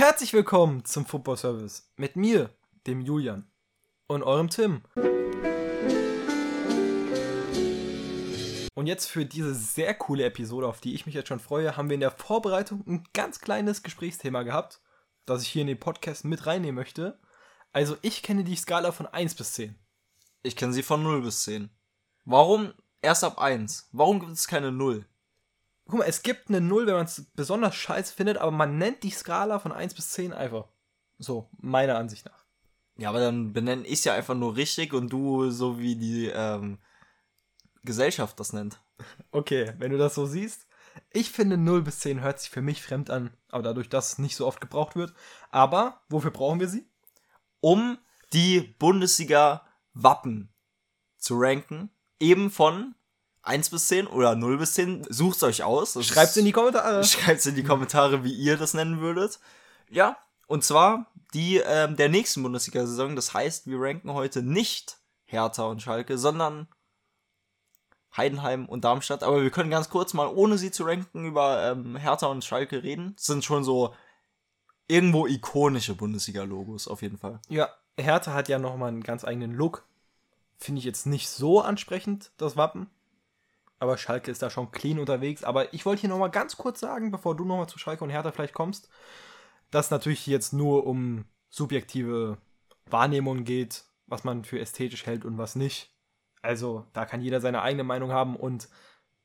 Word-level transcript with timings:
Herzlich 0.00 0.32
willkommen 0.32 0.86
zum 0.86 1.04
Football 1.04 1.36
Service 1.36 1.92
mit 1.96 2.16
mir, 2.16 2.48
dem 2.86 3.02
Julian 3.02 3.50
und 4.06 4.22
eurem 4.22 4.48
Tim. 4.48 4.80
Und 8.74 8.86
jetzt 8.86 9.08
für 9.08 9.26
diese 9.26 9.54
sehr 9.54 9.92
coole 9.92 10.24
Episode, 10.24 10.66
auf 10.68 10.80
die 10.80 10.94
ich 10.94 11.04
mich 11.04 11.14
jetzt 11.14 11.28
schon 11.28 11.38
freue, 11.38 11.76
haben 11.76 11.90
wir 11.90 11.96
in 11.96 12.00
der 12.00 12.12
Vorbereitung 12.12 12.82
ein 12.86 13.04
ganz 13.12 13.40
kleines 13.40 13.82
Gesprächsthema 13.82 14.42
gehabt, 14.42 14.80
das 15.26 15.42
ich 15.42 15.48
hier 15.48 15.60
in 15.60 15.68
den 15.68 15.78
Podcast 15.78 16.24
mit 16.24 16.46
reinnehmen 16.46 16.76
möchte. 16.76 17.20
Also 17.70 17.98
ich 18.00 18.22
kenne 18.22 18.42
die 18.42 18.56
Skala 18.56 18.92
von 18.92 19.06
1 19.06 19.34
bis 19.34 19.52
10. 19.52 19.78
Ich 20.42 20.56
kenne 20.56 20.72
sie 20.72 20.82
von 20.82 21.02
0 21.02 21.20
bis 21.20 21.42
10. 21.42 21.68
Warum 22.24 22.72
erst 23.02 23.22
ab 23.22 23.38
1? 23.38 23.90
Warum 23.92 24.20
gibt 24.20 24.32
es 24.32 24.48
keine 24.48 24.72
0? 24.72 25.04
Guck 25.90 26.00
mal, 26.00 26.04
es 26.08 26.22
gibt 26.22 26.48
eine 26.48 26.60
0, 26.60 26.86
wenn 26.86 26.94
man 26.94 27.06
es 27.06 27.26
besonders 27.34 27.74
scheiße 27.74 28.14
findet, 28.14 28.38
aber 28.38 28.52
man 28.52 28.78
nennt 28.78 29.02
die 29.02 29.10
Skala 29.10 29.58
von 29.58 29.72
1 29.72 29.94
bis 29.94 30.10
10 30.10 30.32
einfach. 30.32 30.68
So, 31.18 31.50
meiner 31.58 31.98
Ansicht 31.98 32.24
nach. 32.26 32.44
Ja, 32.96 33.08
aber 33.08 33.20
dann 33.20 33.52
benenne 33.52 33.86
ich 33.86 33.94
es 33.94 34.04
ja 34.04 34.14
einfach 34.14 34.34
nur 34.34 34.56
richtig 34.56 34.92
und 34.92 35.08
du 35.08 35.50
so 35.50 35.78
wie 35.78 35.96
die 35.96 36.26
ähm, 36.26 36.78
Gesellschaft 37.82 38.38
das 38.38 38.52
nennt. 38.52 38.80
Okay, 39.32 39.72
wenn 39.78 39.90
du 39.90 39.98
das 39.98 40.14
so 40.14 40.26
siehst. 40.26 40.66
Ich 41.10 41.30
finde 41.30 41.56
0 41.56 41.82
bis 41.82 42.00
10 42.00 42.20
hört 42.20 42.40
sich 42.40 42.50
für 42.50 42.62
mich 42.62 42.82
fremd 42.82 43.10
an, 43.10 43.30
aber 43.48 43.62
dadurch, 43.62 43.88
dass 43.88 44.12
es 44.12 44.18
nicht 44.18 44.36
so 44.36 44.46
oft 44.46 44.60
gebraucht 44.60 44.96
wird. 44.96 45.14
Aber 45.50 46.02
wofür 46.08 46.30
brauchen 46.30 46.60
wir 46.60 46.68
sie? 46.68 46.86
Um 47.60 47.98
die 48.32 48.60
Bundesliga-Wappen 48.60 50.52
zu 51.16 51.38
ranken. 51.38 51.90
Eben 52.18 52.50
von 52.50 52.94
1 53.50 53.70
bis 53.70 53.88
10 53.88 54.06
oder 54.06 54.36
0 54.36 54.58
bis 54.58 54.74
10. 54.74 55.06
Sucht 55.08 55.42
euch 55.42 55.64
aus. 55.64 55.98
Schreibt 56.06 56.36
in 56.36 56.44
die 56.44 56.52
Kommentare. 56.52 57.02
Schreibt 57.04 57.44
in 57.46 57.56
die 57.56 57.64
Kommentare, 57.64 58.22
wie 58.22 58.32
ihr 58.32 58.56
das 58.56 58.74
nennen 58.74 59.00
würdet. 59.00 59.40
Ja, 59.90 60.16
und 60.46 60.62
zwar 60.62 61.06
die 61.34 61.56
ähm, 61.56 61.96
der 61.96 62.08
nächsten 62.08 62.44
Bundesliga-Saison. 62.44 63.16
Das 63.16 63.34
heißt, 63.34 63.66
wir 63.66 63.80
ranken 63.80 64.14
heute 64.14 64.42
nicht 64.42 64.98
Hertha 65.24 65.64
und 65.64 65.82
Schalke, 65.82 66.16
sondern 66.16 66.68
Heidenheim 68.16 68.66
und 68.66 68.84
Darmstadt. 68.84 69.24
Aber 69.24 69.42
wir 69.42 69.50
können 69.50 69.70
ganz 69.70 69.90
kurz 69.90 70.14
mal, 70.14 70.28
ohne 70.28 70.56
sie 70.56 70.70
zu 70.70 70.84
ranken, 70.84 71.24
über 71.24 71.72
ähm, 71.72 71.96
Hertha 71.96 72.26
und 72.26 72.44
Schalke 72.44 72.84
reden. 72.84 73.14
Das 73.16 73.26
sind 73.26 73.44
schon 73.44 73.64
so 73.64 73.94
irgendwo 74.86 75.26
ikonische 75.26 75.96
Bundesliga-Logos 75.96 76.86
auf 76.86 77.02
jeden 77.02 77.18
Fall. 77.18 77.40
Ja, 77.48 77.68
Hertha 77.98 78.32
hat 78.32 78.48
ja 78.48 78.60
nochmal 78.60 78.88
einen 78.88 79.02
ganz 79.02 79.24
eigenen 79.24 79.54
Look. 79.54 79.84
Finde 80.56 80.78
ich 80.78 80.84
jetzt 80.84 81.06
nicht 81.06 81.28
so 81.28 81.60
ansprechend, 81.60 82.30
das 82.36 82.56
Wappen. 82.56 82.88
Aber 83.80 83.98
Schalke 83.98 84.30
ist 84.30 84.42
da 84.42 84.50
schon 84.50 84.70
clean 84.70 84.98
unterwegs. 84.98 85.42
Aber 85.42 85.74
ich 85.74 85.84
wollte 85.84 86.02
hier 86.02 86.10
nochmal 86.10 86.30
ganz 86.30 86.56
kurz 86.56 86.78
sagen, 86.78 87.10
bevor 87.10 87.34
du 87.34 87.44
nochmal 87.44 87.68
zu 87.68 87.78
Schalke 87.78 88.04
und 88.04 88.10
Hertha 88.10 88.30
vielleicht 88.30 88.54
kommst, 88.54 88.88
dass 89.70 89.90
natürlich 89.90 90.26
jetzt 90.26 90.52
nur 90.52 90.86
um 90.86 91.24
subjektive 91.48 92.38
Wahrnehmungen 92.86 93.44
geht, 93.44 93.84
was 94.06 94.22
man 94.22 94.44
für 94.44 94.60
ästhetisch 94.60 95.06
hält 95.06 95.24
und 95.24 95.38
was 95.38 95.56
nicht. 95.56 95.94
Also 96.42 96.86
da 96.92 97.06
kann 97.06 97.20
jeder 97.20 97.40
seine 97.40 97.62
eigene 97.62 97.84
Meinung 97.84 98.12
haben 98.12 98.36
und 98.36 98.68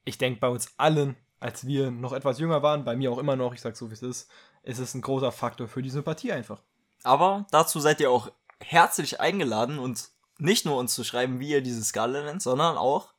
ich 0.06 0.18
denke 0.18 0.40
bei 0.40 0.50
uns 0.50 0.74
allen, 0.78 1.16
als 1.40 1.68
wir 1.68 1.92
noch 1.92 2.14
etwas 2.14 2.40
jünger 2.40 2.64
waren, 2.64 2.86
bei 2.86 2.96
mir 2.96 3.12
auch 3.12 3.18
immer 3.18 3.36
noch, 3.36 3.54
ich 3.54 3.62
sag 3.62 3.76
so 3.76 3.90
wie 3.90 3.94
es 3.94 4.02
ist, 4.02 4.30
ist 4.64 4.80
es 4.80 4.94
ein 4.94 5.02
großer 5.02 5.32
Faktor 5.32 5.68
für 5.68 5.82
die 5.82 5.90
Sympathie 5.90 6.32
einfach. 6.32 6.62
Aber 7.04 7.46
dazu 7.52 7.80
seid 7.80 8.00
ihr 8.00 8.12
auch 8.12 8.32
herzlich 8.60 9.20
eingeladen 9.20 9.80
und 9.80 10.10
nicht 10.38 10.66
nur 10.66 10.78
uns 10.78 10.94
zu 10.94 11.04
schreiben, 11.04 11.40
wie 11.40 11.50
ihr 11.50 11.62
diese 11.62 11.84
Skala 11.84 12.24
nennt, 12.24 12.42
sondern 12.42 12.78
auch, 12.78 13.14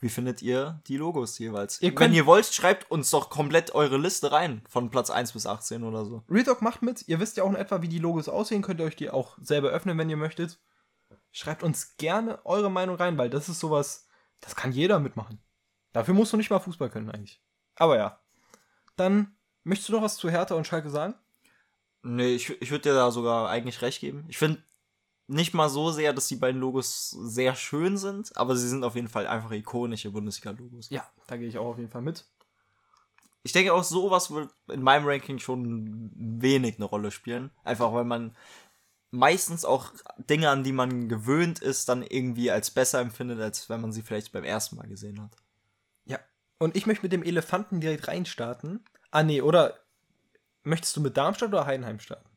wie 0.00 0.08
findet 0.08 0.40
ihr 0.40 0.80
die 0.86 0.96
Logos 0.96 1.38
jeweils? 1.38 1.80
Ihr 1.82 1.98
Wenn 1.98 2.14
ihr 2.14 2.24
wollt, 2.24 2.46
schreibt 2.46 2.90
uns 2.90 3.10
doch 3.10 3.28
komplett 3.28 3.74
eure 3.74 3.98
Liste 3.98 4.32
rein, 4.32 4.62
von 4.68 4.90
Platz 4.90 5.10
1 5.10 5.32
bis 5.32 5.46
18 5.46 5.84
oder 5.84 6.06
so. 6.06 6.24
Retalk 6.30 6.62
macht 6.62 6.82
mit, 6.82 7.06
ihr 7.06 7.20
wisst 7.20 7.36
ja 7.36 7.44
auch 7.44 7.50
in 7.50 7.56
etwa, 7.56 7.82
wie 7.82 7.88
die 7.88 7.98
Logos 7.98 8.28
aussehen, 8.28 8.62
könnt 8.62 8.80
ihr 8.80 8.86
euch 8.86 8.96
die 8.96 9.10
auch 9.10 9.36
selber 9.40 9.68
öffnen, 9.68 9.98
wenn 9.98 10.08
ihr 10.08 10.16
möchtet. 10.16 10.58
Schreibt 11.32 11.62
uns 11.62 11.96
gerne 11.98 12.44
eure 12.44 12.70
Meinung 12.70 12.96
rein, 12.96 13.18
weil 13.18 13.30
das 13.30 13.48
ist 13.48 13.60
sowas, 13.60 14.08
das 14.40 14.56
kann 14.56 14.72
jeder 14.72 14.98
mitmachen. 14.98 15.38
Dafür 15.92 16.14
musst 16.14 16.32
du 16.32 16.36
nicht 16.38 16.50
mal 16.50 16.60
Fußball 16.60 16.88
können 16.88 17.10
eigentlich. 17.10 17.42
Aber 17.74 17.96
ja. 17.96 18.20
Dann 18.96 19.36
möchtest 19.64 19.90
du 19.90 19.92
noch 19.92 20.02
was 20.02 20.16
zu 20.16 20.30
Hertha 20.30 20.54
und 20.54 20.66
Schalke 20.66 20.90
sagen? 20.90 21.14
Nee, 22.02 22.34
ich, 22.34 22.50
ich 22.62 22.70
würde 22.70 22.88
dir 22.88 22.94
da 22.94 23.10
sogar 23.10 23.50
eigentlich 23.50 23.82
recht 23.82 24.00
geben. 24.00 24.24
Ich 24.28 24.38
finde 24.38 24.62
nicht 25.30 25.54
mal 25.54 25.68
so 25.68 25.90
sehr, 25.92 26.12
dass 26.12 26.28
die 26.28 26.36
beiden 26.36 26.60
Logos 26.60 27.10
sehr 27.10 27.54
schön 27.54 27.96
sind, 27.96 28.36
aber 28.36 28.56
sie 28.56 28.68
sind 28.68 28.82
auf 28.82 28.96
jeden 28.96 29.08
Fall 29.08 29.26
einfach 29.26 29.52
ikonische 29.52 30.10
Bundesliga-Logos. 30.10 30.90
Ja, 30.90 31.08
da 31.28 31.36
gehe 31.36 31.48
ich 31.48 31.56
auch 31.56 31.66
auf 31.66 31.78
jeden 31.78 31.90
Fall 31.90 32.02
mit. 32.02 32.26
Ich 33.42 33.52
denke 33.52 33.72
auch, 33.72 33.84
sowas 33.84 34.30
wird 34.32 34.50
in 34.68 34.82
meinem 34.82 35.06
Ranking 35.06 35.38
schon 35.38 36.10
wenig 36.14 36.76
eine 36.76 36.84
Rolle 36.84 37.10
spielen. 37.10 37.50
Einfach 37.64 37.92
weil 37.92 38.04
man 38.04 38.36
meistens 39.12 39.64
auch 39.64 39.92
Dinge, 40.18 40.50
an 40.50 40.64
die 40.64 40.72
man 40.72 41.08
gewöhnt 41.08 41.60
ist, 41.60 41.88
dann 41.88 42.02
irgendwie 42.02 42.50
als 42.50 42.70
besser 42.70 43.00
empfindet, 43.00 43.40
als 43.40 43.68
wenn 43.68 43.80
man 43.80 43.92
sie 43.92 44.02
vielleicht 44.02 44.32
beim 44.32 44.44
ersten 44.44 44.76
Mal 44.76 44.88
gesehen 44.88 45.22
hat. 45.22 45.36
Ja. 46.04 46.18
Und 46.58 46.76
ich 46.76 46.86
möchte 46.86 47.04
mit 47.04 47.12
dem 47.12 47.22
Elefanten 47.22 47.80
direkt 47.80 48.08
reinstarten. 48.08 48.84
Ah, 49.10 49.22
nee, 49.22 49.40
oder 49.40 49.78
möchtest 50.64 50.96
du 50.96 51.00
mit 51.00 51.16
Darmstadt 51.16 51.50
oder 51.50 51.66
Heidenheim 51.66 52.00
starten? 52.00 52.29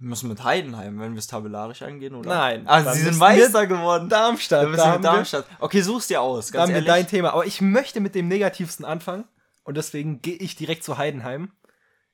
Wir 0.00 0.08
müssen 0.08 0.28
mit 0.28 0.42
Heidenheim, 0.42 0.98
wenn 0.98 1.12
wir 1.12 1.18
es 1.18 1.26
tabellarisch 1.26 1.82
angehen, 1.82 2.14
oder? 2.14 2.28
Nein. 2.28 2.62
Ah, 2.66 2.80
dann 2.82 2.94
sie 2.94 3.02
sind 3.02 3.18
Meister 3.18 3.66
geworden. 3.66 4.08
Darmstadt. 4.08 4.64
Dann 4.64 4.72
da 4.76 4.94
mit 4.94 5.04
Darmstadt. 5.04 5.44
Okay, 5.58 5.82
such's 5.82 6.06
dir 6.06 6.22
aus, 6.22 6.50
ganz 6.52 6.68
wir 6.70 6.76
ehrlich. 6.76 6.88
dein 6.88 7.06
Thema. 7.06 7.34
Aber 7.34 7.44
ich 7.44 7.60
möchte 7.60 8.00
mit 8.00 8.14
dem 8.14 8.26
Negativsten 8.26 8.84
anfangen. 8.86 9.24
Und 9.62 9.76
deswegen 9.76 10.22
gehe 10.22 10.36
ich 10.36 10.56
direkt 10.56 10.84
zu 10.84 10.96
Heidenheim. 10.96 11.52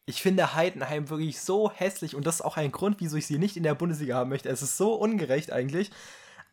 Ich 0.04 0.20
finde 0.20 0.54
Heidenheim 0.54 1.08
wirklich 1.10 1.40
so 1.40 1.70
hässlich. 1.70 2.16
Und 2.16 2.26
das 2.26 2.36
ist 2.36 2.40
auch 2.42 2.56
ein 2.56 2.72
Grund, 2.72 2.96
wieso 2.98 3.16
ich 3.16 3.26
sie 3.26 3.38
nicht 3.38 3.56
in 3.56 3.62
der 3.62 3.74
Bundesliga 3.76 4.16
haben 4.16 4.30
möchte. 4.30 4.48
Es 4.48 4.62
ist 4.62 4.76
so 4.76 4.94
ungerecht 4.94 5.52
eigentlich. 5.52 5.90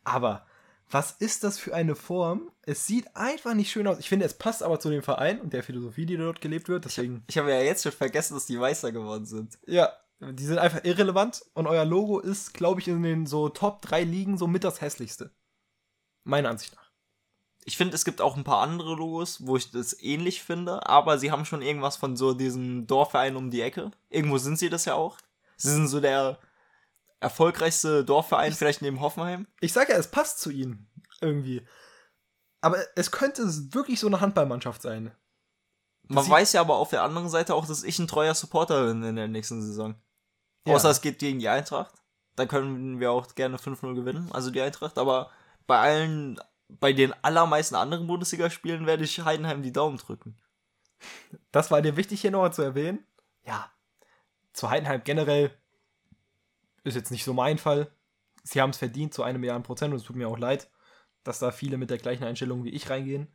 Aber 0.04 0.46
was 0.90 1.12
ist 1.18 1.42
das 1.42 1.58
für 1.58 1.74
eine 1.74 1.96
Form? 1.96 2.50
Es 2.62 2.86
sieht 2.86 3.16
einfach 3.16 3.54
nicht 3.54 3.72
schön 3.72 3.88
aus. 3.88 3.98
Ich 3.98 4.08
finde, 4.08 4.24
es 4.24 4.34
passt 4.34 4.62
aber 4.62 4.78
zu 4.78 4.88
dem 4.88 5.02
Verein 5.02 5.40
und 5.40 5.52
der 5.52 5.64
Philosophie, 5.64 6.06
die 6.06 6.16
dort 6.16 6.40
gelebt 6.40 6.68
wird. 6.68 6.84
Deswegen, 6.84 7.24
Ich 7.26 7.38
habe 7.38 7.50
ja 7.50 7.60
jetzt 7.60 7.82
schon 7.82 7.90
vergessen, 7.92 8.34
dass 8.34 8.46
die 8.46 8.56
Meister 8.56 8.92
geworden 8.92 9.26
sind. 9.26 9.58
ja, 9.66 9.92
die 10.32 10.44
sind 10.44 10.58
einfach 10.58 10.84
irrelevant. 10.84 11.44
Und 11.54 11.66
euer 11.66 11.84
Logo 11.84 12.18
ist, 12.18 12.54
glaube 12.54 12.80
ich, 12.80 12.88
in 12.88 13.02
den 13.02 13.26
so 13.26 13.48
Top 13.48 13.82
3 13.82 14.04
Ligen 14.04 14.38
so 14.38 14.46
mit 14.46 14.64
das 14.64 14.80
hässlichste. 14.80 15.30
Meiner 16.24 16.50
Ansicht 16.50 16.74
nach. 16.74 16.90
Ich 17.66 17.76
finde, 17.76 17.94
es 17.94 18.04
gibt 18.04 18.20
auch 18.20 18.36
ein 18.36 18.44
paar 18.44 18.60
andere 18.60 18.94
Logos, 18.94 19.46
wo 19.46 19.56
ich 19.56 19.70
das 19.70 19.98
ähnlich 20.02 20.42
finde, 20.42 20.86
aber 20.86 21.18
sie 21.18 21.30
haben 21.30 21.46
schon 21.46 21.62
irgendwas 21.62 21.96
von 21.96 22.16
so 22.16 22.34
diesem 22.34 22.86
Dorfverein 22.86 23.36
um 23.36 23.50
die 23.50 23.62
Ecke. 23.62 23.90
Irgendwo 24.10 24.36
sind 24.36 24.58
sie 24.58 24.68
das 24.68 24.84
ja 24.84 24.94
auch. 24.94 25.18
Sie 25.56 25.70
sind 25.70 25.88
so 25.88 26.00
der 26.00 26.38
erfolgreichste 27.20 28.04
Dorfverein, 28.04 28.52
vielleicht 28.52 28.82
neben 28.82 29.00
Hoffenheim. 29.00 29.46
Ich 29.60 29.72
sage 29.72 29.92
ja, 29.92 29.98
es 29.98 30.10
passt 30.10 30.40
zu 30.40 30.50
ihnen. 30.50 30.90
Irgendwie. 31.22 31.66
Aber 32.60 32.78
es 32.96 33.10
könnte 33.10 33.42
wirklich 33.72 34.00
so 34.00 34.08
eine 34.08 34.20
Handballmannschaft 34.20 34.82
sein. 34.82 35.10
Man 36.06 36.28
weiß 36.28 36.52
ja 36.52 36.60
aber 36.60 36.76
auf 36.76 36.90
der 36.90 37.02
anderen 37.02 37.30
Seite 37.30 37.54
auch, 37.54 37.66
dass 37.66 37.82
ich 37.82 37.98
ein 37.98 38.08
treuer 38.08 38.34
Supporter 38.34 38.86
bin 38.86 39.02
in 39.02 39.16
der 39.16 39.28
nächsten 39.28 39.62
Saison. 39.62 39.94
Ja. 40.66 40.74
Außer 40.74 40.90
es 40.90 41.00
geht 41.00 41.18
gegen 41.18 41.38
die 41.38 41.48
Eintracht. 41.48 41.94
Da 42.36 42.46
können 42.46 43.00
wir 43.00 43.12
auch 43.12 43.34
gerne 43.34 43.56
5-0 43.58 43.94
gewinnen, 43.94 44.30
also 44.32 44.50
die 44.50 44.60
Eintracht. 44.60 44.98
Aber 44.98 45.30
bei 45.66 45.78
allen, 45.78 46.40
bei 46.68 46.92
den 46.92 47.12
allermeisten 47.22 47.76
anderen 47.76 48.06
Bundesligaspielen 48.06 48.86
werde 48.86 49.04
ich 49.04 49.24
Heidenheim 49.24 49.62
die 49.62 49.72
Daumen 49.72 49.98
drücken. 49.98 50.36
Das 51.52 51.70
war 51.70 51.82
dir 51.82 51.96
wichtig 51.96 52.20
hier 52.20 52.30
noch 52.30 52.48
zu 52.50 52.62
erwähnen. 52.62 53.06
Ja. 53.44 53.70
Zu 54.52 54.70
Heidenheim 54.70 55.02
generell 55.04 55.50
ist 56.82 56.94
jetzt 56.94 57.10
nicht 57.10 57.24
so 57.24 57.34
mein 57.34 57.58
Fall. 57.58 57.90
Sie 58.42 58.60
haben 58.60 58.70
es 58.70 58.78
verdient 58.78 59.14
zu 59.14 59.22
einem 59.22 59.40
Milliarden 59.40 59.62
Prozent 59.62 59.92
und 59.92 60.00
es 60.00 60.04
tut 60.04 60.16
mir 60.16 60.28
auch 60.28 60.38
leid, 60.38 60.70
dass 61.22 61.38
da 61.38 61.50
viele 61.50 61.76
mit 61.76 61.90
der 61.90 61.98
gleichen 61.98 62.24
Einstellung 62.24 62.64
wie 62.64 62.70
ich 62.70 62.90
reingehen. 62.90 63.32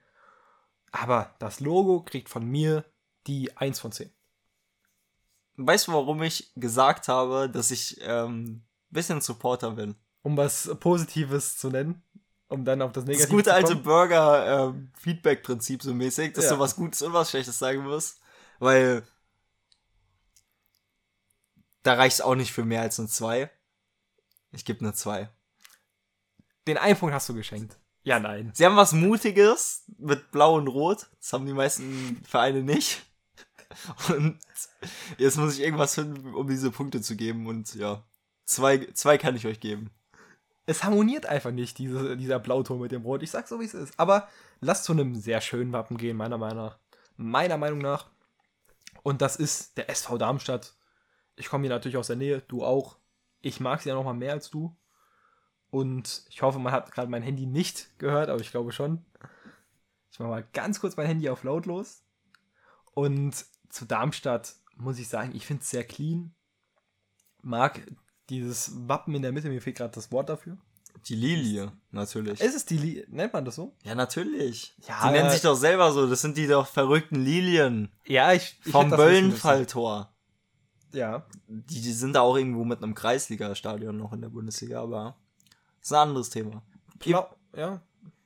Aber 0.91 1.35
das 1.39 1.59
Logo 1.59 2.03
kriegt 2.03 2.29
von 2.29 2.45
mir 2.45 2.85
die 3.27 3.55
1 3.57 3.79
von 3.79 3.91
10. 3.91 4.11
Weißt 5.61 5.87
du, 5.87 5.93
warum 5.93 6.23
ich 6.23 6.53
gesagt 6.55 7.09
habe, 7.09 7.49
dass 7.49 7.71
ich 7.71 7.97
ähm, 8.01 8.63
bisschen 8.89 9.19
Supporter 9.19 9.71
bin? 9.71 9.95
Um 10.21 10.37
was 10.37 10.69
Positives 10.79 11.57
zu 11.57 11.69
nennen, 11.69 12.01
um 12.47 12.63
dann 12.63 12.81
auf 12.81 12.93
das 12.93 13.03
Das 13.03 13.09
Negative 13.09 13.35
gute 13.35 13.49
zu 13.49 13.53
alte 13.53 13.73
kommen. 13.73 13.83
Burger-Feedback-Prinzip 13.83 15.83
so 15.83 15.93
mäßig, 15.93 16.33
dass 16.33 16.45
Ja. 16.45 16.51
du 16.53 16.59
was 16.59 16.75
Gutes 16.75 17.01
und 17.01 17.11
was 17.13 17.29
Schlechtes 17.29 17.59
sagen 17.59 17.83
musst. 17.83 18.19
Weil 18.59 19.03
da 21.83 21.93
reicht's 21.95 22.21
auch 22.21 22.35
nicht 22.35 22.51
für 22.53 22.63
mehr 22.65 22.81
als 22.81 22.99
eine 22.99 23.07
2. 23.09 23.49
Ich 24.51 24.65
gebe 24.65 24.79
eine 24.81 24.93
2. 24.93 25.29
Den 26.67 26.77
einen 26.77 26.97
Punkt 26.97 27.13
hast 27.15 27.27
du 27.29 27.33
geschenkt. 27.33 27.77
Ja, 28.03 28.19
nein. 28.19 28.51
Sie 28.53 28.65
haben 28.65 28.75
was 28.77 28.91
Mutiges 28.93 29.83
mit 29.97 30.31
Blau 30.31 30.55
und 30.55 30.67
Rot. 30.67 31.07
Das 31.19 31.33
haben 31.33 31.45
die 31.45 31.53
meisten 31.53 32.21
Vereine 32.27 32.63
nicht. 32.63 33.05
Und 34.09 34.39
jetzt 35.17 35.37
muss 35.37 35.53
ich 35.53 35.61
irgendwas 35.61 35.95
finden, 35.95 36.33
um 36.33 36.47
diese 36.47 36.71
Punkte 36.71 37.01
zu 37.01 37.15
geben. 37.15 37.47
Und 37.47 37.75
ja, 37.75 38.03
zwei, 38.45 38.87
zwei 38.93 39.17
kann 39.17 39.35
ich 39.35 39.45
euch 39.45 39.59
geben. 39.59 39.91
es 40.65 40.83
harmoniert 40.83 41.25
einfach 41.25 41.51
nicht, 41.51 41.77
diese, 41.77 42.17
dieser 42.17 42.39
Blauton 42.39 42.79
mit 42.79 42.91
dem 42.91 43.03
Rot. 43.03 43.23
Ich 43.23 43.31
sag 43.31 43.47
so, 43.47 43.59
wie 43.59 43.65
es 43.65 43.73
ist. 43.73 43.99
Aber 43.99 44.27
lasst 44.61 44.85
zu 44.85 44.91
einem 44.91 45.15
sehr 45.15 45.41
schönen 45.41 45.73
Wappen 45.73 45.97
gehen, 45.97 46.17
meiner 46.17 46.37
Meinung 46.37 46.65
nach. 46.65 46.77
Meiner 47.17 47.57
Meinung 47.57 47.79
nach. 47.79 48.09
Und 49.03 49.21
das 49.21 49.35
ist 49.35 49.77
der 49.77 49.89
SV 49.89 50.17
Darmstadt. 50.17 50.75
Ich 51.35 51.49
komme 51.49 51.63
hier 51.63 51.69
natürlich 51.69 51.97
aus 51.97 52.07
der 52.07 52.15
Nähe, 52.15 52.41
du 52.41 52.63
auch. 52.63 52.97
Ich 53.41 53.59
mag 53.59 53.81
sie 53.81 53.89
ja 53.89 53.95
noch 53.95 54.03
mal 54.03 54.13
mehr 54.13 54.33
als 54.33 54.49
du. 54.49 54.75
Und 55.71 56.23
ich 56.29 56.41
hoffe, 56.41 56.59
man 56.59 56.73
hat 56.73 56.91
gerade 56.91 57.09
mein 57.09 57.21
Handy 57.21 57.45
nicht 57.45 57.97
gehört, 57.99 58.29
aber 58.29 58.41
ich 58.41 58.51
glaube 58.51 58.71
schon. 58.71 59.05
Ich 60.11 60.19
mache 60.19 60.29
mal 60.29 60.47
ganz 60.53 60.79
kurz 60.79 60.97
mein 60.97 61.07
Handy 61.07 61.29
auf 61.29 61.43
lautlos. 61.43 62.03
Und 62.93 63.45
zu 63.69 63.85
Darmstadt 63.85 64.55
muss 64.75 64.99
ich 64.99 65.07
sagen, 65.07 65.33
ich 65.35 65.45
finde 65.45 65.61
es 65.61 65.69
sehr 65.69 65.83
clean. 65.83 66.33
Mag 67.41 67.81
dieses 68.29 68.71
Wappen 68.87 69.15
in 69.15 69.21
der 69.21 69.31
Mitte, 69.31 69.49
mir 69.49 69.61
fehlt 69.61 69.77
gerade 69.77 69.93
das 69.93 70.11
Wort 70.11 70.29
dafür. 70.29 70.57
Die 71.05 71.15
Lilie, 71.15 71.71
natürlich. 71.91 72.41
Ist 72.41 72.55
es 72.55 72.65
die 72.65 72.77
Lilie? 72.77 73.05
Nennt 73.09 73.33
man 73.33 73.45
das 73.45 73.55
so? 73.55 73.75
Ja, 73.83 73.95
natürlich. 73.95 74.75
Ja, 74.87 75.07
die 75.07 75.13
nennen 75.13 75.29
sich 75.29 75.41
doch 75.41 75.55
selber 75.55 75.91
so. 75.91 76.07
Das 76.09 76.21
sind 76.21 76.35
die 76.37 76.47
doch 76.47 76.67
verrückten 76.67 77.23
Lilien. 77.23 77.89
Ja, 78.05 78.33
ich. 78.33 78.59
ich 78.65 78.71
Vom. 78.71 78.89
Böllenfalltor. 78.89 80.13
Ja. 80.91 81.25
Die, 81.47 81.81
die 81.81 81.93
sind 81.93 82.13
da 82.13 82.21
auch 82.21 82.35
irgendwo 82.35 82.65
mit 82.65 82.83
einem 82.83 82.95
Kreisliga-Stadion 82.95 83.95
noch 83.97 84.11
in 84.13 84.21
der 84.21 84.29
Bundesliga, 84.29 84.81
aber 84.81 85.15
ist 85.81 85.93
ein 85.93 86.09
anderes 86.09 86.29
Thema. 86.29 86.63
Klar, 86.99 87.35
ja. 87.55 87.81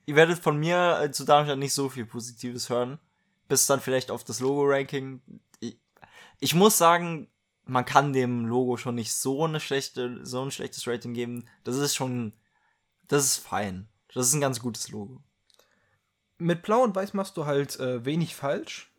Ihr 0.06 0.16
werdet 0.16 0.40
von 0.40 0.57
mir 0.57 1.00
äh, 1.01 1.12
zu 1.12 1.25
Darmstadt 1.25 1.60
nicht 1.60 1.74
so 1.74 1.90
viel 1.90 2.06
Positives 2.06 2.69
hören. 2.69 3.00
Bis 3.48 3.66
dann 3.66 3.81
vielleicht 3.81 4.12
auf 4.12 4.24
das 4.24 4.40
Logo-Ranking. 4.40 5.22
Ich, 5.60 5.78
ich 6.40 6.56
muss 6.56 6.78
sagen, 6.78 7.28
man 7.66 7.86
kann 7.86 8.13
dem 8.13 8.45
Logo 8.45 8.78
schon 8.78 8.95
nicht 8.95 9.13
so 9.13 9.45
eine 9.45 9.60
schlechte, 9.60 10.25
so 10.25 10.42
ein 10.42 10.51
schlechtes 10.51 10.88
Rating 10.88 11.13
geben. 11.13 11.48
Das 11.63 11.78
ist 11.78 11.95
schon, 11.95 12.34
das 13.07 13.25
ist 13.25 13.38
fein. 13.38 13.88
Das 14.13 14.28
ist 14.28 14.34
ein 14.34 14.42
ganz 14.42 14.60
gutes 14.60 14.90
Logo. 14.90 15.22
Mit 16.38 16.62
Blau 16.62 16.84
und 16.84 16.95
Weiß 16.95 17.13
machst 17.13 17.38
du 17.38 17.45
halt 17.45 17.80
äh, 17.80 18.06
wenig 18.06 18.36
falsch. 18.36 18.92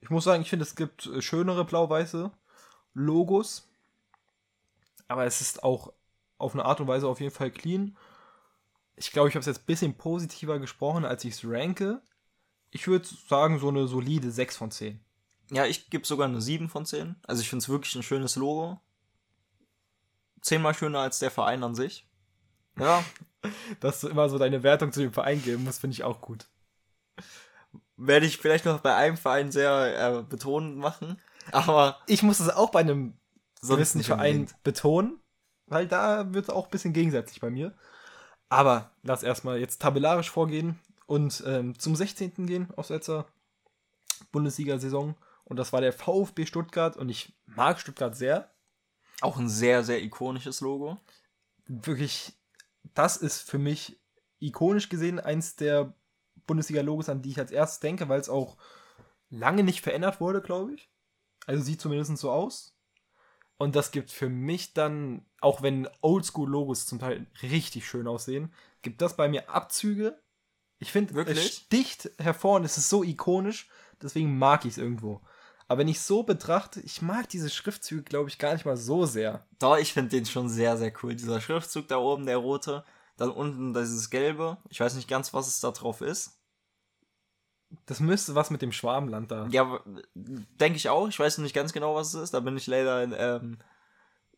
Ich 0.00 0.10
muss 0.10 0.24
sagen, 0.24 0.42
ich 0.42 0.50
finde, 0.50 0.64
es 0.64 0.76
gibt 0.76 1.06
äh, 1.06 1.22
schönere 1.22 1.64
blau-weiße 1.64 2.30
Logos. 2.94 3.68
Aber 5.08 5.24
es 5.24 5.40
ist 5.40 5.62
auch 5.62 5.92
auf 6.38 6.54
eine 6.54 6.64
Art 6.64 6.80
und 6.80 6.88
Weise 6.88 7.08
auf 7.08 7.20
jeden 7.20 7.34
Fall 7.34 7.50
clean. 7.50 7.96
Ich 8.96 9.12
glaube, 9.12 9.28
ich 9.28 9.34
habe 9.34 9.40
es 9.40 9.46
jetzt 9.46 9.60
ein 9.60 9.66
bisschen 9.66 9.96
positiver 9.96 10.58
gesprochen, 10.58 11.04
als 11.04 11.24
ich 11.24 11.34
es 11.34 11.44
ranke. 11.44 12.02
Ich 12.70 12.86
würde 12.86 13.08
sagen, 13.28 13.58
so 13.58 13.68
eine 13.68 13.86
solide 13.86 14.30
6 14.30 14.56
von 14.56 14.70
10. 14.70 15.00
Ja, 15.50 15.64
ich 15.64 15.90
gebe 15.90 16.06
sogar 16.06 16.26
eine 16.26 16.40
7 16.40 16.68
von 16.68 16.84
10. 16.84 17.16
Also 17.26 17.40
ich 17.42 17.48
finde 17.48 17.62
es 17.62 17.68
wirklich 17.68 17.94
ein 17.94 18.02
schönes 18.02 18.36
Logo. 18.36 18.80
Zehnmal 20.40 20.74
schöner 20.74 21.00
als 21.00 21.18
der 21.18 21.30
Verein 21.30 21.62
an 21.62 21.74
sich. 21.74 22.08
Ja, 22.78 23.04
Dass 23.80 24.00
du 24.00 24.08
immer 24.08 24.28
so 24.28 24.38
deine 24.38 24.62
Wertung 24.62 24.92
zu 24.92 25.00
dem 25.00 25.12
Verein 25.12 25.42
geben 25.42 25.64
musst, 25.64 25.80
finde 25.80 25.94
ich 25.94 26.04
auch 26.04 26.20
gut. 26.20 26.46
werde 27.96 28.26
ich 28.26 28.38
vielleicht 28.38 28.64
noch 28.64 28.80
bei 28.80 28.94
einem 28.94 29.16
Verein 29.16 29.50
sehr 29.50 30.18
äh, 30.18 30.22
betonend 30.22 30.76
machen. 30.76 31.20
Aber 31.52 32.00
Ich 32.06 32.22
muss 32.22 32.40
es 32.40 32.50
auch 32.50 32.70
bei 32.70 32.80
einem 32.80 33.16
gewissen 33.62 34.02
Verein 34.02 34.48
betonen, 34.62 35.20
weil 35.66 35.86
da 35.86 36.32
wird 36.34 36.44
es 36.44 36.50
auch 36.50 36.66
ein 36.66 36.70
bisschen 36.70 36.92
gegensätzlich 36.92 37.40
bei 37.40 37.50
mir. 37.50 37.72
Aber 38.48 38.90
lass 39.02 39.22
erstmal 39.22 39.58
jetzt 39.58 39.80
tabellarisch 39.80 40.30
vorgehen 40.30 40.78
und 41.06 41.42
ähm, 41.46 41.78
zum 41.78 41.96
16. 41.96 42.46
gehen 42.46 42.68
aus 42.76 42.88
letzter 42.88 43.26
Bundesliga-Saison. 44.32 45.16
Und 45.44 45.56
das 45.56 45.72
war 45.72 45.80
der 45.80 45.92
VfB 45.92 46.46
Stuttgart 46.46 46.96
und 46.96 47.08
ich 47.08 47.32
mag 47.46 47.78
Stuttgart 47.78 48.16
sehr. 48.16 48.50
Auch 49.20 49.38
ein 49.38 49.48
sehr, 49.48 49.84
sehr 49.84 50.02
ikonisches 50.02 50.60
Logo. 50.60 50.98
Wirklich, 51.66 52.32
das 52.94 53.16
ist 53.16 53.48
für 53.48 53.58
mich 53.58 54.00
ikonisch 54.40 54.88
gesehen 54.88 55.20
eins 55.20 55.56
der 55.56 55.94
Bundesliga-Logos, 56.46 57.08
an 57.08 57.22
die 57.22 57.30
ich 57.30 57.38
als 57.38 57.50
erstes 57.50 57.80
denke, 57.80 58.08
weil 58.08 58.20
es 58.20 58.28
auch 58.28 58.56
lange 59.30 59.62
nicht 59.62 59.80
verändert 59.80 60.20
wurde, 60.20 60.42
glaube 60.42 60.74
ich. 60.74 60.90
Also 61.46 61.62
sieht 61.62 61.80
zumindest 61.80 62.16
so 62.18 62.30
aus. 62.30 62.76
Und 63.58 63.74
das 63.74 63.90
gibt 63.90 64.10
für 64.10 64.28
mich 64.28 64.74
dann, 64.74 65.24
auch 65.40 65.62
wenn 65.62 65.88
Oldschool-Logos 66.02 66.86
zum 66.86 66.98
Teil 66.98 67.26
richtig 67.42 67.86
schön 67.86 68.06
aussehen, 68.06 68.52
gibt 68.82 69.00
das 69.00 69.16
bei 69.16 69.28
mir 69.28 69.48
Abzüge. 69.48 70.20
Ich 70.78 70.92
finde, 70.92 71.12
es 71.12 71.16
Wirklich? 71.16 71.52
sticht 71.52 72.10
hervor 72.18 72.56
und 72.56 72.64
es 72.64 72.76
ist 72.76 72.88
so 72.88 73.02
ikonisch, 73.02 73.68
deswegen 74.02 74.38
mag 74.38 74.64
ich 74.64 74.72
es 74.72 74.78
irgendwo. 74.78 75.22
Aber 75.68 75.80
wenn 75.80 75.88
ich 75.88 76.00
so 76.00 76.22
betrachte, 76.22 76.80
ich 76.80 77.02
mag 77.02 77.28
diese 77.28 77.50
Schriftzüge, 77.50 78.02
glaube 78.02 78.28
ich, 78.28 78.38
gar 78.38 78.52
nicht 78.52 78.66
mal 78.66 78.76
so 78.76 79.04
sehr. 79.04 79.46
Doch, 79.58 79.78
ich 79.78 79.92
finde 79.92 80.10
den 80.10 80.26
schon 80.26 80.48
sehr, 80.48 80.76
sehr 80.76 80.92
cool. 81.02 81.14
Dieser 81.16 81.40
Schriftzug 81.40 81.88
da 81.88 81.96
oben, 81.96 82.26
der 82.26 82.36
rote. 82.36 82.84
Dann 83.16 83.30
unten 83.30 83.74
dieses 83.74 84.10
gelbe. 84.10 84.58
Ich 84.68 84.78
weiß 84.78 84.94
nicht 84.94 85.08
ganz, 85.08 85.34
was 85.34 85.48
es 85.48 85.60
da 85.60 85.72
drauf 85.72 86.02
ist. 86.02 86.38
Das 87.86 87.98
müsste 87.98 88.36
was 88.36 88.50
mit 88.50 88.62
dem 88.62 88.70
Schwabenland 88.70 89.30
da. 89.30 89.48
Ja, 89.50 89.80
denke 90.14 90.76
ich 90.76 90.88
auch. 90.88 91.08
Ich 91.08 91.18
weiß 91.18 91.38
noch 91.38 91.42
nicht 91.42 91.54
ganz 91.54 91.72
genau, 91.72 91.96
was 91.96 92.14
es 92.14 92.22
ist. 92.22 92.34
Da 92.34 92.40
bin 92.40 92.56
ich 92.56 92.68
leider 92.68 93.02
ähm, 93.02 93.58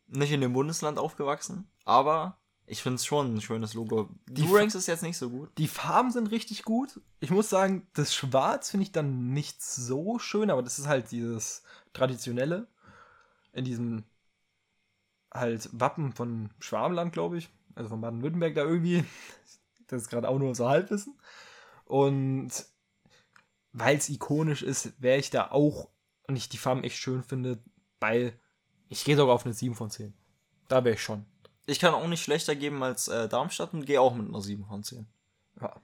nicht 0.07 0.31
in 0.31 0.41
dem 0.41 0.53
Bundesland 0.53 0.97
aufgewachsen. 0.97 1.69
Aber 1.85 2.39
ich 2.69 2.83
finde 2.83 2.95
es 2.97 3.05
schon 3.05 3.35
ein 3.35 3.41
schönes 3.41 3.73
Logo. 3.73 4.09
Die 4.27 4.45
Du 4.45 4.55
rankst 4.55 4.75
es 4.75 4.85
jetzt 4.85 5.01
nicht 5.01 5.17
so 5.17 5.31
gut. 5.31 5.49
Die 5.57 5.67
Farben 5.67 6.11
sind 6.11 6.29
richtig 6.29 6.63
gut. 6.63 7.01
Ich 7.19 7.31
muss 7.31 7.49
sagen, 7.49 7.87
das 7.93 8.13
Schwarz 8.13 8.69
finde 8.69 8.83
ich 8.83 8.91
dann 8.91 9.33
nicht 9.33 9.63
so 9.63 10.19
schön, 10.19 10.51
aber 10.51 10.61
das 10.61 10.77
ist 10.77 10.87
halt 10.87 11.09
dieses 11.11 11.63
traditionelle 11.93 12.67
in 13.53 13.65
diesem 13.65 14.03
halt 15.33 15.69
Wappen 15.73 16.13
von 16.13 16.51
Schwabenland, 16.59 17.11
glaube 17.11 17.39
ich. 17.39 17.49
Also 17.73 17.89
von 17.89 18.01
Baden-Württemberg 18.01 18.53
da 18.53 18.61
irgendwie. 18.61 19.03
Das 19.87 20.03
ist 20.03 20.09
gerade 20.09 20.29
auch 20.29 20.37
nur 20.37 20.53
so 20.53 20.69
Halbwissen. 20.69 21.17
Und 21.85 22.51
weil 23.73 23.97
es 23.97 24.09
ikonisch 24.09 24.61
ist, 24.61 25.01
wäre 25.01 25.17
ich 25.17 25.31
da 25.31 25.49
auch 25.49 25.89
und 26.27 26.35
ich 26.35 26.49
die 26.49 26.57
Farben 26.57 26.83
echt 26.83 26.97
schön 26.97 27.23
finde, 27.23 27.57
bei 27.99 28.39
ich 28.89 29.03
gehe 29.03 29.15
sogar 29.15 29.33
auf 29.33 29.45
eine 29.45 29.55
7 29.55 29.73
von 29.73 29.89
10. 29.89 30.13
Da 30.67 30.83
wäre 30.83 30.93
ich 30.93 31.01
schon. 31.01 31.25
Ich 31.69 31.79
kann 31.79 31.93
auch 31.93 32.07
nicht 32.07 32.23
schlechter 32.23 32.55
geben 32.55 32.83
als 32.83 33.07
äh, 33.07 33.29
Darmstadt 33.29 33.73
und 33.73 33.85
gehe 33.85 34.01
auch 34.01 34.13
mit 34.13 34.27
einer 34.27 34.41
7 34.41 34.65
von 34.65 34.83
10. 34.83 35.07
Ja. 35.61 35.75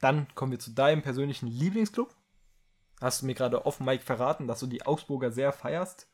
Dann 0.00 0.26
kommen 0.34 0.52
wir 0.52 0.58
zu 0.58 0.70
deinem 0.70 1.02
persönlichen 1.02 1.46
Lieblingsclub. 1.46 2.14
Hast 3.00 3.22
du 3.22 3.26
mir 3.26 3.34
gerade 3.34 3.66
offen 3.66 3.84
Mike 3.84 4.04
verraten, 4.04 4.46
dass 4.46 4.60
du 4.60 4.66
die 4.66 4.84
Augsburger 4.84 5.30
sehr 5.30 5.52
feierst. 5.52 6.08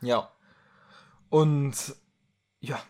Ja. 0.00 0.30
Und 1.28 1.94
ja, 2.60 2.80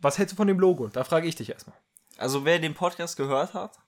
was 0.00 0.18
hältst 0.18 0.32
du 0.32 0.36
von 0.36 0.48
dem 0.48 0.58
Logo? 0.58 0.88
Da 0.88 1.04
frage 1.04 1.28
ich 1.28 1.36
dich 1.36 1.50
erstmal. 1.50 1.76
Also 2.18 2.44
wer 2.44 2.58
den 2.58 2.74
Podcast 2.74 3.16
gehört 3.16 3.54
hat, 3.54 3.78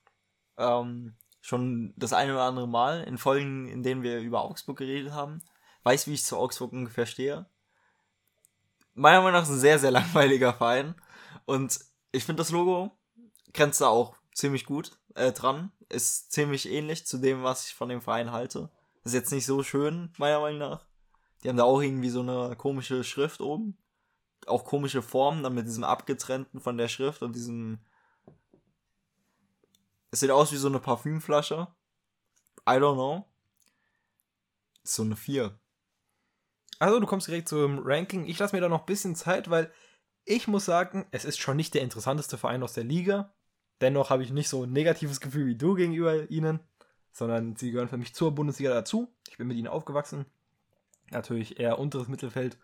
ähm, 0.57 1.15
schon 1.41 1.93
das 1.95 2.13
eine 2.13 2.33
oder 2.33 2.43
andere 2.43 2.67
Mal 2.67 3.03
in 3.03 3.17
Folgen, 3.17 3.67
in 3.67 3.83
denen 3.83 4.01
wir 4.01 4.19
über 4.19 4.43
Augsburg 4.43 4.77
geredet 4.77 5.11
haben, 5.11 5.41
weiß, 5.83 6.07
wie 6.07 6.13
ich 6.13 6.23
zu 6.23 6.37
Augsburg 6.37 6.71
ungefähr 6.71 7.05
stehe. 7.05 7.45
Meiner 8.93 9.19
Meinung 9.19 9.33
nach 9.33 9.43
ist 9.43 9.49
ein 9.49 9.59
sehr, 9.59 9.77
sehr 9.77 9.91
langweiliger 9.91 10.53
Verein. 10.53 10.95
Und 11.45 11.79
ich 12.11 12.23
finde 12.23 12.41
das 12.41 12.51
Logo 12.51 12.91
grenzt 13.53 13.81
da 13.81 13.87
auch 13.87 14.15
ziemlich 14.33 14.65
gut 14.65 14.97
äh, 15.15 15.31
dran. 15.31 15.71
Ist 15.89 16.31
ziemlich 16.31 16.69
ähnlich 16.69 17.05
zu 17.05 17.17
dem, 17.17 17.43
was 17.43 17.67
ich 17.67 17.75
von 17.75 17.89
dem 17.89 18.01
Verein 18.01 18.31
halte. 18.31 18.69
Ist 19.03 19.13
jetzt 19.13 19.31
nicht 19.31 19.45
so 19.45 19.63
schön, 19.63 20.11
meiner 20.17 20.39
Meinung 20.39 20.59
nach. 20.59 20.85
Die 21.43 21.49
haben 21.49 21.57
da 21.57 21.63
auch 21.63 21.81
irgendwie 21.81 22.09
so 22.09 22.21
eine 22.21 22.55
komische 22.55 23.03
Schrift 23.03 23.39
oben. 23.39 23.77
Auch 24.47 24.65
komische 24.65 25.01
Formen, 25.01 25.43
dann 25.43 25.53
mit 25.53 25.67
diesem 25.67 25.83
abgetrennten 25.83 26.59
von 26.59 26.77
der 26.77 26.87
Schrift 26.87 27.21
und 27.21 27.35
diesem 27.35 27.79
es 30.15 30.21
sieht 30.21 30.31
aus 30.31 30.53
wie 30.53 30.55
so 30.55 30.69
eine 30.69 30.79
Parfümflasche. 30.79 31.67
I 32.65 32.71
don't 32.79 32.93
know. 32.93 33.25
So 34.81 35.03
eine 35.03 35.17
4. 35.17 35.59
Also, 36.79 37.01
du 37.01 37.05
kommst 37.05 37.27
direkt 37.27 37.49
zum 37.49 37.79
Ranking. 37.83 38.23
Ich 38.23 38.39
lasse 38.39 38.55
mir 38.55 38.61
da 38.61 38.69
noch 38.69 38.79
ein 38.79 38.85
bisschen 38.85 39.17
Zeit, 39.17 39.49
weil 39.49 39.73
ich 40.25 40.47
muss 40.47 40.65
sagen, 40.65 41.05
es 41.11 41.23
ist 41.23 41.39
schon 41.39 41.55
nicht 41.55 41.73
der 41.73 41.83
interessanteste 41.83 42.37
Verein 42.37 42.63
aus 42.63 42.73
der 42.73 42.83
Liga. 42.83 43.33
Dennoch 43.81 44.09
habe 44.09 44.23
ich 44.23 44.31
nicht 44.31 44.49
so 44.49 44.63
ein 44.63 44.73
negatives 44.73 45.21
Gefühl 45.21 45.45
wie 45.45 45.55
du 45.55 45.75
gegenüber 45.75 46.29
ihnen, 46.29 46.59
sondern 47.11 47.55
sie 47.55 47.71
gehören 47.71 47.89
für 47.89 47.97
mich 47.97 48.13
zur 48.13 48.33
Bundesliga 48.33 48.73
dazu. 48.73 49.13
Ich 49.29 49.37
bin 49.37 49.47
mit 49.47 49.57
ihnen 49.57 49.67
aufgewachsen. 49.67 50.25
Natürlich 51.11 51.59
eher 51.59 51.79
unteres 51.79 52.07
Mittelfeld. 52.07 52.57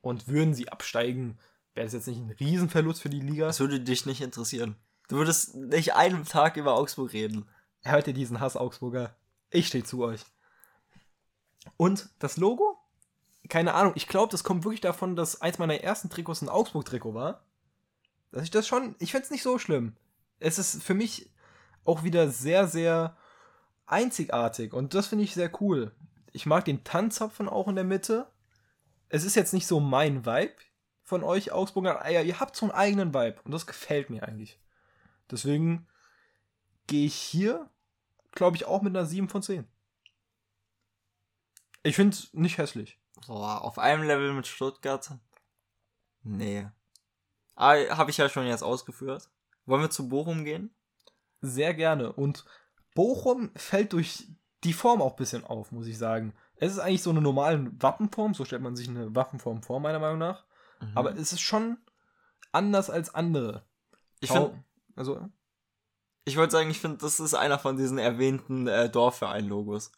Und 0.00 0.26
würden 0.26 0.54
sie 0.54 0.70
absteigen, 0.70 1.38
wäre 1.74 1.86
das 1.86 1.92
jetzt 1.92 2.08
nicht 2.08 2.18
ein 2.18 2.30
Riesenverlust 2.30 3.02
für 3.02 3.10
die 3.10 3.20
Liga. 3.20 3.46
Das 3.46 3.60
würde 3.60 3.80
dich 3.80 4.06
nicht 4.06 4.20
interessieren. 4.20 4.76
Du 5.08 5.16
würdest 5.16 5.54
nicht 5.54 5.94
einen 5.94 6.24
Tag 6.24 6.56
über 6.56 6.74
Augsburg 6.74 7.12
reden. 7.12 7.48
Hört 7.82 8.06
ihr 8.06 8.14
diesen 8.14 8.40
Hass, 8.40 8.56
Augsburger? 8.56 9.14
Ich 9.50 9.66
stehe 9.66 9.84
zu 9.84 10.02
euch. 10.02 10.24
Und 11.76 12.08
das 12.18 12.36
Logo? 12.36 12.81
Keine 13.48 13.74
Ahnung. 13.74 13.92
Ich 13.96 14.08
glaube, 14.08 14.30
das 14.30 14.44
kommt 14.44 14.64
wirklich 14.64 14.80
davon, 14.80 15.16
dass 15.16 15.40
eins 15.40 15.58
meiner 15.58 15.80
ersten 15.80 16.10
Trikots 16.10 16.42
ein 16.42 16.48
Augsburg-Trikot 16.48 17.14
war. 17.14 17.44
Dass 18.30 18.44
ich 18.44 18.50
das 18.50 18.66
schon. 18.66 18.94
Ich 18.98 19.10
finde 19.10 19.24
es 19.24 19.30
nicht 19.30 19.42
so 19.42 19.58
schlimm. 19.58 19.96
Es 20.38 20.58
ist 20.58 20.82
für 20.82 20.94
mich 20.94 21.30
auch 21.84 22.02
wieder 22.02 22.28
sehr, 22.28 22.66
sehr 22.66 23.16
einzigartig. 23.86 24.72
Und 24.72 24.94
das 24.94 25.08
finde 25.08 25.24
ich 25.24 25.34
sehr 25.34 25.50
cool. 25.60 25.92
Ich 26.32 26.46
mag 26.46 26.64
den 26.64 26.84
Tanzapfen 26.84 27.48
auch 27.48 27.68
in 27.68 27.74
der 27.74 27.84
Mitte. 27.84 28.30
Es 29.08 29.24
ist 29.24 29.34
jetzt 29.34 29.52
nicht 29.52 29.66
so 29.66 29.80
mein 29.80 30.24
Vibe 30.24 30.54
von 31.02 31.22
euch, 31.22 31.52
Augsburger. 31.52 32.08
Ja, 32.10 32.22
ihr 32.22 32.40
habt 32.40 32.56
so 32.56 32.66
einen 32.66 32.74
eigenen 32.74 33.12
Vibe. 33.12 33.40
Und 33.44 33.52
das 33.52 33.66
gefällt 33.66 34.08
mir 34.08 34.22
eigentlich. 34.26 34.58
Deswegen 35.30 35.86
gehe 36.86 37.06
ich 37.06 37.14
hier, 37.14 37.68
glaube 38.30 38.56
ich, 38.56 38.64
auch 38.64 38.82
mit 38.82 38.96
einer 38.96 39.06
7 39.06 39.28
von 39.28 39.42
10. 39.42 39.66
Ich 41.82 41.96
finde 41.96 42.16
es 42.16 42.32
nicht 42.32 42.58
hässlich. 42.58 42.98
Boah, 43.26 43.62
auf 43.62 43.78
einem 43.78 44.02
Level 44.02 44.32
mit 44.32 44.46
Stuttgart. 44.46 45.10
Nee. 46.22 46.68
Ah, 47.54 47.74
habe 47.96 48.10
ich 48.10 48.16
ja 48.16 48.28
schon 48.28 48.46
jetzt 48.46 48.62
ausgeführt. 48.62 49.28
Wollen 49.66 49.82
wir 49.82 49.90
zu 49.90 50.08
Bochum 50.08 50.44
gehen? 50.44 50.74
Sehr 51.40 51.74
gerne. 51.74 52.12
Und 52.12 52.44
Bochum 52.94 53.50
fällt 53.56 53.92
durch 53.92 54.28
die 54.64 54.72
Form 54.72 55.02
auch 55.02 55.12
ein 55.12 55.16
bisschen 55.16 55.44
auf, 55.44 55.72
muss 55.72 55.86
ich 55.86 55.98
sagen. 55.98 56.34
Es 56.56 56.72
ist 56.72 56.78
eigentlich 56.78 57.02
so 57.02 57.10
eine 57.10 57.20
normale 57.20 57.70
Wappenform, 57.80 58.34
so 58.34 58.44
stellt 58.44 58.62
man 58.62 58.76
sich 58.76 58.88
eine 58.88 59.14
Wappenform 59.14 59.62
vor, 59.62 59.80
meiner 59.80 59.98
Meinung 59.98 60.18
nach. 60.18 60.44
Mhm. 60.80 60.96
Aber 60.96 61.16
es 61.16 61.32
ist 61.32 61.40
schon 61.40 61.78
anders 62.52 62.90
als 62.90 63.14
andere. 63.14 63.66
ich 64.20 64.30
finde, 64.30 64.62
also, 64.94 65.28
ich 66.24 66.36
wollte 66.36 66.52
sagen, 66.52 66.70
ich 66.70 66.80
finde, 66.80 66.98
das 66.98 67.18
ist 67.18 67.34
einer 67.34 67.58
von 67.58 67.76
diesen 67.76 67.98
erwähnten 67.98 68.68
äh, 68.68 68.88
Dorfverein-Logos. 68.88 69.90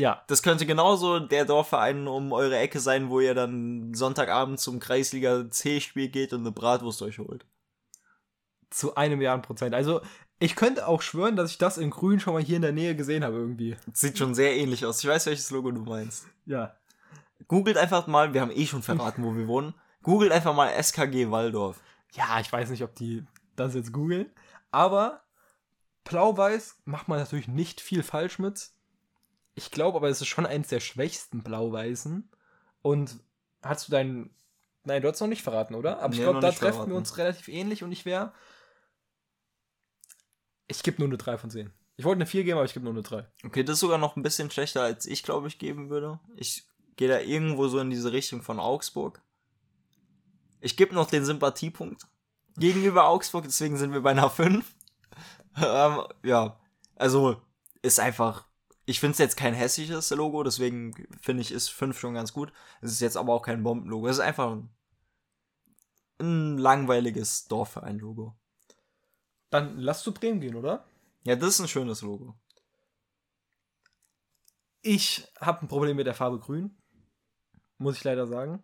Ja, 0.00 0.22
Das 0.26 0.42
könnte 0.42 0.66
genauso 0.66 1.20
der 1.20 1.44
Dorfverein 1.44 2.08
um 2.08 2.32
eure 2.32 2.58
Ecke 2.58 2.80
sein, 2.80 3.10
wo 3.10 3.20
ihr 3.20 3.34
dann 3.34 3.94
Sonntagabend 3.94 4.58
zum 4.58 4.80
Kreisliga 4.80 5.48
C-Spiel 5.50 6.08
geht 6.08 6.32
und 6.32 6.40
eine 6.40 6.52
Bratwurst 6.52 7.02
euch 7.02 7.18
holt. 7.18 7.46
zu 8.70 8.94
einem 8.94 9.18
Milliarden 9.18 9.42
Prozent. 9.42 9.74
Also, 9.74 10.00
ich 10.38 10.56
könnte 10.56 10.86
auch 10.86 11.02
schwören, 11.02 11.36
dass 11.36 11.50
ich 11.50 11.58
das 11.58 11.76
in 11.76 11.90
Grün 11.90 12.20
schon 12.20 12.32
mal 12.34 12.42
hier 12.42 12.56
in 12.56 12.62
der 12.62 12.72
Nähe 12.72 12.96
gesehen 12.96 13.24
habe, 13.24 13.36
irgendwie. 13.36 13.76
Sieht 13.92 14.16
schon 14.16 14.34
sehr 14.34 14.56
ähnlich 14.56 14.86
aus. 14.86 15.02
Ich 15.02 15.08
weiß, 15.08 15.26
welches 15.26 15.50
Logo 15.50 15.70
du 15.70 15.82
meinst. 15.82 16.26
Ja. 16.46 16.76
Googelt 17.48 17.76
einfach 17.76 18.06
mal, 18.06 18.32
wir 18.32 18.40
haben 18.40 18.52
eh 18.52 18.66
schon 18.66 18.82
verraten, 18.82 19.24
wo 19.24 19.34
wir 19.34 19.48
wohnen. 19.48 19.74
Googelt 20.02 20.32
einfach 20.32 20.54
mal 20.54 20.70
SKG 20.82 21.30
Waldorf. 21.30 21.80
Ja, 22.14 22.40
ich 22.40 22.50
weiß 22.50 22.70
nicht, 22.70 22.82
ob 22.82 22.94
die 22.94 23.24
das 23.56 23.74
jetzt 23.74 23.92
googeln. 23.92 24.30
Aber 24.70 25.22
Blau-Weiß 26.04 26.78
macht 26.84 27.08
man 27.08 27.18
natürlich 27.18 27.48
nicht 27.48 27.80
viel 27.80 28.02
falsch 28.02 28.38
mit. 28.38 28.70
Ich 29.60 29.70
glaube 29.70 29.98
aber, 29.98 30.08
es 30.08 30.22
ist 30.22 30.28
schon 30.28 30.46
eins 30.46 30.68
der 30.68 30.80
schwächsten 30.80 31.42
Blau-Weißen. 31.42 32.30
Und 32.80 33.20
hast 33.62 33.86
du 33.88 33.92
deinen. 33.92 34.34
Nein, 34.84 35.02
du 35.02 35.08
hast 35.08 35.20
noch 35.20 35.28
nicht 35.28 35.42
verraten, 35.42 35.74
oder? 35.74 36.00
Aber 36.00 36.14
ich 36.14 36.20
Nee, 36.20 36.24
glaube, 36.24 36.40
da 36.40 36.50
treffen 36.50 36.72
verraten. 36.72 36.90
wir 36.90 36.96
uns 36.96 37.18
relativ 37.18 37.48
ähnlich 37.48 37.84
und 37.84 37.92
ich 37.92 38.06
wäre. 38.06 38.32
Ich 40.66 40.82
gebe 40.82 40.98
nur 40.98 41.08
eine 41.08 41.18
3 41.18 41.36
von 41.36 41.50
10. 41.50 41.70
Ich 41.96 42.04
wollte 42.06 42.18
eine 42.18 42.26
4 42.26 42.44
geben, 42.44 42.56
aber 42.56 42.64
ich 42.64 42.72
gebe 42.72 42.84
nur 42.84 42.94
eine 42.94 43.02
3. 43.02 43.26
Okay, 43.44 43.62
das 43.62 43.74
ist 43.74 43.80
sogar 43.80 43.98
noch 43.98 44.16
ein 44.16 44.22
bisschen 44.22 44.50
schlechter, 44.50 44.82
als 44.82 45.04
ich 45.04 45.22
glaube 45.22 45.48
ich 45.48 45.58
geben 45.58 45.90
würde. 45.90 46.18
Ich 46.36 46.64
gehe 46.96 47.08
da 47.08 47.20
irgendwo 47.20 47.68
so 47.68 47.78
in 47.80 47.90
diese 47.90 48.12
Richtung 48.12 48.40
von 48.40 48.58
Augsburg. 48.58 49.20
Ich 50.60 50.76
gebe 50.78 50.94
noch 50.94 51.10
den 51.10 51.24
Sympathiepunkt 51.26 52.06
gegenüber 52.56 53.08
Augsburg, 53.08 53.44
deswegen 53.44 53.76
sind 53.76 53.92
wir 53.92 54.00
bei 54.00 54.12
einer 54.12 54.30
5. 54.30 54.64
ähm, 55.62 56.02
ja, 56.22 56.58
also 56.96 57.42
ist 57.82 58.00
einfach. 58.00 58.46
Ich 58.90 58.98
finde 58.98 59.12
es 59.12 59.18
jetzt 59.18 59.36
kein 59.36 59.54
hässliches 59.54 60.10
Logo, 60.10 60.42
deswegen 60.42 60.92
finde 61.20 61.42
ich, 61.42 61.52
ist 61.52 61.68
5 61.68 61.96
schon 61.96 62.12
ganz 62.12 62.32
gut. 62.32 62.52
Es 62.80 62.90
ist 62.90 62.98
jetzt 62.98 63.16
aber 63.16 63.32
auch 63.32 63.42
kein 63.42 63.62
Bombenlogo. 63.62 64.08
Es 64.08 64.16
ist 64.16 64.20
einfach 64.20 64.50
ein, 64.50 64.68
ein 66.18 66.58
langweiliges 66.58 67.46
Dorfverein-Logo. 67.46 68.36
Dann 69.48 69.78
lass 69.78 70.02
zu 70.02 70.12
Bremen 70.12 70.40
gehen, 70.40 70.56
oder? 70.56 70.84
Ja, 71.22 71.36
das 71.36 71.50
ist 71.50 71.60
ein 71.60 71.68
schönes 71.68 72.02
Logo. 72.02 72.34
Ich 74.82 75.24
habe 75.40 75.64
ein 75.64 75.68
Problem 75.68 75.96
mit 75.96 76.08
der 76.08 76.14
Farbe 76.14 76.40
Grün. 76.40 76.76
Muss 77.78 77.96
ich 77.96 78.02
leider 78.02 78.26
sagen. 78.26 78.60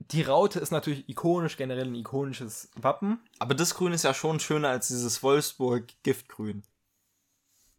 Die 0.00 0.20
Raute 0.20 0.60
ist 0.60 0.70
natürlich 0.70 1.08
ikonisch, 1.08 1.56
generell 1.56 1.86
ein 1.86 1.94
ikonisches 1.94 2.68
Wappen. 2.74 3.24
Aber 3.38 3.54
das 3.54 3.74
Grün 3.74 3.94
ist 3.94 4.04
ja 4.04 4.12
schon 4.12 4.38
schöner 4.38 4.68
als 4.68 4.88
dieses 4.88 5.22
Wolfsburg-Giftgrün. 5.22 6.62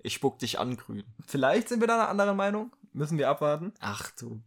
Ich 0.05 0.13
spuck 0.13 0.37
dich 0.37 0.59
an, 0.59 0.77
Grün. 0.77 1.03
Vielleicht 1.25 1.67
sind 1.67 1.79
wir 1.79 1.87
da 1.87 1.95
einer 1.95 2.09
anderen 2.09 2.37
Meinung. 2.37 2.71
Müssen 2.93 3.17
wir 3.17 3.27
abwarten. 3.27 3.73
Ach 3.79 4.11
du. 4.11 4.39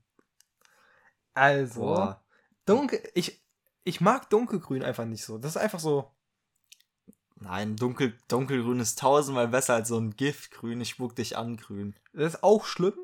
Also, 1.34 1.80
Boah. 1.80 2.24
dunkel, 2.64 3.02
ich, 3.14 3.42
ich 3.82 4.00
mag 4.00 4.30
dunkelgrün 4.30 4.84
einfach 4.84 5.04
nicht 5.04 5.24
so. 5.24 5.36
Das 5.36 5.56
ist 5.56 5.56
einfach 5.56 5.80
so. 5.80 6.12
Nein, 7.34 7.74
dunkel, 7.74 8.16
dunkelgrün 8.28 8.78
ist 8.78 9.00
tausendmal 9.00 9.48
besser 9.48 9.74
als 9.74 9.88
so 9.88 9.98
ein 9.98 10.14
Giftgrün. 10.14 10.80
Ich 10.80 10.90
spuck 10.90 11.16
dich 11.16 11.36
an, 11.36 11.56
Grün. 11.56 11.96
Das 12.12 12.34
ist 12.34 12.44
auch 12.44 12.64
schlimm. 12.64 12.94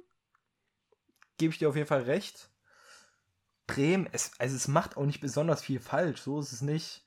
Gebe 1.39 1.53
ich 1.53 1.59
dir 1.59 1.69
auf 1.69 1.77
jeden 1.77 1.89
Fall 1.89 2.03
recht. 2.03 2.51
Bremen, 3.67 4.09
es, 4.13 4.31
also 4.39 4.55
es 4.55 4.69
macht 4.69 4.97
auch 4.97 5.07
nicht 5.07 5.21
besonders 5.21 5.61
viel 5.61 5.81
falsch. 5.81 6.21
So 6.21 6.39
ist 6.39 6.53
es 6.53 6.63
nicht. 6.63 7.05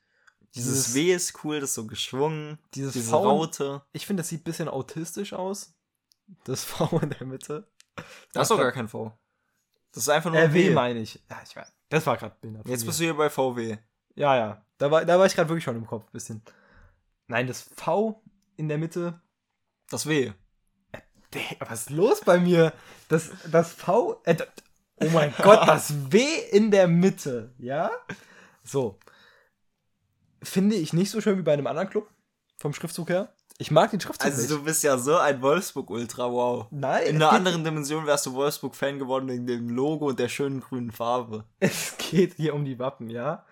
Dieses, 0.54 0.94
W 0.94 1.12
ist 1.12 1.44
cool, 1.44 1.60
das 1.60 1.70
ist 1.70 1.74
so 1.74 1.86
geschwungen. 1.86 2.58
dieses 2.74 2.92
Diese 2.94 3.10
V- 3.10 3.18
Raute. 3.18 3.82
Ich 3.92 4.06
finde, 4.06 4.22
das 4.22 4.28
sieht 4.28 4.40
ein 4.40 4.44
bisschen 4.44 4.68
autistisch 4.68 5.32
aus. 5.32 5.74
Das 6.44 6.64
V 6.64 6.98
in 7.00 7.10
der 7.10 7.26
Mitte. 7.26 7.70
Das 8.32 8.42
ist 8.44 8.50
doch 8.50 8.58
gar 8.58 8.72
kein 8.72 8.88
V. 8.88 9.12
Das 9.92 10.02
ist 10.04 10.08
einfach 10.08 10.30
nur 10.30 10.38
Äh, 10.40 10.44
ein 10.44 10.54
W 10.54 10.70
meine 10.70 11.00
ich. 11.00 11.22
Ja, 11.30 11.40
ich 11.44 11.54
weiß. 11.56 11.72
Das 11.88 12.06
war 12.06 12.16
gerade 12.16 12.36
Jetzt 12.66 12.84
bist 12.86 12.98
du 13.00 13.04
hier 13.04 13.14
bei 13.16 13.30
VW. 13.30 13.78
Ja, 14.14 14.36
ja. 14.36 14.64
Da 14.78 14.90
war, 14.90 15.04
da 15.04 15.18
war 15.18 15.26
ich 15.26 15.34
gerade 15.34 15.48
wirklich 15.48 15.64
schon 15.64 15.76
im 15.76 15.86
Kopf 15.86 16.04
ein 16.04 16.12
bisschen. 16.12 16.42
Nein, 17.26 17.46
das 17.46 17.62
V 17.62 18.22
in 18.56 18.68
der 18.68 18.78
Mitte. 18.78 19.20
Das 19.90 20.06
W. 20.06 20.32
Dä- 21.32 21.56
Was 21.68 21.82
ist 21.82 21.90
los 21.90 22.20
bei 22.22 22.38
mir? 22.38 22.72
Das, 23.08 23.30
das 23.50 23.72
V. 23.72 24.20
Äh, 24.24 24.36
oh 24.96 25.08
mein 25.12 25.32
Gott, 25.42 25.60
das 25.68 25.92
W 26.12 26.22
in 26.52 26.70
der 26.70 26.88
Mitte. 26.88 27.54
Ja? 27.58 27.90
So. 28.64 28.98
Finde 30.42 30.76
ich 30.76 30.92
nicht 30.92 31.10
so 31.10 31.20
schön 31.20 31.38
wie 31.38 31.42
bei 31.42 31.52
einem 31.52 31.66
anderen 31.66 31.88
Club. 31.90 32.08
Vom 32.58 32.72
Schriftzug 32.72 33.08
her. 33.10 33.32
Ich 33.58 33.70
mag 33.70 33.90
den 33.90 34.00
Schriftzug 34.00 34.24
Also 34.24 34.40
nicht. 34.40 34.50
du 34.50 34.62
bist 34.64 34.82
ja 34.84 34.98
so 34.98 35.16
ein 35.16 35.42
Wolfsburg-Ultra, 35.42 36.30
wow. 36.30 36.66
Nein, 36.70 37.06
In 37.06 37.16
einer 37.16 37.32
anderen 37.32 37.64
Dimension 37.64 38.06
wärst 38.06 38.26
du 38.26 38.34
Wolfsburg-Fan 38.34 38.98
geworden 38.98 39.28
wegen 39.28 39.46
dem 39.46 39.68
Logo 39.70 40.08
und 40.08 40.18
der 40.18 40.28
schönen 40.28 40.60
grünen 40.60 40.92
Farbe. 40.92 41.44
Es 41.60 41.96
geht 41.98 42.34
hier 42.34 42.54
um 42.54 42.64
die 42.64 42.78
Wappen, 42.78 43.10
ja. 43.10 43.44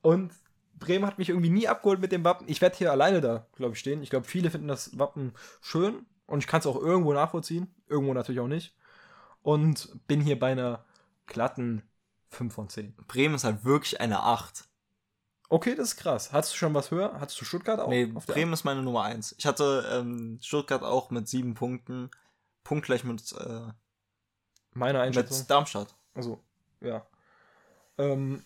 Und 0.00 0.32
Bremen 0.78 1.06
hat 1.06 1.18
mich 1.18 1.28
irgendwie 1.30 1.50
nie 1.50 1.66
abgeholt 1.66 2.00
mit 2.00 2.12
dem 2.12 2.22
Wappen. 2.24 2.46
Ich 2.48 2.60
werde 2.60 2.76
hier 2.76 2.92
alleine 2.92 3.20
da, 3.20 3.46
glaube 3.56 3.72
ich, 3.74 3.80
stehen. 3.80 4.02
Ich 4.02 4.10
glaube, 4.10 4.26
viele 4.26 4.50
finden 4.50 4.68
das 4.68 4.96
Wappen 4.96 5.32
schön 5.60 6.06
und 6.26 6.38
ich 6.38 6.46
kann 6.46 6.60
es 6.60 6.66
auch 6.66 6.76
irgendwo 6.76 7.12
nachvollziehen. 7.12 7.74
Irgendwo 7.88 8.14
natürlich 8.14 8.40
auch 8.40 8.46
nicht. 8.48 8.76
Und 9.42 9.88
bin 10.06 10.20
hier 10.20 10.38
bei 10.38 10.52
einer 10.52 10.84
glatten 11.26 11.82
5 12.28 12.54
von 12.54 12.68
10. 12.68 12.94
Bremen 13.08 13.34
ist 13.34 13.44
halt 13.44 13.64
wirklich 13.64 14.00
eine 14.00 14.22
8. 14.22 14.67
Okay, 15.50 15.74
das 15.74 15.90
ist 15.90 15.96
krass. 15.96 16.32
Hattest 16.32 16.52
du 16.52 16.56
schon 16.58 16.74
was 16.74 16.90
höher? 16.90 17.18
Hattest 17.20 17.40
du 17.40 17.44
Stuttgart 17.44 17.80
auch? 17.80 17.88
Nee, 17.88 18.12
auf 18.14 18.26
Bremen 18.26 18.52
ist 18.52 18.64
meine 18.64 18.82
Nummer 18.82 19.04
1. 19.04 19.34
Ich 19.38 19.46
hatte 19.46 19.88
ähm, 19.92 20.38
Stuttgart 20.42 20.82
auch 20.82 21.10
mit 21.10 21.26
sieben 21.28 21.54
Punkten. 21.54 22.10
Punktgleich 22.64 23.02
mit, 23.04 23.32
äh, 23.32 23.60
Meine 24.74 25.00
Einschätzung. 25.00 25.38
mit 25.38 25.50
Darmstadt. 25.50 25.94
Also, 26.14 26.42
ja. 26.82 27.06
Ähm, 27.96 28.44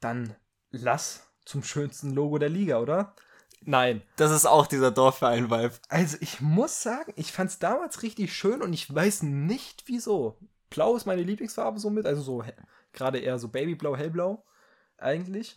dann 0.00 0.34
lass 0.70 1.28
zum 1.44 1.62
schönsten 1.62 2.12
Logo 2.14 2.38
der 2.38 2.48
Liga, 2.48 2.78
oder? 2.80 3.14
Nein. 3.60 4.02
Das 4.16 4.30
ist 4.32 4.46
auch 4.46 4.66
dieser 4.66 4.90
Dorfverein-Vibe. 4.90 5.74
Also 5.88 6.16
ich 6.20 6.40
muss 6.40 6.82
sagen, 6.82 7.12
ich 7.16 7.32
fand 7.32 7.50
es 7.50 7.58
damals 7.58 8.02
richtig 8.02 8.34
schön 8.34 8.62
und 8.62 8.72
ich 8.72 8.92
weiß 8.92 9.22
nicht 9.22 9.84
wieso. 9.86 10.38
Blau 10.70 10.96
ist 10.96 11.06
meine 11.06 11.22
Lieblingsfarbe 11.22 11.78
somit, 11.78 12.06
also 12.06 12.22
so 12.22 12.44
gerade 12.92 13.18
eher 13.18 13.38
so 13.38 13.48
Babyblau, 13.48 13.96
Hellblau 13.96 14.44
eigentlich. 14.96 15.56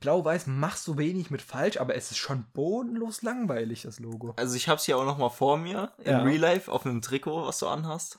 Blau-Weiß 0.00 0.46
machst 0.46 0.84
so 0.84 0.98
wenig 0.98 1.30
mit 1.30 1.42
falsch, 1.42 1.76
aber 1.78 1.94
es 1.94 2.10
ist 2.10 2.18
schon 2.18 2.44
bodenlos 2.52 3.22
langweilig, 3.22 3.82
das 3.82 4.00
Logo. 4.00 4.34
Also 4.36 4.56
ich 4.56 4.68
hab's 4.68 4.84
hier 4.84 4.98
auch 4.98 5.04
noch 5.04 5.18
mal 5.18 5.28
vor 5.30 5.56
mir, 5.58 5.92
im 5.98 6.10
Ja. 6.10 6.22
Real 6.22 6.38
Life, 6.40 6.70
auf 6.70 6.84
einem 6.86 7.02
Trikot, 7.02 7.46
was 7.46 7.58
du 7.58 7.68
anhast. 7.68 8.18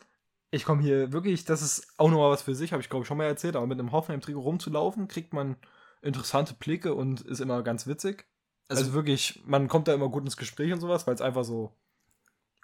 Ich 0.51 0.65
komme 0.65 0.81
hier 0.83 1.11
wirklich, 1.11 1.45
das 1.45 1.61
ist 1.61 1.87
auch 1.97 2.09
nochmal 2.09 2.29
was 2.31 2.43
für 2.43 2.53
sich, 2.55 2.71
habe 2.73 2.81
ich 2.81 2.89
glaube 2.89 3.03
ich 3.03 3.07
schon 3.07 3.17
mal 3.17 3.25
erzählt, 3.25 3.55
aber 3.55 3.65
mit 3.67 3.79
einem 3.79 3.91
Hoffenheim-Trikot 3.91 4.41
rumzulaufen, 4.41 5.07
kriegt 5.07 5.33
man 5.33 5.57
interessante 6.01 6.53
Blicke 6.53 6.93
und 6.93 7.21
ist 7.21 7.39
immer 7.39 7.63
ganz 7.63 7.87
witzig. 7.87 8.25
Also, 8.69 8.83
Also, 8.83 8.93
wirklich, 8.93 9.41
man 9.45 9.67
kommt 9.67 9.87
da 9.87 9.93
immer 9.93 10.09
gut 10.09 10.23
ins 10.23 10.37
Gespräch 10.37 10.71
und 10.71 10.79
sowas, 10.79 11.07
weil 11.07 11.15
es 11.15 11.21
einfach 11.21 11.43
so 11.43 11.75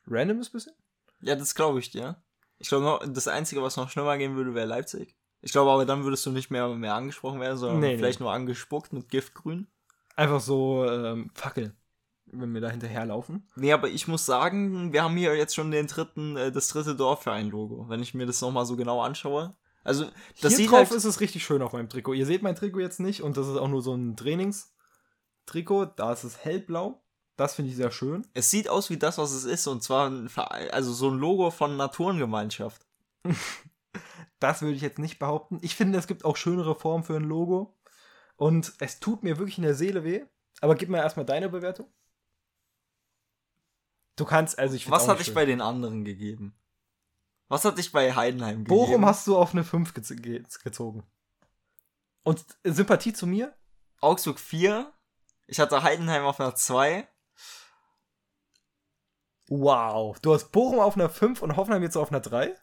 random 0.07 0.39
ist 0.39 0.51
bisschen. 0.51 0.73
ja, 1.21 1.35
das 1.35 1.55
glaube 1.55 1.79
ich 1.79 1.89
dir. 1.89 2.21
Ich 2.59 2.69
glaube, 2.69 3.07
das 3.09 3.27
Einzige, 3.27 3.61
was 3.63 3.77
noch 3.77 3.89
schlimmer 3.89 4.17
gehen 4.17 4.35
würde, 4.35 4.53
wäre 4.53 4.67
Leipzig. 4.67 5.15
Ich 5.41 5.51
glaube 5.51 5.71
aber, 5.71 5.85
dann 5.85 6.03
würdest 6.03 6.25
du 6.25 6.31
nicht 6.31 6.51
mehr, 6.51 6.67
mehr 6.69 6.95
angesprochen 6.95 7.39
werden, 7.39 7.57
sondern 7.57 7.79
Nee, 7.79 7.91
nee. 7.91 7.97
vielleicht 7.97 8.19
nur 8.19 8.31
angespuckt 8.31 8.93
mit 8.93 9.09
Giftgrün. 9.09 9.67
Einfach 10.15 10.41
so 10.41 10.85
ähm, 10.85 11.31
Fackeln, 11.33 11.77
wenn 12.25 12.53
wir 12.53 12.59
da 12.61 12.69
hinterherlaufen. 12.69 13.47
Nee, 13.55 13.71
aber 13.71 13.87
ich 13.87 14.07
muss 14.07 14.25
sagen, 14.25 14.91
wir 14.91 15.03
haben 15.03 15.15
hier 15.15 15.35
jetzt 15.35 15.55
schon 15.55 15.71
den 15.71 15.87
dritten, 15.87 16.35
äh, 16.35 16.51
das 16.51 16.67
dritte 16.67 16.95
Dorfverein-Logo, 16.95 17.85
wenn 17.87 18.01
ich 18.01 18.13
mir 18.13 18.25
das 18.25 18.41
nochmal 18.41 18.65
so 18.65 18.75
genau 18.75 19.01
anschaue. 19.01 19.55
Also, 19.85 20.05
das 20.05 20.13
Hier 20.33 20.49
sieht 20.51 20.71
drauf 20.71 20.89
halt, 20.89 20.91
ist 20.91 21.05
es 21.05 21.21
richtig 21.21 21.43
schön 21.45 21.61
auf 21.61 21.71
meinem 21.71 21.87
Trikot. 21.87 22.13
Ihr 22.13 22.25
seht 22.25 22.41
mein 22.41 22.55
Trikot 22.55 22.81
jetzt 22.81 22.99
nicht 22.99 23.23
und 23.23 23.37
das 23.37 23.47
ist 23.47 23.55
auch 23.55 23.69
nur 23.69 23.81
so 23.81 23.95
ein 23.95 24.17
Trainingstrikot. 24.17 25.93
Da 25.95 26.11
ist 26.11 26.25
es 26.25 26.43
hellblau. 26.43 27.01
Das 27.37 27.55
finde 27.55 27.71
ich 27.71 27.77
sehr 27.77 27.91
schön. 27.91 28.27
es 28.33 28.51
sieht 28.51 28.67
aus 28.67 28.89
wie 28.89 28.97
das, 28.97 29.17
was 29.17 29.31
es 29.31 29.45
ist, 29.45 29.65
und 29.67 29.81
zwar 29.81 30.09
ein 30.09 30.27
Verein, 30.27 30.69
also 30.71 30.91
so 30.91 31.09
ein 31.09 31.17
Logo 31.17 31.49
von 31.51 31.77
Naturengemeinschaft. 31.77 32.85
Das 34.39 34.61
würde 34.61 34.75
ich 34.75 34.81
jetzt 34.81 34.99
nicht 34.99 35.19
behaupten. 35.19 35.59
Ich 35.61 35.75
finde, 35.75 35.99
es 35.99 36.07
gibt 36.07 36.25
auch 36.25 36.37
schönere 36.37 36.75
Formen 36.75 37.03
für 37.03 37.15
ein 37.15 37.23
Logo. 37.23 37.77
Und 38.37 38.73
es 38.79 38.99
tut 38.99 39.23
mir 39.23 39.37
wirklich 39.37 39.57
in 39.57 39.63
der 39.63 39.75
Seele 39.75 40.03
weh. 40.03 40.25
Aber 40.61 40.75
gib 40.75 40.89
mir 40.89 40.97
erstmal 40.97 41.25
deine 41.25 41.49
Bewertung. 41.49 41.91
Du 44.15 44.25
kannst, 44.25 44.59
also 44.59 44.75
ich 44.75 44.89
Was 44.89 45.03
auch 45.03 45.09
hat 45.09 45.17
nicht 45.17 45.19
dich 45.19 45.25
schön. 45.27 45.35
bei 45.35 45.45
den 45.45 45.61
anderen 45.61 46.03
gegeben? 46.03 46.57
Was 47.47 47.65
hat 47.65 47.77
dich 47.77 47.91
bei 47.91 48.13
Heidenheim 48.15 48.63
gegeben? 48.63 48.67
Bochum 48.67 49.05
hast 49.05 49.25
du 49.27 49.37
auf 49.37 49.53
eine 49.53 49.63
5 49.63 49.93
gez 49.93 50.09
ge 50.21 50.43
gezogen. 50.63 51.03
Und 52.23 52.45
Sympathie 52.63 53.13
zu 53.13 53.27
mir? 53.27 53.55
Augsburg 54.01 54.39
4. 54.39 54.93
Ich 55.47 55.59
hatte 55.59 55.83
Heidenheim 55.83 56.23
auf 56.23 56.39
einer 56.39 56.55
2. 56.55 57.07
Wow. 59.47 60.19
Du 60.19 60.33
hast 60.33 60.51
Bochum 60.51 60.79
auf 60.79 60.95
einer 60.95 61.09
5 61.09 61.41
und 61.41 61.55
Hoffenheim 61.55 61.81
jetzt 61.81 61.97
auf 61.97 62.11
einer 62.11 62.19
3? 62.19 62.55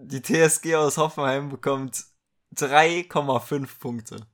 Die 0.00 0.22
TSG 0.22 0.76
aus 0.76 0.96
Hoffenheim 0.96 1.48
bekommt 1.48 2.04
3,5 2.54 3.80
Punkte. 3.80 4.26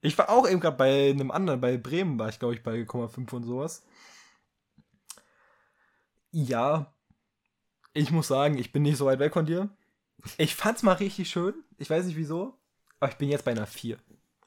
Ich 0.00 0.16
war 0.16 0.30
auch 0.30 0.48
eben 0.48 0.60
gerade 0.60 0.78
bei 0.78 1.10
einem 1.10 1.30
anderen, 1.30 1.60
bei 1.60 1.76
Bremen 1.76 2.18
war 2.18 2.30
ich, 2.30 2.38
glaube 2.38 2.54
ich, 2.54 2.62
bei 2.62 2.72
0,5 2.80 3.34
und 3.34 3.44
sowas. 3.44 3.84
Ja, 6.30 6.94
ich 7.92 8.12
muss 8.12 8.28
sagen, 8.28 8.56
ich 8.56 8.72
bin 8.72 8.82
nicht 8.82 8.96
so 8.96 9.04
weit 9.04 9.18
weg 9.18 9.34
von 9.34 9.44
dir. 9.44 9.68
Ich 10.38 10.54
fand's 10.54 10.82
mal 10.82 10.94
richtig 10.94 11.28
schön. 11.28 11.52
Ich 11.76 11.90
weiß 11.90 12.06
nicht 12.06 12.16
wieso, 12.16 12.58
aber 12.98 13.12
ich 13.12 13.18
bin 13.18 13.28
jetzt 13.28 13.44
bei 13.44 13.50
einer 13.50 13.66
4. 13.66 13.98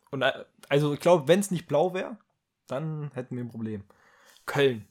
Und 0.10 0.24
äh, 0.24 0.44
also 0.70 0.92
ich 0.92 1.00
glaube, 1.00 1.28
wenn 1.28 1.40
es 1.40 1.52
nicht 1.52 1.68
blau 1.68 1.94
wäre, 1.94 2.18
dann 2.66 3.12
hätten 3.14 3.36
wir 3.36 3.44
ein 3.44 3.50
Problem. 3.50 3.84
Köln, 4.48 4.88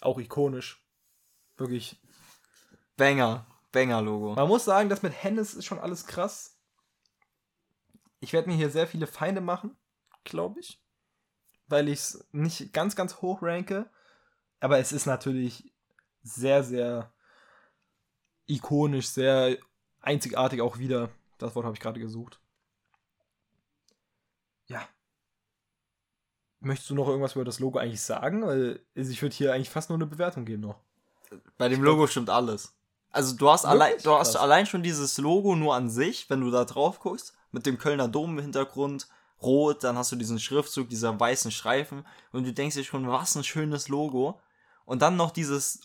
auch 0.00 0.20
ikonisch. 0.20 0.80
Wirklich. 1.56 2.00
Banger, 2.96 3.46
Banger-Logo. 3.72 4.34
Man 4.34 4.48
muss 4.48 4.64
sagen, 4.64 4.88
das 4.88 5.02
mit 5.02 5.12
Hennes 5.12 5.54
ist 5.54 5.66
schon 5.66 5.78
alles 5.78 6.06
krass. 6.06 6.58
Ich 8.20 8.32
werde 8.32 8.48
mir 8.48 8.56
hier 8.56 8.70
sehr 8.70 8.86
viele 8.86 9.06
Feinde 9.06 9.40
machen, 9.40 9.76
glaube 10.24 10.60
ich. 10.60 10.82
Weil 11.66 11.88
ich 11.88 11.98
es 12.00 12.28
nicht 12.32 12.72
ganz, 12.72 12.96
ganz 12.96 13.16
hoch 13.16 13.42
ranke. 13.42 13.90
Aber 14.60 14.78
es 14.78 14.92
ist 14.92 15.06
natürlich 15.06 15.72
sehr, 16.22 16.64
sehr 16.64 17.12
ikonisch, 18.46 19.08
sehr 19.08 19.58
einzigartig 20.00 20.62
auch 20.62 20.78
wieder. 20.78 21.10
Das 21.36 21.54
Wort 21.54 21.64
habe 21.64 21.74
ich 21.74 21.80
gerade 21.80 22.00
gesucht. 22.00 22.40
Ja. 24.66 24.88
Möchtest 26.60 26.90
du 26.90 26.94
noch 26.94 27.06
irgendwas 27.06 27.34
über 27.34 27.44
das 27.44 27.60
Logo 27.60 27.78
eigentlich 27.78 28.02
sagen? 28.02 28.44
Weil 28.44 28.84
ich 28.94 29.22
würde 29.22 29.36
hier 29.36 29.52
eigentlich 29.52 29.70
fast 29.70 29.90
nur 29.90 29.98
eine 29.98 30.06
Bewertung 30.06 30.44
geben 30.44 30.62
noch. 30.62 30.80
Bei 31.56 31.68
dem 31.68 31.82
Logo 31.82 32.06
stimmt 32.06 32.30
alles. 32.30 32.77
Also 33.18 33.34
du 33.34 33.50
hast 33.50 33.64
allein, 33.64 33.94
du 34.04 34.12
hast 34.12 34.36
allein 34.36 34.64
schon 34.64 34.84
dieses 34.84 35.18
Logo 35.18 35.56
nur 35.56 35.74
an 35.74 35.90
sich, 35.90 36.30
wenn 36.30 36.40
du 36.40 36.52
da 36.52 36.64
drauf 36.64 37.00
guckst, 37.00 37.34
mit 37.50 37.66
dem 37.66 37.76
Kölner 37.76 38.06
Dom 38.06 38.38
im 38.38 38.44
Hintergrund, 38.44 39.08
rot, 39.42 39.82
dann 39.82 39.98
hast 39.98 40.12
du 40.12 40.16
diesen 40.16 40.38
Schriftzug, 40.38 40.88
dieser 40.88 41.18
weißen 41.18 41.50
Streifen 41.50 42.06
und 42.30 42.44
du 42.46 42.52
denkst 42.52 42.76
dir 42.76 42.84
schon, 42.84 43.08
was 43.08 43.34
ein 43.34 43.42
schönes 43.42 43.88
Logo. 43.88 44.40
Und 44.84 45.02
dann 45.02 45.16
noch 45.16 45.32
dieses 45.32 45.80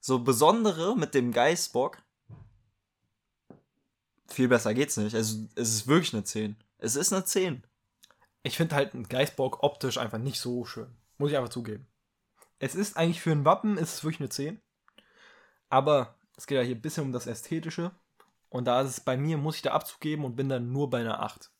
so 0.00 0.20
besondere 0.20 0.96
mit 0.96 1.12
dem 1.12 1.32
Geißbock. 1.32 1.98
Viel 4.28 4.48
besser 4.48 4.72
geht's 4.72 4.96
nicht. 4.96 5.14
Also 5.14 5.36
es 5.56 5.74
ist 5.74 5.86
wirklich 5.86 6.14
eine 6.14 6.24
10. 6.24 6.56
Es 6.78 6.96
ist 6.96 7.12
eine 7.12 7.26
10. 7.26 7.62
Ich 8.42 8.56
finde 8.56 8.74
halt 8.74 8.94
ein 8.94 9.06
Geißbock 9.06 9.62
optisch 9.62 9.98
einfach 9.98 10.16
nicht 10.16 10.40
so 10.40 10.64
schön. 10.64 10.96
Muss 11.18 11.30
ich 11.30 11.36
einfach 11.36 11.50
zugeben. 11.50 11.86
Es 12.58 12.74
ist 12.74 12.96
eigentlich 12.96 13.20
für 13.20 13.32
ein 13.32 13.44
Wappen, 13.44 13.76
ist 13.76 13.96
es 13.96 14.02
wirklich 14.02 14.20
eine 14.20 14.30
10. 14.30 14.62
Aber 15.68 16.16
es 16.40 16.46
geht 16.46 16.56
ja 16.56 16.62
hier 16.62 16.74
ein 16.74 16.80
bisschen 16.80 17.04
um 17.04 17.12
das 17.12 17.26
Ästhetische. 17.26 17.92
Und 18.48 18.64
da 18.64 18.80
ist 18.80 18.88
es 18.88 19.00
bei 19.00 19.18
mir, 19.18 19.36
muss 19.36 19.56
ich 19.56 19.62
da 19.62 19.72
Abzug 19.72 20.00
geben 20.00 20.24
und 20.24 20.36
bin 20.36 20.48
dann 20.48 20.72
nur 20.72 20.88
bei 20.88 21.00
einer 21.00 21.20
8. 21.20 21.50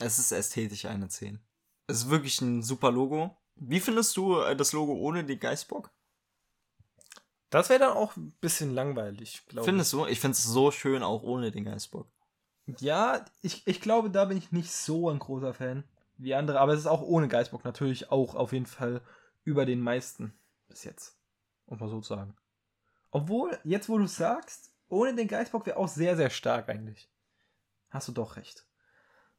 Es 0.00 0.18
ist 0.18 0.32
ästhetisch 0.32 0.84
eine 0.84 1.08
10. 1.08 1.40
Es 1.86 1.98
ist 1.98 2.10
wirklich 2.10 2.40
ein 2.40 2.62
super 2.62 2.90
Logo. 2.90 3.36
Wie 3.54 3.78
findest 3.78 4.16
du 4.16 4.40
äh, 4.40 4.56
das 4.56 4.72
Logo 4.72 4.94
ohne 4.94 5.24
den 5.24 5.38
Geißbock? 5.38 5.90
Das 7.50 7.70
wäre 7.70 7.78
dann 7.78 7.96
auch 7.96 8.16
ein 8.16 8.32
bisschen 8.40 8.74
langweilig, 8.74 9.44
glaube 9.46 9.64
ich. 9.64 9.70
Findest 9.70 9.92
du? 9.92 10.06
Ich 10.06 10.18
finde 10.18 10.32
es 10.32 10.42
so 10.42 10.72
schön 10.72 11.04
auch 11.04 11.22
ohne 11.22 11.52
den 11.52 11.64
Geißbock. 11.64 12.08
Ja, 12.80 13.24
ich, 13.42 13.64
ich 13.66 13.80
glaube, 13.80 14.10
da 14.10 14.24
bin 14.24 14.36
ich 14.36 14.50
nicht 14.50 14.72
so 14.72 15.08
ein 15.08 15.20
großer 15.20 15.54
Fan 15.54 15.84
wie 16.16 16.34
andere, 16.34 16.58
aber 16.58 16.72
es 16.72 16.80
ist 16.80 16.86
auch 16.86 17.02
ohne 17.02 17.28
Geißbock 17.28 17.64
natürlich 17.64 18.10
auch 18.10 18.34
auf 18.34 18.52
jeden 18.52 18.66
Fall 18.66 19.02
über 19.44 19.64
den 19.66 19.80
meisten 19.80 20.34
bis 20.66 20.82
jetzt. 20.82 21.16
Um 21.66 21.78
mal 21.78 21.88
so 21.88 22.00
zu 22.00 22.08
sagen. 22.08 22.36
Obwohl, 23.10 23.58
jetzt 23.64 23.88
wo 23.88 23.98
du 23.98 24.06
sagst, 24.06 24.72
ohne 24.88 25.14
den 25.14 25.28
Geißbock 25.28 25.66
wäre 25.66 25.76
auch 25.76 25.88
sehr, 25.88 26.16
sehr 26.16 26.30
stark 26.30 26.68
eigentlich. 26.68 27.10
Hast 27.90 28.08
du 28.08 28.12
doch 28.12 28.36
recht. 28.36 28.66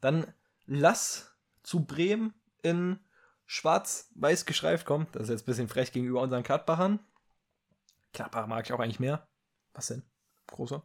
Dann 0.01 0.33
lass 0.65 1.35
zu 1.63 1.85
Bremen 1.85 2.33
in 2.61 2.99
schwarz-weiß 3.45 4.45
geschreift 4.45 4.85
kommen. 4.85 5.07
Das 5.11 5.23
ist 5.23 5.29
jetzt 5.29 5.41
ein 5.43 5.45
bisschen 5.45 5.69
frech 5.69 5.91
gegenüber 5.91 6.21
unseren 6.21 6.43
Gladbachern. 6.43 6.99
Gladbach 8.13 8.47
mag 8.47 8.65
ich 8.65 8.73
auch 8.73 8.79
eigentlich 8.79 8.99
mehr. 8.99 9.27
Was 9.73 9.87
denn? 9.87 10.03
Großer. 10.47 10.83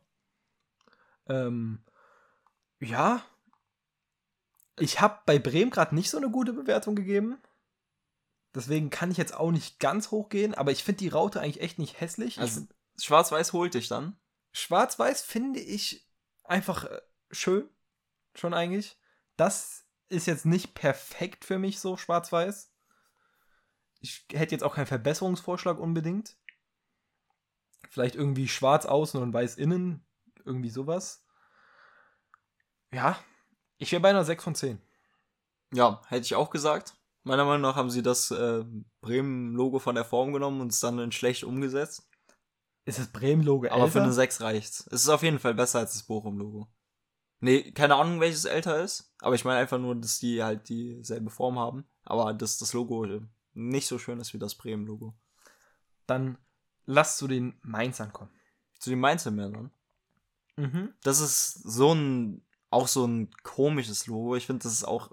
Ähm, 1.28 1.82
ja. 2.80 3.22
Ich 4.78 5.00
habe 5.00 5.20
bei 5.26 5.38
Bremen 5.38 5.70
gerade 5.70 5.94
nicht 5.94 6.10
so 6.10 6.16
eine 6.16 6.30
gute 6.30 6.52
Bewertung 6.52 6.96
gegeben. 6.96 7.38
Deswegen 8.54 8.90
kann 8.90 9.10
ich 9.10 9.16
jetzt 9.16 9.34
auch 9.34 9.50
nicht 9.50 9.80
ganz 9.80 10.10
hoch 10.10 10.28
gehen, 10.28 10.54
aber 10.54 10.70
ich 10.70 10.84
finde 10.84 10.98
die 10.98 11.08
Raute 11.08 11.40
eigentlich 11.40 11.60
echt 11.60 11.78
nicht 11.78 12.00
hässlich. 12.00 12.38
Also, 12.38 12.62
Schwarz-Weiß 12.98 13.52
holt 13.52 13.74
dich 13.74 13.88
dann? 13.88 14.18
Schwarz-Weiß 14.52 15.22
finde 15.22 15.60
ich 15.60 16.08
einfach 16.44 16.84
äh, 16.84 17.00
schön. 17.30 17.68
Schon 18.34 18.54
eigentlich. 18.54 18.98
Das 19.36 19.84
ist 20.08 20.26
jetzt 20.26 20.46
nicht 20.46 20.74
perfekt 20.74 21.44
für 21.44 21.58
mich 21.58 21.80
so 21.80 21.96
schwarz-weiß. 21.96 22.72
Ich 24.00 24.26
hätte 24.32 24.54
jetzt 24.54 24.64
auch 24.64 24.74
keinen 24.74 24.86
Verbesserungsvorschlag 24.86 25.78
unbedingt. 25.78 26.36
Vielleicht 27.90 28.14
irgendwie 28.14 28.48
schwarz 28.48 28.86
außen 28.86 29.20
und 29.20 29.32
weiß 29.32 29.56
innen. 29.56 30.06
Irgendwie 30.44 30.70
sowas. 30.70 31.24
Ja, 32.92 33.18
ich 33.78 33.90
wäre 33.92 34.02
bei 34.02 34.10
einer 34.10 34.24
6 34.24 34.44
von 34.44 34.54
10. 34.54 34.80
Ja, 35.72 36.02
hätte 36.08 36.24
ich 36.24 36.34
auch 36.34 36.50
gesagt. 36.50 36.94
Meiner 37.22 37.44
Meinung 37.44 37.62
nach 37.62 37.76
haben 37.76 37.90
sie 37.90 38.02
das 38.02 38.30
äh, 38.30 38.64
Bremen-Logo 39.00 39.78
von 39.78 39.94
der 39.94 40.04
Form 40.04 40.32
genommen 40.32 40.60
und 40.60 40.70
es 40.70 40.80
dann 40.80 40.98
in 40.98 41.10
schlecht 41.10 41.42
umgesetzt. 41.42 42.08
Ist 42.86 42.98
das 42.98 43.08
Bremen-Logo 43.08 43.64
älter? 43.64 43.76
Aber 43.76 43.90
für 43.90 44.02
eine 44.02 44.12
6 44.12 44.40
reicht's. 44.42 44.86
Es 44.90 45.02
ist 45.02 45.08
auf 45.08 45.22
jeden 45.22 45.38
Fall 45.38 45.54
besser 45.54 45.78
als 45.78 45.94
das 45.94 46.02
Bochum-Logo. 46.02 46.68
Nee, 47.40 47.72
keine 47.72 47.96
Ahnung, 47.96 48.20
welches 48.20 48.44
älter 48.44 48.82
ist. 48.82 49.14
Aber 49.20 49.34
ich 49.34 49.44
meine 49.44 49.58
einfach 49.58 49.78
nur, 49.78 49.94
dass 49.94 50.18
die 50.18 50.42
halt 50.42 50.68
dieselbe 50.68 51.30
Form 51.30 51.58
haben. 51.58 51.84
Aber 52.04 52.34
dass 52.34 52.58
das 52.58 52.72
Logo 52.72 53.06
nicht 53.54 53.86
so 53.86 53.98
schön 53.98 54.20
ist 54.20 54.34
wie 54.34 54.38
das 54.38 54.54
Bremen-Logo. 54.54 55.14
Dann 56.06 56.38
lass 56.86 57.16
zu 57.16 57.26
den 57.26 57.58
Mainzern 57.62 58.12
kommen. 58.12 58.30
Zu 58.78 58.90
den 58.90 59.00
Mainzer-Männern? 59.00 59.70
Mhm. 60.56 60.92
Das 61.02 61.20
ist 61.20 61.54
so 61.54 61.94
ein, 61.94 62.44
auch 62.70 62.88
so 62.88 63.06
ein 63.06 63.30
komisches 63.42 64.06
Logo. 64.06 64.36
Ich 64.36 64.46
finde, 64.46 64.62
das 64.62 64.72
ist 64.72 64.84
auch 64.84 65.12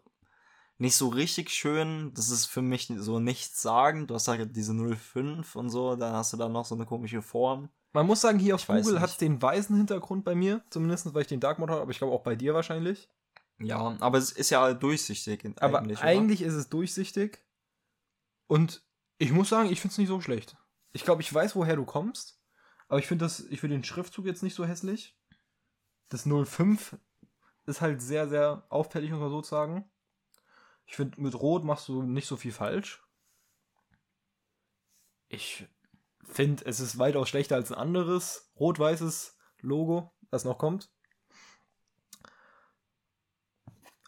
nicht 0.82 0.96
so 0.96 1.10
richtig 1.10 1.52
schön. 1.52 2.12
Das 2.15 2.32
ist 2.32 2.48
für 2.48 2.63
mich 2.63 2.91
so 2.98 3.20
nichts 3.20 3.62
sagen. 3.62 4.08
Du 4.08 4.15
hast 4.15 4.28
halt 4.28 4.56
diese 4.56 4.74
05 4.74 5.56
und 5.56 5.70
so, 5.70 5.96
dann 5.96 6.13
hast 6.13 6.34
du 6.34 6.38
da 6.38 6.50
noch 6.50 6.65
so 6.65 6.74
eine 6.74 6.88
komische 6.88 7.22
Form. 7.22 7.70
Man 7.94 8.08
muss 8.08 8.22
sagen, 8.22 8.39
hier 8.39 8.56
auf 8.56 8.62
ich 8.62 8.67
Google 8.67 9.00
hat 9.00 9.12
es 9.12 9.17
den 9.17 9.39
weißen 9.39 9.76
Hintergrund 9.76 10.26
bei 10.26 10.34
mir, 10.34 10.63
zumindest 10.72 11.13
weil 11.13 11.22
ich 11.22 11.28
den 11.28 11.39
Dark 11.39 11.60
Mode 11.60 11.74
habe, 11.74 11.84
aber 11.84 11.91
ich 11.91 12.00
glaube 12.00 12.13
auch 12.13 12.24
bei 12.24 12.36
dir 12.36 12.56
wahrscheinlich. 12.56 13.10
Ja, 13.60 13.96
aber 14.00 14.17
es 14.17 14.32
ist 14.32 14.50
ja 14.50 14.74
durchsichtig 14.74 15.54
aber 15.60 15.80
eigentlich. 15.80 16.02
eigentlich 16.02 16.41
ist 16.41 16.56
es 16.56 16.70
durchsichtig. 16.70 17.46
Und 18.48 18.82
ich 19.20 19.32
muss 19.32 19.50
sagen, 19.50 19.72
ich 19.72 19.82
finde 19.82 19.91
es 19.91 19.98
nicht 20.00 20.08
so 20.08 20.20
schlecht. 20.20 20.58
Ich 20.94 21.04
glaube, 21.04 21.22
ich 21.22 21.32
weiß, 21.32 21.56
woher 21.56 21.76
du 21.76 21.86
kommst. 21.86 22.39
Aber 22.88 22.98
ich 22.98 23.06
finde 23.06 23.26
das, 23.26 23.41
ich 23.52 23.60
finde 23.60 23.76
den 23.76 23.84
Schriftzug 23.84 24.26
jetzt 24.26 24.41
nicht 24.41 24.56
so 24.56 24.65
hässlich. 24.65 25.15
Das 26.10 26.24
05 26.24 26.98
ist 27.67 27.82
halt 27.82 28.02
sehr, 28.02 28.28
sehr 28.28 28.65
auffällig, 28.70 29.12
muss 29.12 29.20
man 29.20 29.30
so 29.30 29.44
sagen. 29.44 29.90
Ich 30.86 30.96
finde, 30.96 31.20
mit 31.22 31.36
Rot 31.36 31.63
machst 31.63 31.88
du 31.88 32.04
nicht 32.04 32.28
so 32.28 32.36
viel 32.36 32.52
falsch. 32.52 33.04
Ich 35.28 35.67
finde, 36.24 36.65
es 36.65 36.80
ist 36.80 36.98
weitaus 36.98 37.30
schlechter 37.30 37.56
als 37.56 37.72
ein 37.72 37.78
anderes 37.78 38.52
rot-weißes 38.60 39.38
Logo, 39.62 40.12
das 40.30 40.44
noch 40.44 40.58
kommt. 40.58 40.89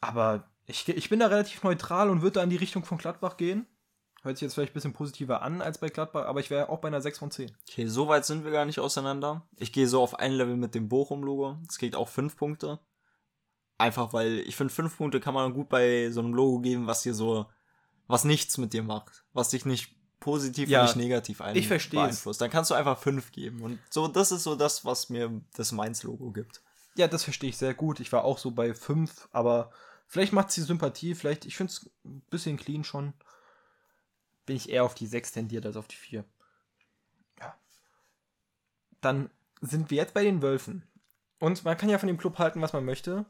Aber 0.01 0.51
ich, 0.65 0.87
ich 0.89 1.09
bin 1.09 1.19
da 1.19 1.27
relativ 1.27 1.63
neutral 1.63 2.09
und 2.09 2.21
würde 2.21 2.35
da 2.35 2.43
in 2.43 2.49
die 2.49 2.57
Richtung 2.57 2.83
von 2.83 2.97
Gladbach 2.97 3.37
gehen. 3.37 3.67
Hört 4.21 4.37
sich 4.37 4.43
jetzt 4.43 4.53
vielleicht 4.53 4.71
ein 4.71 4.75
bisschen 4.75 4.93
positiver 4.93 5.41
an 5.41 5.61
als 5.61 5.79
bei 5.79 5.89
Gladbach, 5.89 6.25
aber 6.25 6.39
ich 6.39 6.49
wäre 6.49 6.69
auch 6.69 6.79
bei 6.79 6.87
einer 6.87 7.01
6 7.01 7.19
von 7.19 7.31
10. 7.31 7.51
Okay, 7.69 7.87
so 7.87 8.07
weit 8.07 8.25
sind 8.25 8.45
wir 8.45 8.51
gar 8.51 8.65
nicht 8.65 8.79
auseinander. 8.79 9.47
Ich 9.57 9.73
gehe 9.73 9.87
so 9.87 10.01
auf 10.01 10.17
ein 10.17 10.31
Level 10.31 10.55
mit 10.55 10.75
dem 10.75 10.87
Bochum-Logo. 10.87 11.57
Es 11.67 11.77
kriegt 11.77 11.95
auch 11.95 12.07
5 12.07 12.37
Punkte. 12.37 12.79
Einfach 13.83 14.13
weil 14.13 14.39
ich 14.39 14.55
finde, 14.55 14.73
5 14.73 14.97
Punkte 14.97 15.19
kann 15.19 15.33
man 15.33 15.53
gut 15.53 15.69
bei 15.69 16.09
so 16.11 16.21
einem 16.21 16.33
Logo 16.33 16.59
geben, 16.59 16.87
was 16.87 17.03
dir 17.03 17.13
so, 17.13 17.45
was 18.07 18.23
nichts 18.23 18.57
mit 18.57 18.73
dir 18.73 18.83
macht. 18.83 19.23
Was 19.33 19.49
dich 19.49 19.65
nicht 19.65 19.95
positiv 20.19 20.69
ja, 20.69 20.81
und 20.81 20.87
nicht 20.87 20.95
negativ 20.95 21.41
ein 21.41 21.55
ich 21.55 21.67
beeinflusst. 21.67 22.39
Dann 22.39 22.49
kannst 22.49 22.71
du 22.71 22.75
einfach 22.75 22.97
5 22.97 23.31
geben. 23.31 23.61
Und 23.61 23.79
so, 23.89 24.07
das 24.07 24.31
ist 24.31 24.43
so 24.43 24.55
das, 24.55 24.85
was 24.85 25.09
mir 25.09 25.41
das 25.55 25.71
Mainz-Logo 25.71 26.31
gibt. 26.31 26.61
Ja, 26.95 27.07
das 27.07 27.23
verstehe 27.23 27.49
ich 27.49 27.57
sehr 27.57 27.73
gut. 27.73 27.99
Ich 27.99 28.11
war 28.11 28.23
auch 28.23 28.37
so 28.37 28.51
bei 28.51 28.73
5, 28.73 29.29
aber 29.31 29.71
vielleicht 30.07 30.31
macht 30.31 30.49
es 30.49 30.55
die 30.55 30.61
Sympathie, 30.61 31.15
vielleicht, 31.15 31.45
ich 31.45 31.57
finde 31.57 31.73
es 31.73 31.89
ein 32.05 32.21
bisschen 32.29 32.57
clean 32.57 32.83
schon 32.83 33.13
bin 34.45 34.55
ich 34.55 34.69
eher 34.69 34.83
auf 34.83 34.95
die 34.95 35.07
6 35.07 35.31
tendiert 35.31 35.65
als 35.65 35.77
auf 35.77 35.87
die 35.87 35.95
4. 35.95 36.25
Ja. 37.39 37.57
Dann 39.01 39.29
sind 39.61 39.89
wir 39.89 39.97
jetzt 39.97 40.13
bei 40.13 40.23
den 40.23 40.41
Wölfen. 40.41 40.83
Und 41.39 41.63
man 41.65 41.77
kann 41.77 41.89
ja 41.89 41.97
von 41.97 42.07
dem 42.07 42.17
Club 42.17 42.39
halten, 42.39 42.61
was 42.61 42.73
man 42.73 42.85
möchte. 42.85 43.25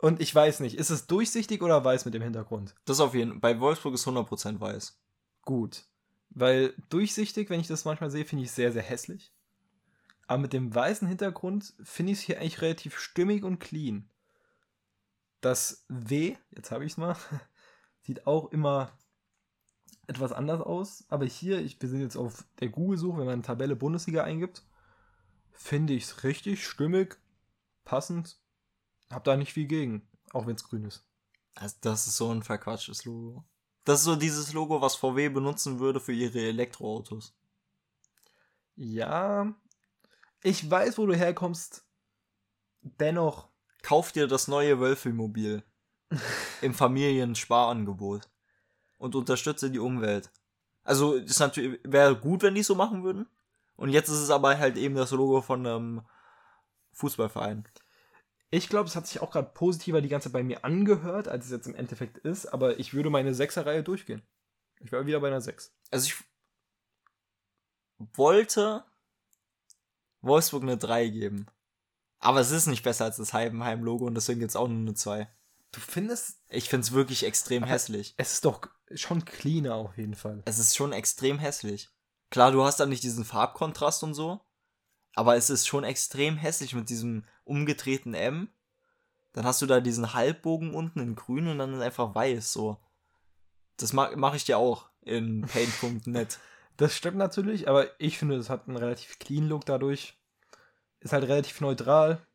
Und 0.00 0.20
ich 0.20 0.34
weiß 0.34 0.60
nicht, 0.60 0.76
ist 0.76 0.88
es 0.88 1.06
durchsichtig 1.06 1.62
oder 1.62 1.84
weiß 1.84 2.06
mit 2.06 2.14
dem 2.14 2.22
Hintergrund? 2.22 2.74
Das 2.86 3.00
auf 3.00 3.14
jeden 3.14 3.32
Fall. 3.32 3.40
Bei 3.40 3.60
Wolfsburg 3.60 3.94
ist 3.94 4.06
100% 4.06 4.58
weiß. 4.58 4.98
Gut. 5.42 5.84
Weil 6.30 6.74
durchsichtig, 6.88 7.50
wenn 7.50 7.60
ich 7.60 7.66
das 7.66 7.84
manchmal 7.84 8.10
sehe, 8.10 8.24
finde 8.24 8.44
ich 8.44 8.50
sehr, 8.50 8.72
sehr 8.72 8.82
hässlich. 8.82 9.32
Aber 10.26 10.42
mit 10.42 10.52
dem 10.54 10.74
weißen 10.74 11.06
Hintergrund 11.06 11.74
finde 11.82 12.12
ich 12.12 12.18
es 12.18 12.24
hier 12.24 12.40
eigentlich 12.40 12.62
relativ 12.62 12.98
stimmig 12.98 13.44
und 13.44 13.58
clean. 13.58 14.08
Das 15.42 15.84
W, 15.88 16.36
jetzt 16.50 16.70
habe 16.70 16.84
ich 16.86 16.92
es 16.92 16.98
mal, 16.98 17.16
sieht 18.00 18.26
auch 18.26 18.52
immer 18.52 18.92
etwas 20.06 20.32
anders 20.32 20.62
aus. 20.62 21.04
Aber 21.08 21.26
hier, 21.26 21.60
ich, 21.60 21.80
wir 21.82 21.88
sind 21.90 22.00
jetzt 22.00 22.16
auf 22.16 22.44
der 22.60 22.68
Google-Suche, 22.68 23.18
wenn 23.18 23.26
man 23.26 23.42
Tabelle 23.42 23.76
Bundesliga 23.76 24.24
eingibt, 24.24 24.64
finde 25.52 25.92
ich 25.92 26.04
es 26.04 26.24
richtig 26.24 26.66
stimmig, 26.66 27.18
passend. 27.84 28.39
Hab 29.10 29.24
da 29.24 29.36
nicht 29.36 29.52
viel 29.52 29.66
gegen, 29.66 30.08
auch 30.32 30.46
wenn 30.46 30.54
es 30.54 30.64
grün 30.64 30.84
ist. 30.84 31.04
Also 31.54 31.76
das 31.80 32.06
ist 32.06 32.16
so 32.16 32.30
ein 32.30 32.42
verquatschtes 32.42 33.04
Logo. 33.04 33.44
Das 33.84 34.00
ist 34.00 34.04
so 34.04 34.16
dieses 34.16 34.52
Logo, 34.52 34.80
was 34.80 34.94
VW 34.94 35.28
benutzen 35.30 35.80
würde 35.80 36.00
für 36.00 36.12
ihre 36.12 36.40
Elektroautos. 36.40 37.34
Ja, 38.76 39.52
ich 40.42 40.70
weiß, 40.70 40.98
wo 40.98 41.06
du 41.06 41.14
herkommst. 41.14 41.84
Dennoch. 42.82 43.48
Kauf 43.82 44.12
dir 44.12 44.26
das 44.26 44.46
neue 44.46 44.78
Wölfelmobil 44.78 45.62
im 46.62 46.74
Familiensparangebot 46.74 48.28
und 48.98 49.14
unterstütze 49.14 49.70
die 49.70 49.78
Umwelt. 49.78 50.30
Also, 50.82 51.16
es 51.16 51.38
natürlich 51.38 51.80
wäre 51.84 52.16
gut, 52.16 52.42
wenn 52.42 52.54
die 52.54 52.62
so 52.62 52.74
machen 52.74 53.04
würden. 53.04 53.26
Und 53.76 53.90
jetzt 53.90 54.08
ist 54.08 54.18
es 54.18 54.30
aber 54.30 54.58
halt 54.58 54.76
eben 54.76 54.94
das 54.94 55.10
Logo 55.10 55.40
von 55.40 55.66
einem 55.66 56.02
Fußballverein. 56.92 57.66
Ich 58.50 58.68
glaube, 58.68 58.88
es 58.88 58.96
hat 58.96 59.06
sich 59.06 59.20
auch 59.20 59.30
gerade 59.30 59.50
positiver 59.54 60.00
die 60.00 60.08
ganze 60.08 60.26
Zeit 60.28 60.32
bei 60.32 60.42
mir 60.42 60.64
angehört, 60.64 61.28
als 61.28 61.46
es 61.46 61.52
jetzt 61.52 61.68
im 61.68 61.76
Endeffekt 61.76 62.18
ist, 62.18 62.46
aber 62.46 62.78
ich 62.80 62.92
würde 62.92 63.10
meine 63.10 63.34
Sechserreihe 63.34 63.84
durchgehen. 63.84 64.22
Ich 64.80 64.90
wäre 64.90 65.06
wieder 65.06 65.20
bei 65.20 65.28
einer 65.28 65.40
6. 65.40 65.72
Also 65.90 66.06
ich 66.06 66.14
wollte 68.16 68.84
Wolfsburg 70.20 70.62
eine 70.62 70.76
3 70.76 71.08
geben. 71.08 71.46
Aber 72.18 72.40
es 72.40 72.50
ist 72.50 72.66
nicht 72.66 72.82
besser 72.82 73.04
als 73.06 73.16
das 73.16 73.32
Heidenheim-Logo 73.32 74.06
und 74.06 74.14
deswegen 74.14 74.40
gibt 74.40 74.50
es 74.50 74.56
auch 74.56 74.68
nur 74.68 74.78
eine 74.78 74.94
2. 74.94 75.28
Du 75.72 75.80
findest. 75.80 76.42
Ich 76.48 76.68
finde 76.68 76.84
es 76.84 76.92
wirklich 76.92 77.24
extrem 77.24 77.62
hässlich. 77.62 78.14
Es 78.16 78.32
ist 78.34 78.44
doch 78.44 78.68
schon 78.94 79.24
cleaner 79.24 79.76
auf 79.76 79.96
jeden 79.96 80.16
Fall. 80.16 80.42
Es 80.44 80.58
ist 80.58 80.76
schon 80.76 80.92
extrem 80.92 81.38
hässlich. 81.38 81.88
Klar, 82.30 82.50
du 82.52 82.64
hast 82.64 82.80
da 82.80 82.86
nicht 82.86 83.04
diesen 83.04 83.24
Farbkontrast 83.24 84.02
und 84.02 84.14
so. 84.14 84.40
Aber 85.14 85.36
es 85.36 85.50
ist 85.50 85.66
schon 85.66 85.84
extrem 85.84 86.36
hässlich 86.36 86.74
mit 86.74 86.88
diesem 86.88 87.24
umgedrehten 87.50 88.14
M. 88.14 88.48
Dann 89.32 89.44
hast 89.44 89.62
du 89.62 89.66
da 89.66 89.80
diesen 89.80 90.14
Halbbogen 90.14 90.74
unten 90.74 91.00
in 91.00 91.14
grün 91.14 91.48
und 91.48 91.58
dann 91.58 91.74
ist 91.74 91.80
einfach 91.80 92.14
weiß, 92.14 92.52
so. 92.52 92.78
Das 93.76 93.92
mache 93.92 94.16
mach 94.16 94.34
ich 94.34 94.44
dir 94.44 94.58
auch 94.58 94.88
in 95.02 95.42
paint.net. 95.42 96.38
Das 96.76 96.96
stimmt 96.96 97.18
natürlich, 97.18 97.68
aber 97.68 97.88
ich 98.00 98.16
finde, 98.16 98.36
es 98.36 98.48
hat 98.48 98.66
einen 98.66 98.78
relativ 98.78 99.18
clean 99.18 99.46
Look 99.46 99.66
dadurch. 99.66 100.18
Ist 101.00 101.12
halt 101.12 101.24
relativ 101.24 101.60
neutral. 101.60 102.26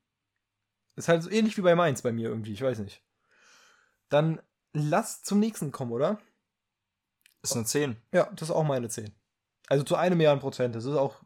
Ist 0.95 1.07
halt 1.07 1.23
so 1.23 1.31
ähnlich 1.31 1.57
wie 1.57 1.61
bei 1.61 1.73
Mainz 1.73 2.03
bei 2.03 2.11
mir 2.11 2.29
irgendwie, 2.29 2.53
ich 2.53 2.61
weiß 2.61 2.77
nicht. 2.77 3.01
Dann 4.09 4.39
lass 4.71 5.23
zum 5.23 5.39
nächsten 5.39 5.71
kommen, 5.71 5.91
oder? 5.91 6.19
ist 7.45 7.55
eine 7.55 7.65
10. 7.65 7.97
Ja, 8.11 8.29
das 8.35 8.49
ist 8.49 8.55
auch 8.55 8.63
meine 8.63 8.89
10. 8.89 9.11
Also 9.67 9.83
zu 9.83 9.95
einem 9.95 10.17
Milliarden 10.17 10.41
Prozent. 10.41 10.75
Das 10.75 10.85
ist 10.85 10.95
auch 10.95 11.23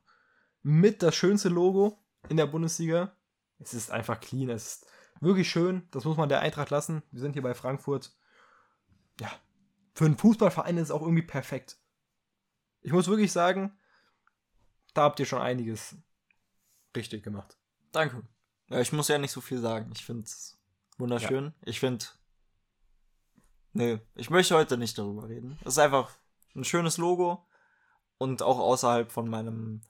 mit 0.61 1.01
das 1.01 1.15
schönste 1.15 1.49
Logo 1.49 1.97
in 2.29 2.37
der 2.37 2.45
Bundesliga. 2.45 3.11
Es 3.59 3.73
ist 3.73 3.91
einfach 3.91 4.19
clean. 4.19 4.49
Es 4.49 4.67
ist 4.67 4.87
wirklich 5.19 5.49
schön. 5.49 5.87
Das 5.91 6.05
muss 6.05 6.17
man 6.17 6.29
der 6.29 6.39
Eintracht 6.39 6.69
lassen. 6.69 7.03
Wir 7.11 7.21
sind 7.21 7.33
hier 7.33 7.41
bei 7.41 7.53
Frankfurt. 7.53 8.15
Ja. 9.19 9.31
Für 9.93 10.05
einen 10.05 10.17
Fußballverein 10.17 10.77
ist 10.77 10.83
es 10.83 10.91
auch 10.91 11.01
irgendwie 11.01 11.23
perfekt. 11.23 11.77
Ich 12.81 12.93
muss 12.93 13.07
wirklich 13.07 13.31
sagen, 13.31 13.77
da 14.93 15.03
habt 15.03 15.19
ihr 15.19 15.25
schon 15.25 15.41
einiges 15.41 15.97
richtig 16.95 17.23
gemacht. 17.23 17.57
Danke. 17.91 18.23
Ja, 18.69 18.79
ich 18.79 18.93
muss 18.93 19.07
ja 19.07 19.17
nicht 19.17 19.31
so 19.31 19.41
viel 19.41 19.59
sagen. 19.59 19.91
Ich 19.93 20.05
finde 20.05 20.23
es 20.23 20.57
wunderschön. 20.97 21.53
Ich 21.65 21.79
finde. 21.79 22.05
Nee, 23.73 23.99
ich 24.15 24.29
möchte 24.29 24.55
heute 24.55 24.77
nicht 24.77 24.97
darüber 24.97 25.27
reden. 25.27 25.57
Es 25.61 25.73
ist 25.73 25.79
einfach 25.79 26.11
ein 26.55 26.63
schönes 26.63 26.97
Logo 26.97 27.45
und 28.17 28.41
auch 28.41 28.59
außerhalb 28.59 29.11
von 29.11 29.29
meinem 29.29 29.81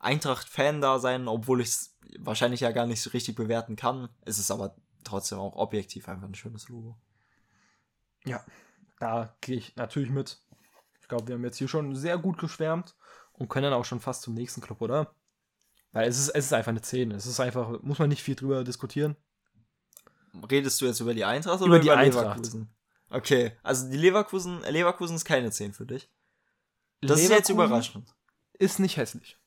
Eintracht-Fan 0.00 0.80
da 0.80 0.98
sein, 0.98 1.28
obwohl 1.28 1.60
ich 1.60 1.68
es 1.68 1.96
wahrscheinlich 2.18 2.60
ja 2.60 2.70
gar 2.72 2.86
nicht 2.86 3.02
so 3.02 3.10
richtig 3.10 3.34
bewerten 3.34 3.76
kann, 3.76 4.08
ist 4.24 4.38
es 4.38 4.50
aber 4.50 4.76
trotzdem 5.04 5.38
auch 5.38 5.54
objektiv 5.54 6.08
einfach 6.08 6.26
ein 6.26 6.34
schönes 6.34 6.68
Logo. 6.68 6.96
Ja, 8.24 8.44
da 8.98 9.36
gehe 9.40 9.56
ich 9.56 9.76
natürlich 9.76 10.10
mit. 10.10 10.40
Ich 11.00 11.08
glaube, 11.08 11.28
wir 11.28 11.34
haben 11.36 11.44
jetzt 11.44 11.58
hier 11.58 11.68
schon 11.68 11.94
sehr 11.94 12.18
gut 12.18 12.38
geschwärmt 12.38 12.96
und 13.32 13.48
können 13.48 13.64
dann 13.64 13.72
auch 13.72 13.84
schon 13.84 14.00
fast 14.00 14.22
zum 14.22 14.34
nächsten 14.34 14.60
Club, 14.60 14.80
oder? 14.80 15.14
Weil 15.92 16.08
es 16.08 16.18
ist, 16.18 16.30
es 16.30 16.46
ist 16.46 16.52
einfach 16.52 16.70
eine 16.70 16.82
10. 16.82 17.12
Es 17.12 17.26
ist 17.26 17.40
einfach, 17.40 17.80
muss 17.82 17.98
man 17.98 18.08
nicht 18.08 18.22
viel 18.22 18.34
drüber 18.34 18.64
diskutieren. 18.64 19.16
Redest 20.50 20.80
du 20.80 20.86
jetzt 20.86 21.00
über 21.00 21.14
die 21.14 21.24
Eintracht 21.24 21.60
oder 21.60 21.66
Über 21.66 21.78
die 21.78 21.86
über 21.86 21.96
Eintracht. 21.96 22.24
Leverkusen? 22.24 22.68
Okay, 23.08 23.56
also 23.62 23.88
die 23.88 23.96
Leverkusen, 23.96 24.60
Leverkusen 24.62 25.16
ist 25.16 25.24
keine 25.24 25.50
10 25.50 25.72
für 25.72 25.86
dich. 25.86 26.10
Das 27.00 27.20
ist 27.20 27.30
jetzt 27.30 27.48
Leverkusen 27.48 27.54
überraschend. 27.54 28.14
Ist 28.54 28.80
nicht 28.80 28.96
hässlich. 28.96 29.38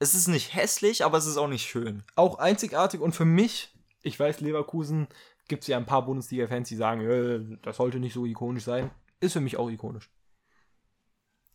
Es 0.00 0.14
ist 0.14 0.28
nicht 0.28 0.54
hässlich, 0.54 1.04
aber 1.04 1.18
es 1.18 1.26
ist 1.26 1.36
auch 1.36 1.46
nicht 1.46 1.68
schön. 1.68 2.02
Auch 2.16 2.38
einzigartig 2.38 3.00
und 3.00 3.14
für 3.14 3.26
mich, 3.26 3.72
ich 4.02 4.18
weiß, 4.18 4.40
Leverkusen 4.40 5.08
gibt 5.46 5.62
es 5.62 5.68
ja 5.68 5.76
ein 5.76 5.84
paar 5.84 6.06
Bundesliga-Fans, 6.06 6.68
die 6.68 6.76
sagen, 6.76 7.02
äh, 7.02 7.58
das 7.62 7.76
sollte 7.76 8.00
nicht 8.00 8.14
so 8.14 8.24
ikonisch 8.24 8.64
sein. 8.64 8.90
Ist 9.20 9.34
für 9.34 9.40
mich 9.40 9.58
auch 9.58 9.68
ikonisch. 9.68 10.08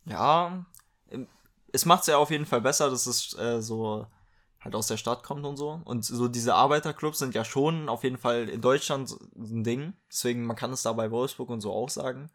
Ja, 0.04 0.64
ähm, 1.10 1.26
es 1.72 1.86
macht 1.86 2.02
es 2.02 2.06
ja 2.06 2.18
auf 2.18 2.30
jeden 2.30 2.46
Fall 2.46 2.60
besser, 2.60 2.88
dass 2.88 3.06
es 3.06 3.36
äh, 3.36 3.60
so 3.60 4.06
halt 4.60 4.76
aus 4.76 4.86
der 4.86 4.96
Stadt 4.96 5.24
kommt 5.24 5.44
und 5.44 5.56
so. 5.56 5.80
Und 5.84 6.04
so 6.04 6.28
diese 6.28 6.54
Arbeiterclubs 6.54 7.18
sind 7.18 7.34
ja 7.34 7.44
schon 7.44 7.88
auf 7.88 8.04
jeden 8.04 8.18
Fall 8.18 8.48
in 8.48 8.60
Deutschland 8.60 9.08
so 9.08 9.18
ein 9.36 9.64
Ding. 9.64 9.94
Deswegen, 10.08 10.44
man 10.46 10.54
kann 10.54 10.72
es 10.72 10.82
da 10.82 10.92
bei 10.92 11.10
Wolfsburg 11.10 11.50
und 11.50 11.62
so 11.62 11.72
auch 11.72 11.90
sagen. 11.90 12.30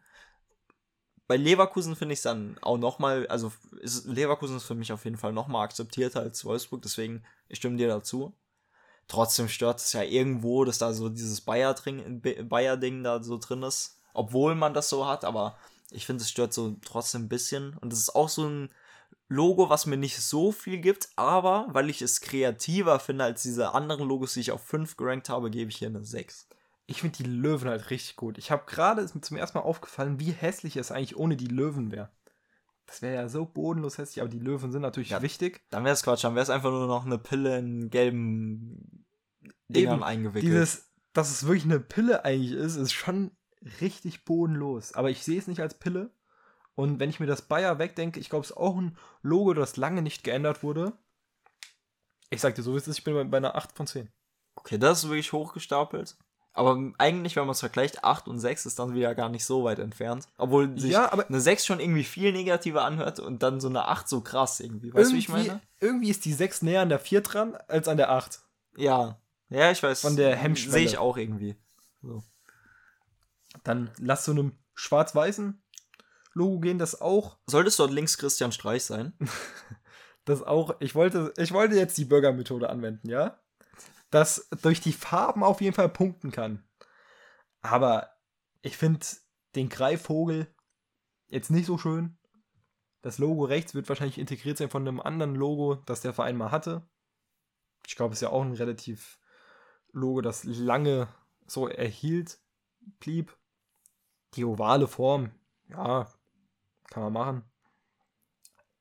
Bei 1.32 1.38
Leverkusen 1.38 1.96
finde 1.96 2.12
ich 2.12 2.18
es 2.18 2.24
dann 2.24 2.58
auch 2.60 2.76
nochmal, 2.76 3.26
also 3.28 3.50
ist, 3.80 4.04
Leverkusen 4.04 4.58
ist 4.58 4.64
für 4.64 4.74
mich 4.74 4.92
auf 4.92 5.06
jeden 5.06 5.16
Fall 5.16 5.32
nochmal 5.32 5.64
akzeptierter 5.64 6.20
als 6.20 6.44
Wolfsburg, 6.44 6.82
deswegen 6.82 7.24
ich 7.48 7.56
stimme 7.56 7.78
dir 7.78 7.88
dazu. 7.88 8.34
Trotzdem 9.08 9.48
stört 9.48 9.80
es 9.80 9.94
ja 9.94 10.02
irgendwo, 10.02 10.66
dass 10.66 10.76
da 10.76 10.92
so 10.92 11.08
dieses 11.08 11.40
Bayer-Ding 11.40 12.20
Bayer-Ding 12.50 13.02
da 13.02 13.22
so 13.22 13.38
drin 13.38 13.62
ist. 13.62 13.98
Obwohl 14.12 14.54
man 14.54 14.74
das 14.74 14.90
so 14.90 15.06
hat, 15.06 15.24
aber 15.24 15.56
ich 15.90 16.04
finde, 16.04 16.20
es 16.20 16.28
stört 16.28 16.52
so 16.52 16.76
trotzdem 16.84 17.22
ein 17.22 17.28
bisschen. 17.30 17.78
Und 17.78 17.94
es 17.94 18.00
ist 18.00 18.14
auch 18.14 18.28
so 18.28 18.46
ein 18.46 18.68
Logo, 19.28 19.70
was 19.70 19.86
mir 19.86 19.96
nicht 19.96 20.20
so 20.20 20.52
viel 20.52 20.76
gibt, 20.82 21.08
aber 21.16 21.66
weil 21.70 21.88
ich 21.88 22.02
es 22.02 22.20
kreativer 22.20 23.00
finde 23.00 23.24
als 23.24 23.40
diese 23.40 23.72
anderen 23.72 24.06
Logos, 24.06 24.34
die 24.34 24.40
ich 24.40 24.52
auf 24.52 24.62
5 24.64 24.98
gerankt 24.98 25.30
habe, 25.30 25.50
gebe 25.50 25.70
ich 25.70 25.78
hier 25.78 25.88
eine 25.88 26.04
6. 26.04 26.46
Ich 26.86 27.00
finde 27.00 27.16
die 27.18 27.22
Löwen 27.30 27.68
halt 27.68 27.90
richtig 27.90 28.16
gut. 28.16 28.38
Ich 28.38 28.50
habe 28.50 28.64
gerade, 28.66 29.02
ist 29.02 29.14
mir 29.14 29.20
zum 29.22 29.36
ersten 29.36 29.58
Mal 29.58 29.64
aufgefallen, 29.64 30.18
wie 30.20 30.32
hässlich 30.32 30.76
es 30.76 30.90
eigentlich 30.90 31.16
ohne 31.16 31.36
die 31.36 31.46
Löwen 31.46 31.90
wäre. 31.92 32.10
Das 32.86 33.00
wäre 33.00 33.14
ja 33.14 33.28
so 33.28 33.46
bodenlos 33.46 33.96
hässlich, 33.98 34.20
aber 34.20 34.28
die 34.28 34.40
Löwen 34.40 34.72
sind 34.72 34.82
natürlich 34.82 35.10
Ja. 35.10 35.22
wichtig. 35.22 35.62
Dann 35.70 35.84
wäre 35.84 35.94
es 35.94 36.02
Quatsch, 36.02 36.24
dann 36.24 36.34
wäre 36.34 36.42
es 36.42 36.50
einfach 36.50 36.70
nur 36.70 36.86
noch 36.88 37.06
eine 37.06 37.18
Pille 37.18 37.56
in 37.58 37.88
gelben 37.90 39.06
Dingern 39.68 39.94
Eben, 39.94 40.02
eingewickelt. 40.04 40.44
Dieses, 40.52 40.90
dass 41.12 41.30
es 41.30 41.46
wirklich 41.46 41.64
eine 41.64 41.80
Pille 41.80 42.24
eigentlich 42.24 42.52
ist, 42.52 42.76
ist 42.76 42.92
schon 42.92 43.30
richtig 43.80 44.24
bodenlos. 44.24 44.92
Aber 44.92 45.08
ich 45.10 45.22
sehe 45.22 45.38
es 45.38 45.46
nicht 45.46 45.60
als 45.60 45.78
Pille. 45.78 46.10
Und 46.74 46.98
wenn 47.00 47.10
ich 47.10 47.20
mir 47.20 47.26
das 47.26 47.42
Bayer 47.42 47.78
wegdenke, 47.78 48.18
ich 48.20 48.28
glaube, 48.28 48.44
es 48.44 48.50
ist 48.50 48.56
auch 48.56 48.76
ein 48.76 48.96
Logo, 49.22 49.54
das 49.54 49.76
lange 49.76 50.02
nicht 50.02 50.24
geändert 50.24 50.62
wurde. 50.62 50.92
Ich 52.30 52.40
sag 52.40 52.54
dir 52.54 52.62
so, 52.62 52.72
wie 52.74 52.78
es 52.78 52.88
ist, 52.88 52.98
ich 52.98 53.04
bin 53.04 53.14
bei- 53.14 53.24
bei 53.24 53.36
einer 53.36 53.54
8 53.54 53.72
von 53.72 53.86
10. 53.86 54.10
Okay, 54.56 54.78
das 54.78 54.98
ist 55.04 55.08
wirklich 55.10 55.32
hochgestapelt. 55.32 56.16
Aber 56.54 56.92
eigentlich, 56.98 57.36
wenn 57.36 57.44
man 57.44 57.52
es 57.52 57.60
vergleicht, 57.60 58.04
8 58.04 58.28
und 58.28 58.38
6 58.38 58.66
ist 58.66 58.78
dann 58.78 58.94
wieder 58.94 59.14
gar 59.14 59.30
nicht 59.30 59.44
so 59.44 59.64
weit 59.64 59.78
entfernt. 59.78 60.28
Obwohl 60.36 60.78
sich 60.78 60.92
Ja, 60.92 61.10
aber 61.10 61.26
eine 61.26 61.40
6 61.40 61.64
schon 61.64 61.80
irgendwie 61.80 62.04
viel 62.04 62.32
negativer 62.32 62.84
anhört 62.84 63.20
und 63.20 63.42
dann 63.42 63.60
so 63.60 63.68
eine 63.68 63.88
8 63.88 64.06
so 64.08 64.20
krass 64.20 64.60
irgendwie. 64.60 64.92
Weißt 64.92 65.10
du, 65.10 65.14
wie 65.14 65.20
ich 65.20 65.28
meine? 65.28 65.60
irgendwie 65.80 66.10
ist 66.10 66.24
die 66.24 66.32
6 66.32 66.62
näher 66.62 66.82
an 66.82 66.90
der 66.90 66.98
4 66.98 67.22
dran 67.22 67.56
als 67.68 67.88
an 67.88 67.96
der 67.96 68.10
8. 68.10 68.40
Ja. 68.76 69.18
Ja, 69.48 69.70
ich 69.70 69.82
weiß. 69.82 70.00
Von 70.02 70.16
der 70.16 70.36
Hemmschwelle. 70.36 70.72
Sehe 70.72 70.84
ich 70.84 70.98
auch 70.98 71.16
irgendwie. 71.16 71.56
So. 72.02 72.22
Dann 73.64 73.90
lass 73.98 74.24
so 74.24 74.32
einem 74.32 74.52
schwarz-weißen 74.74 75.62
Logo 76.34 76.60
gehen, 76.60 76.78
das 76.78 77.00
auch, 77.00 77.36
Solltest 77.46 77.78
dort 77.78 77.92
links 77.92 78.16
Christian 78.16 78.52
Streich 78.52 78.84
sein? 78.84 79.12
das 80.24 80.42
auch, 80.42 80.76
ich 80.80 80.94
wollte, 80.94 81.32
ich 81.36 81.52
wollte 81.52 81.76
jetzt 81.76 81.98
die 81.98 82.04
Bürgermethode 82.04 82.70
anwenden, 82.70 83.08
ja? 83.08 83.38
Das 84.12 84.46
durch 84.60 84.80
die 84.80 84.92
Farben 84.92 85.42
auf 85.42 85.62
jeden 85.62 85.74
Fall 85.74 85.88
punkten 85.88 86.30
kann. 86.30 86.62
Aber 87.62 88.10
ich 88.60 88.76
finde 88.76 89.04
den 89.54 89.70
Greifvogel 89.70 90.54
jetzt 91.28 91.50
nicht 91.50 91.64
so 91.64 91.78
schön. 91.78 92.18
Das 93.00 93.18
Logo 93.18 93.44
rechts 93.44 93.74
wird 93.74 93.88
wahrscheinlich 93.88 94.18
integriert 94.18 94.58
sein 94.58 94.68
von 94.68 94.86
einem 94.86 95.00
anderen 95.00 95.34
Logo, 95.34 95.76
das 95.86 96.02
der 96.02 96.12
Verein 96.12 96.36
mal 96.36 96.50
hatte. 96.50 96.86
Ich 97.86 97.96
glaube, 97.96 98.12
es 98.12 98.18
ist 98.18 98.22
ja 98.22 98.28
auch 98.28 98.42
ein 98.42 98.52
relativ 98.52 99.18
Logo, 99.92 100.20
das 100.20 100.44
lange 100.44 101.08
so 101.46 101.66
erhielt, 101.66 102.38
blieb. 103.00 103.34
Die 104.34 104.44
ovale 104.44 104.88
Form, 104.88 105.30
ja, 105.68 106.06
kann 106.90 107.02
man 107.02 107.12
machen. 107.14 107.44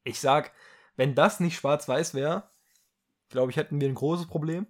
Ich 0.03 0.19
sag, 0.19 0.51
wenn 0.97 1.15
das 1.15 1.39
nicht 1.39 1.55
schwarz-weiß 1.55 2.15
wäre, 2.15 2.49
glaube 3.29 3.51
ich, 3.51 3.57
hätten 3.57 3.79
wir 3.79 3.87
ein 3.87 3.95
großes 3.95 4.27
Problem. 4.27 4.67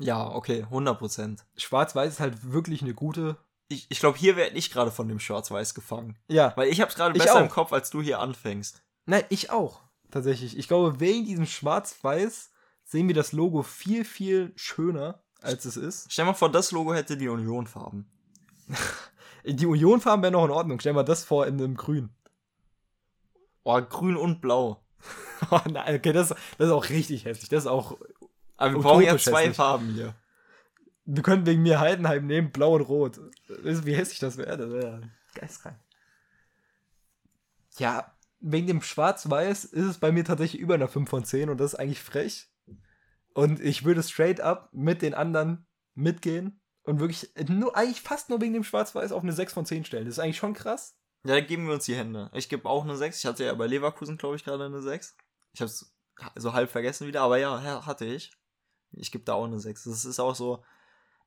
Ja, 0.00 0.34
okay, 0.34 0.66
100%. 0.70 1.38
Schwarz-weiß 1.56 2.14
ist 2.14 2.20
halt 2.20 2.52
wirklich 2.52 2.82
eine 2.82 2.94
gute. 2.94 3.36
Ich, 3.68 3.86
ich 3.90 4.00
glaube, 4.00 4.16
hier 4.16 4.36
werde 4.36 4.56
ich 4.56 4.70
gerade 4.70 4.90
von 4.90 5.08
dem 5.08 5.20
Schwarz-Weiß 5.20 5.74
gefangen. 5.74 6.16
Ja. 6.28 6.52
Weil 6.56 6.68
ich 6.68 6.80
habe 6.80 6.90
es 6.90 6.96
gerade 6.96 7.18
besser 7.18 7.40
im. 7.40 7.50
Kopf, 7.50 7.72
als 7.72 7.90
du 7.90 8.00
hier 8.00 8.20
anfängst. 8.20 8.82
Nein, 9.04 9.24
ich 9.28 9.50
auch. 9.50 9.82
Tatsächlich. 10.10 10.56
Ich 10.56 10.68
glaube, 10.68 11.00
wegen 11.00 11.26
diesem 11.26 11.46
Schwarz-Weiß 11.46 12.50
sehen 12.84 13.08
wir 13.08 13.14
das 13.14 13.32
Logo 13.32 13.62
viel, 13.62 14.04
viel 14.04 14.52
schöner, 14.56 15.22
als 15.42 15.66
es 15.66 15.76
ist. 15.76 16.10
Stell 16.10 16.24
mal 16.24 16.32
vor, 16.32 16.50
das 16.50 16.72
Logo 16.72 16.94
hätte 16.94 17.16
die 17.16 17.28
Union-Farben. 17.28 18.10
Die 19.44 19.66
Unionfarben 19.66 20.22
wären 20.22 20.32
noch 20.32 20.44
in 20.44 20.50
Ordnung. 20.50 20.80
Stell 20.80 20.92
mal 20.92 21.04
das 21.04 21.24
vor 21.24 21.46
in 21.46 21.54
einem 21.54 21.76
Grün. 21.76 22.10
Oh, 23.64 23.80
grün 23.80 24.16
und 24.16 24.40
blau. 24.40 24.82
Oh 25.52 25.60
nein, 25.70 25.94
okay, 25.94 26.12
das, 26.12 26.30
das 26.30 26.66
ist 26.66 26.72
auch 26.72 26.88
richtig 26.88 27.24
hässlich. 27.24 27.48
Das 27.48 27.62
ist 27.62 27.68
auch. 27.68 27.96
Aber 28.58 28.74
wir 28.74 28.82
brauchen 28.82 29.04
ja 29.04 29.16
zwei. 29.16 29.52
Farben 29.54 29.94
hier. 29.94 30.14
Wir 31.06 31.22
können 31.22 31.46
wegen 31.46 31.62
mir 31.62 31.80
Heidenheim 31.80 32.26
nehmen, 32.26 32.50
blau 32.50 32.74
und 32.74 32.82
rot. 32.82 33.18
Weißt 33.48 33.80
du, 33.80 33.86
wie 33.86 33.94
hässlich 33.94 34.18
das 34.18 34.36
wäre? 34.36 34.58
Das 34.58 34.70
wäre 34.70 35.00
geistreich. 35.34 35.76
Ja, 37.78 38.12
wegen 38.40 38.66
dem 38.66 38.82
Schwarz-Weiß 38.82 39.64
ist 39.64 39.84
es 39.84 39.98
bei 39.98 40.12
mir 40.12 40.24
tatsächlich 40.24 40.60
über 40.60 40.74
einer 40.74 40.88
5 40.88 41.08
von 41.08 41.24
10 41.24 41.48
und 41.48 41.58
das 41.58 41.72
ist 41.72 41.78
eigentlich 41.78 42.02
frech. 42.02 42.50
Und 43.32 43.60
ich 43.60 43.84
würde 43.84 44.02
straight 44.02 44.40
up 44.40 44.68
mit 44.72 45.00
den 45.00 45.14
anderen 45.14 45.66
mitgehen 45.94 46.60
und 46.82 47.00
wirklich 47.00 47.30
nur, 47.48 47.76
eigentlich 47.76 48.00
fast 48.00 48.30
nur 48.30 48.40
wegen 48.40 48.54
dem 48.54 48.64
Schwarz-Weiß 48.64 49.12
auf 49.12 49.22
eine 49.22 49.32
6 49.32 49.52
von 49.52 49.64
10 49.64 49.84
stellen. 49.84 50.04
Das 50.04 50.14
ist 50.14 50.18
eigentlich 50.18 50.38
schon 50.38 50.54
krass. 50.54 50.96
Ja, 51.24 51.34
da 51.34 51.40
geben 51.40 51.66
wir 51.66 51.74
uns 51.74 51.84
die 51.84 51.96
Hände. 51.96 52.30
Ich 52.34 52.48
gebe 52.48 52.68
auch 52.68 52.84
eine 52.84 52.96
6. 52.96 53.18
Ich 53.18 53.26
hatte 53.26 53.44
ja 53.44 53.54
bei 53.54 53.66
Leverkusen, 53.66 54.18
glaube 54.18 54.36
ich, 54.36 54.44
gerade 54.44 54.66
eine 54.66 54.82
6. 54.82 55.16
Ich 55.52 55.60
habe 55.60 55.70
es 55.70 55.94
so 56.36 56.52
halb 56.52 56.70
vergessen 56.70 57.06
wieder, 57.06 57.22
aber 57.22 57.38
ja, 57.38 57.86
hatte 57.86 58.04
ich. 58.04 58.32
Ich 58.92 59.12
gebe 59.12 59.24
da 59.24 59.34
auch 59.34 59.44
eine 59.44 59.60
6. 59.60 59.84
Das 59.84 60.04
ist 60.04 60.20
auch 60.20 60.34
so. 60.34 60.62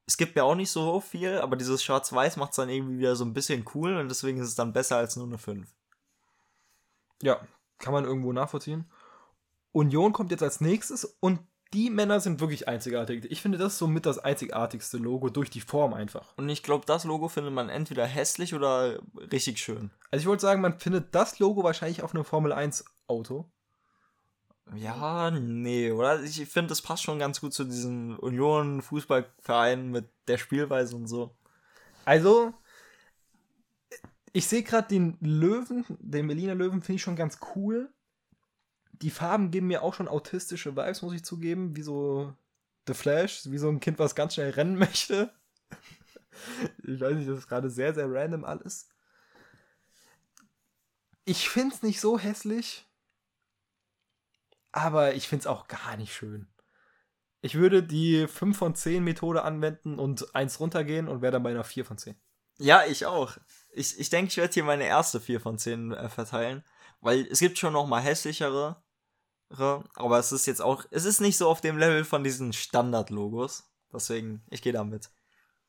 Es 0.08 0.18
gibt 0.18 0.36
mir 0.36 0.44
auch 0.44 0.56
nicht 0.56 0.72
so 0.72 1.00
viel, 1.00 1.38
aber 1.38 1.56
dieses 1.56 1.84
Schwarz-Weiß 1.84 2.38
macht 2.38 2.52
es 2.52 2.56
dann 2.58 2.70
irgendwie 2.70 2.98
wieder 2.98 3.16
so 3.16 3.24
ein 3.24 3.34
bisschen 3.34 3.66
cool 3.76 3.96
und 3.96 4.10
deswegen 4.10 4.40
ist 4.40 4.48
es 4.48 4.56
dann 4.56 4.74
besser 4.74 4.98
als 4.98 5.16
nur 5.16 5.28
eine 5.28 5.38
5. 5.38 5.74
Ja, 7.22 7.40
kann 7.78 7.94
man 7.94 8.06
irgendwo 8.06 8.34
nachvollziehen. 8.34 8.92
Union 9.72 10.12
kommt 10.12 10.32
jetzt 10.32 10.44
als 10.44 10.60
nächstes 10.60 11.06
und 11.20 11.40
die 11.74 11.90
Männer 11.90 12.20
sind 12.20 12.42
wirklich 12.42 12.68
einzigartig. 12.68 13.26
Ich 13.30 13.42
finde 13.42 13.58
das 13.58 13.78
somit 13.78 14.06
das 14.06 14.20
einzigartigste 14.20 14.98
Logo 14.98 15.30
durch 15.30 15.50
die 15.50 15.62
Form 15.62 15.94
einfach. 15.94 16.34
Und 16.36 16.50
ich 16.50 16.64
glaube, 16.64 16.86
das 16.86 17.06
Logo 17.06 17.30
findet 17.30 17.54
man 17.54 17.70
entweder 17.70 18.06
hässlich 18.06 18.54
oder 18.54 19.00
richtig 19.32 19.60
schön. 19.60 19.92
Also 20.10 20.24
ich 20.24 20.28
wollte 20.28 20.42
sagen, 20.42 20.62
man 20.62 20.80
findet 20.80 21.16
das 21.16 21.40
Logo 21.40 21.64
wahrscheinlich 21.64 22.04
auf 22.04 22.14
einem 22.14 22.26
Formel 22.26 22.52
1 22.52 22.84
Auto. 23.08 23.50
Ja, 24.76 25.32
nee, 25.32 25.92
oder? 25.92 26.24
Ich 26.24 26.46
finde, 26.48 26.70
das 26.70 26.82
passt 26.82 27.04
schon 27.04 27.20
ganz 27.20 27.42
gut 27.42 27.54
zu 27.54 27.66
diesem 27.66 28.18
Union-Fußballverein 28.20 29.90
mit 29.90 30.10
der 30.28 30.38
Spielweise 30.38 30.96
und 30.96 31.08
so. 31.08 31.36
Also, 32.06 32.54
ich 34.34 34.48
sehe 34.48 34.64
gerade 34.64 34.88
den 34.88 35.18
Löwen, 35.20 35.86
den 36.00 36.28
Berliner 36.28 36.56
Löwen 36.56 36.82
finde 36.82 36.96
ich 36.98 37.02
schon 37.02 37.16
ganz 37.16 37.40
cool. 37.56 37.92
Die 38.94 39.10
Farben 39.10 39.52
geben 39.52 39.68
mir 39.68 39.82
auch 39.82 39.94
schon 39.94 40.08
autistische 40.08 40.76
Vibes, 40.76 41.02
muss 41.02 41.14
ich 41.14 41.26
zugeben, 41.26 41.76
wie 41.76 41.82
so 41.82 42.34
The 42.88 42.94
Flash, 42.94 43.52
wie 43.52 43.58
so 43.58 43.68
ein 43.70 43.80
Kind, 43.80 44.00
was 44.00 44.16
ganz 44.16 44.36
schnell 44.36 44.52
rennen 44.52 44.76
möchte. 44.80 45.34
Ich 46.84 47.00
weiß 47.02 47.16
nicht, 47.16 47.30
das 47.30 47.40
ist 47.40 47.48
gerade 47.48 47.70
sehr, 47.70 47.94
sehr 47.94 48.10
random 48.10 48.46
alles. 48.46 48.88
Ich 51.26 51.50
finde 51.50 51.76
es 51.76 51.84
nicht 51.84 52.00
so 52.00 52.18
hässlich, 52.18 52.88
aber 54.72 55.16
ich 55.16 55.28
finde 55.28 55.42
es 55.42 55.48
auch 55.48 55.68
gar 55.68 55.98
nicht 55.98 56.14
schön. 56.14 56.48
Ich 57.42 57.56
würde 57.56 57.82
die 57.82 58.28
5 58.28 58.58
von 58.58 58.76
10 58.76 59.04
Methode 59.04 59.44
anwenden 59.44 59.98
und 59.98 60.36
eins 60.36 60.60
runtergehen 60.60 61.08
und 61.08 61.22
wäre 61.22 61.32
dann 61.32 61.44
bei 61.44 61.50
einer 61.50 61.64
4 61.64 61.86
von 61.86 61.98
10. 61.98 62.16
Ja, 62.60 62.86
ich 62.86 63.08
auch. 63.08 63.38
Ich, 63.72 64.00
ich 64.00 64.10
denke, 64.10 64.30
ich 64.30 64.38
werde 64.38 64.54
hier 64.54 64.64
meine 64.64 64.86
erste 64.86 65.20
4 65.20 65.40
von 65.40 65.58
10 65.58 65.92
äh, 65.92 66.10
verteilen. 66.10 66.64
Weil 67.00 67.26
es 67.32 67.40
gibt 67.40 67.58
schon 67.58 67.74
noch 67.74 67.88
mal 67.88 68.02
hässlichere. 68.02 68.84
Aber 69.50 70.20
es 70.20 70.32
ist 70.32 70.46
jetzt 70.46 70.62
auch. 70.62 70.86
Es 70.92 71.04
ist 71.04 71.20
nicht 71.20 71.38
so 71.38 71.50
auf 71.50 71.60
dem 71.60 71.78
Level 71.78 72.06
von 72.06 72.24
diesen 72.24 72.54
Standard-Logos. 72.54 73.70
Deswegen, 73.92 74.44
ich 74.50 74.62
gehe 74.62 74.72
damit. 74.72 75.10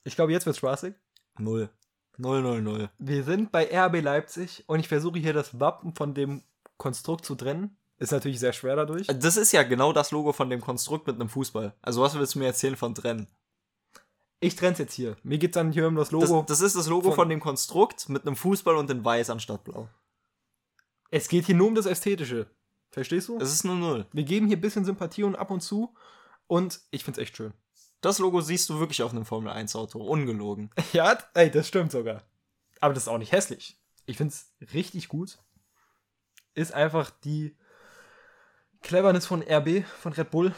Ich 0.04 0.14
glaube, 0.14 0.32
jetzt 0.32 0.46
wird's 0.46 0.58
spaßig. 0.58 0.94
Null. 1.38 1.70
Null, 2.18 2.42
null, 2.42 2.60
null. 2.60 2.90
Wir 2.98 3.24
sind 3.24 3.50
bei 3.50 3.66
RB 3.72 4.02
Leipzig 4.02 4.64
und 4.68 4.78
ich 4.78 4.88
versuche 4.88 5.18
hier 5.18 5.32
das 5.32 5.58
Wappen 5.58 5.94
von 5.94 6.14
dem 6.14 6.42
Konstrukt 6.76 7.24
zu 7.24 7.34
trennen. 7.34 7.78
Ist 7.98 8.10
natürlich 8.12 8.40
sehr 8.40 8.52
schwer 8.52 8.74
dadurch. 8.76 9.06
Das 9.06 9.36
ist 9.36 9.52
ja 9.52 9.62
genau 9.62 9.92
das 9.92 10.10
Logo 10.10 10.32
von 10.32 10.50
dem 10.50 10.60
Konstrukt 10.60 11.06
mit 11.06 11.16
einem 11.16 11.28
Fußball. 11.28 11.74
Also, 11.82 12.02
was 12.02 12.14
willst 12.18 12.34
du 12.34 12.40
mir 12.40 12.46
erzählen 12.46 12.76
von 12.76 12.94
trennen? 12.94 13.28
Ich 14.40 14.56
trenn's 14.56 14.78
jetzt 14.78 14.94
hier. 14.94 15.16
Mir 15.22 15.38
geht's 15.38 15.54
dann 15.54 15.70
hier 15.70 15.86
um 15.86 15.94
das 15.94 16.08
Das, 16.08 16.12
Logo. 16.28 16.44
das 16.48 16.60
ist 16.60 16.74
das 16.74 16.88
Logo 16.88 17.10
von- 17.10 17.14
von, 17.14 17.28
dem 17.28 17.38
Konstrukt 17.38 18.08
mit 18.08 18.26
einem 18.26 18.34
Fußball 18.34 18.74
und 18.76 18.90
in 18.90 19.04
weiß 19.04 19.30
anstatt 19.30 19.62
blau. 19.62 19.88
es 21.10 21.28
geht 21.28 21.46
hier 21.46 21.54
nur 21.54 21.68
um 21.68 21.74
das 21.76 21.86
Ästhetische. 21.86 22.46
Verstehst 22.90 23.28
du? 23.28 23.38
Es 23.38 23.52
ist 23.52 23.64
nur 23.64 23.76
null. 23.76 24.06
Wir 24.12 24.24
geben 24.24 24.48
hier 24.48 24.56
ein 24.56 24.60
bisschen 24.60 24.84
Sympathie 24.84 25.22
und 25.22 25.36
ab 25.36 25.50
und 25.50 25.60
zu. 25.60 25.94
Und 26.48 26.80
ich 26.90 27.04
find's 27.04 27.18
echt 27.18 27.36
schön. 27.36 27.54
Das 28.00 28.18
Logo 28.18 28.40
siehst 28.40 28.68
du 28.68 28.80
wirklich 28.80 29.02
auf 29.04 29.12
einem 29.12 29.24
Formel 29.24 29.52
1 29.52 29.76
Auto. 29.76 30.00
Ungelogen. 30.02 30.70
Ja, 30.92 31.16
ey, 31.34 31.50
das 31.50 31.68
stimmt 31.68 31.92
sogar. 31.92 32.22
Aber 32.80 32.92
das 32.94 33.04
ist 33.04 33.08
auch 33.08 33.18
nicht 33.18 33.30
hässlich. 33.32 33.78
Ich 34.06 34.16
find's 34.16 34.50
richtig 34.74 35.08
gut. 35.08 35.38
Ist 36.54 36.74
einfach 36.74 37.10
die 37.10 37.56
Cleverness 38.82 39.26
von 39.26 39.42
RB, 39.42 39.84
von 39.84 40.12
Red 40.12 40.30
Bull, 40.30 40.54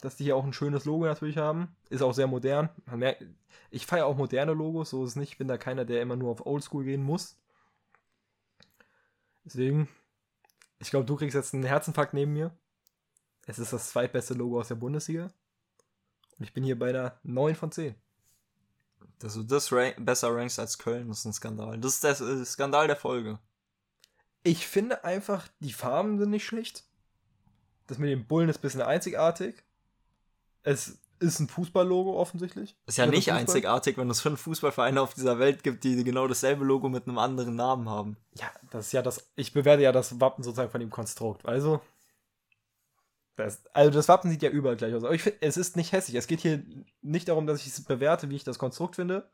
dass 0.00 0.16
die 0.16 0.24
hier 0.24 0.36
auch 0.36 0.44
ein 0.44 0.52
schönes 0.52 0.84
Logo 0.84 1.06
natürlich 1.06 1.38
haben. 1.38 1.74
Ist 1.88 2.02
auch 2.02 2.14
sehr 2.14 2.26
modern. 2.26 2.68
Merkt, 2.94 3.24
ich 3.70 3.86
feiere 3.86 4.06
auch 4.06 4.16
moderne 4.16 4.52
Logos, 4.52 4.90
so 4.90 5.04
ist 5.04 5.10
es 5.10 5.16
nicht. 5.16 5.32
Ich 5.32 5.38
bin 5.38 5.48
da 5.48 5.58
keiner, 5.58 5.84
der 5.84 6.02
immer 6.02 6.16
nur 6.16 6.30
auf 6.30 6.44
Oldschool 6.46 6.84
gehen 6.84 7.02
muss. 7.02 7.38
Deswegen, 9.44 9.88
ich 10.78 10.90
glaube, 10.90 11.06
du 11.06 11.16
kriegst 11.16 11.34
jetzt 11.34 11.54
einen 11.54 11.64
Herzinfarkt 11.64 12.14
neben 12.14 12.32
mir. 12.32 12.50
Es 13.46 13.58
ist 13.58 13.72
das 13.72 13.90
zweitbeste 13.90 14.34
Logo 14.34 14.60
aus 14.60 14.68
der 14.68 14.74
Bundesliga. 14.74 15.30
Und 16.38 16.44
ich 16.44 16.52
bin 16.52 16.64
hier 16.64 16.78
bei 16.78 16.90
einer 16.90 17.18
9 17.22 17.54
von 17.54 17.72
10. 17.72 17.94
Dass 19.18 19.34
du 19.34 19.44
das 19.44 19.72
rank 19.72 20.04
besser 20.04 20.34
rankst 20.34 20.58
als 20.58 20.78
Köln, 20.78 21.08
das 21.08 21.20
ist 21.20 21.24
ein 21.26 21.32
Skandal. 21.32 21.78
Das 21.78 21.94
ist 21.94 22.04
der 22.04 22.20
äh, 22.20 22.44
Skandal 22.44 22.86
der 22.86 22.96
Folge. 22.96 23.38
Ich 24.42 24.66
finde 24.66 25.04
einfach, 25.04 25.48
die 25.60 25.72
Farben 25.72 26.18
sind 26.18 26.30
nicht 26.30 26.44
schlecht. 26.44 26.85
Das 27.86 27.98
mit 27.98 28.10
dem 28.10 28.26
Bullen 28.26 28.48
ist 28.48 28.58
ein 28.58 28.62
bisschen 28.62 28.82
einzigartig. 28.82 29.62
Es 30.62 30.98
ist 31.18 31.40
ein 31.40 31.48
Fußballlogo 31.48 32.18
offensichtlich. 32.18 32.76
Ist 32.86 32.98
ja 32.98 33.06
nicht 33.06 33.24
Fußball. 33.24 33.38
einzigartig, 33.38 33.96
wenn 33.96 34.10
es 34.10 34.20
fünf 34.20 34.40
Fußballvereine 34.40 35.00
auf 35.00 35.14
dieser 35.14 35.38
Welt 35.38 35.62
gibt, 35.62 35.84
die 35.84 36.02
genau 36.04 36.26
dasselbe 36.26 36.64
Logo 36.64 36.88
mit 36.88 37.06
einem 37.06 37.18
anderen 37.18 37.56
Namen 37.56 37.88
haben. 37.88 38.16
Ja, 38.34 38.50
das 38.70 38.86
ist 38.86 38.92
ja 38.92 39.02
das. 39.02 39.30
Ich 39.36 39.52
bewerte 39.52 39.82
ja 39.82 39.92
das 39.92 40.20
Wappen 40.20 40.42
sozusagen 40.42 40.70
von 40.70 40.80
dem 40.80 40.90
Konstrukt. 40.90 41.46
Also. 41.46 41.80
Das, 43.36 43.66
also 43.74 43.90
das 43.90 44.08
Wappen 44.08 44.30
sieht 44.30 44.42
ja 44.42 44.48
überall 44.48 44.76
gleich 44.76 44.94
aus. 44.94 45.04
Aber 45.04 45.14
ich 45.14 45.22
finde, 45.22 45.38
es 45.42 45.58
ist 45.58 45.76
nicht 45.76 45.92
hässlich. 45.92 46.16
Es 46.16 46.26
geht 46.26 46.40
hier 46.40 46.62
nicht 47.02 47.28
darum, 47.28 47.46
dass 47.46 47.60
ich 47.60 47.66
es 47.66 47.84
bewerte, 47.84 48.30
wie 48.30 48.36
ich 48.36 48.44
das 48.44 48.58
Konstrukt 48.58 48.96
finde. 48.96 49.30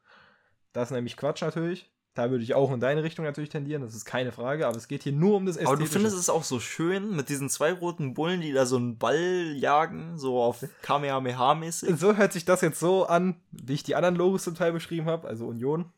Das 0.72 0.88
ist 0.88 0.92
nämlich 0.92 1.16
Quatsch 1.16 1.42
natürlich. 1.42 1.90
Da 2.14 2.30
würde 2.30 2.44
ich 2.44 2.54
auch 2.54 2.70
in 2.72 2.80
deine 2.80 3.02
Richtung 3.02 3.24
natürlich 3.24 3.48
tendieren, 3.48 3.80
das 3.80 3.94
ist 3.94 4.04
keine 4.04 4.32
Frage, 4.32 4.66
aber 4.66 4.76
es 4.76 4.86
geht 4.86 5.02
hier 5.02 5.12
nur 5.12 5.36
um 5.36 5.46
das 5.46 5.56
Aber 5.56 5.64
du 5.64 5.72
Ästhetische. 5.72 5.92
findest 5.92 6.18
es 6.18 6.28
auch 6.28 6.44
so 6.44 6.60
schön 6.60 7.16
mit 7.16 7.30
diesen 7.30 7.48
zwei 7.48 7.72
roten 7.72 8.12
Bullen, 8.12 8.42
die 8.42 8.52
da 8.52 8.66
so 8.66 8.76
einen 8.76 8.98
Ball 8.98 9.54
jagen, 9.56 10.18
so 10.18 10.42
auf 10.42 10.62
Kamehameha-mäßig. 10.82 11.96
So 11.96 12.16
hört 12.16 12.34
sich 12.34 12.44
das 12.44 12.60
jetzt 12.60 12.78
so 12.80 13.06
an, 13.06 13.40
wie 13.50 13.72
ich 13.72 13.82
die 13.82 13.94
anderen 13.94 14.16
Logos 14.16 14.44
zum 14.44 14.54
Teil 14.54 14.72
beschrieben 14.72 15.06
habe, 15.06 15.26
also 15.26 15.46
Union. 15.46 15.90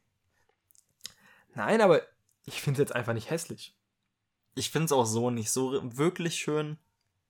Nein, 1.55 1.81
aber 1.81 2.01
ich 2.47 2.61
finde 2.63 2.81
es 2.81 2.89
jetzt 2.89 2.97
einfach 2.97 3.15
nicht 3.15 3.31
hässlich. 3.31 3.77
Ich 4.55 4.71
finde 4.71 4.87
es 4.87 4.93
auch 4.93 5.07
so 5.07 5.31
nicht 5.31 5.51
so 5.51 5.81
wirklich 5.97 6.37
schön. 6.37 6.79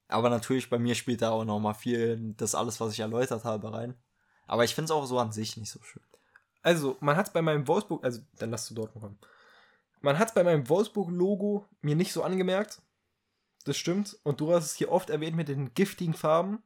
Aber 0.08 0.28
natürlich, 0.28 0.68
bei 0.68 0.78
mir 0.78 0.94
spielt 0.94 1.22
da 1.22 1.30
auch 1.30 1.46
noch 1.46 1.58
mal 1.60 1.72
viel 1.72 2.34
das 2.36 2.54
alles, 2.54 2.80
was 2.80 2.92
ich 2.92 3.00
erläutert 3.00 3.44
habe, 3.44 3.72
rein. 3.72 3.94
Aber 4.46 4.64
ich 4.64 4.74
finde 4.74 4.86
es 4.86 4.90
auch 4.90 5.06
so 5.06 5.18
an 5.18 5.32
sich 5.32 5.56
nicht 5.56 5.70
so 5.70 5.80
schön. 5.82 6.02
Also, 6.64 6.96
man 7.00 7.16
hat 7.16 7.26
es 7.26 7.32
bei 7.32 7.42
meinem 7.42 7.68
Wolfsburg, 7.68 8.02
also 8.02 8.22
dann 8.38 8.50
lass 8.50 8.66
du 8.66 8.74
dort 8.74 8.94
kommen. 8.94 9.18
Man 10.00 10.18
hat 10.18 10.28
es 10.28 10.34
bei 10.34 10.42
meinem 10.42 10.68
Wolfsburg-Logo 10.68 11.68
mir 11.82 11.94
nicht 11.94 12.12
so 12.12 12.22
angemerkt. 12.22 12.82
Das 13.64 13.76
stimmt. 13.76 14.18
Und 14.22 14.40
du 14.40 14.52
hast 14.52 14.64
es 14.64 14.74
hier 14.74 14.90
oft 14.90 15.10
erwähnt 15.10 15.36
mit 15.36 15.48
den 15.48 15.74
giftigen 15.74 16.14
Farben. 16.14 16.62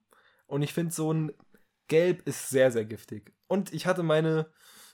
Und 0.46 0.62
ich 0.62 0.72
finde, 0.72 0.94
so 0.94 1.12
ein 1.12 1.32
Gelb 1.88 2.26
ist 2.28 2.48
sehr, 2.48 2.70
sehr 2.70 2.84
giftig. 2.84 3.32
Und 3.48 3.72
ich 3.72 3.86
hatte 3.86 4.04
meine 4.04 4.46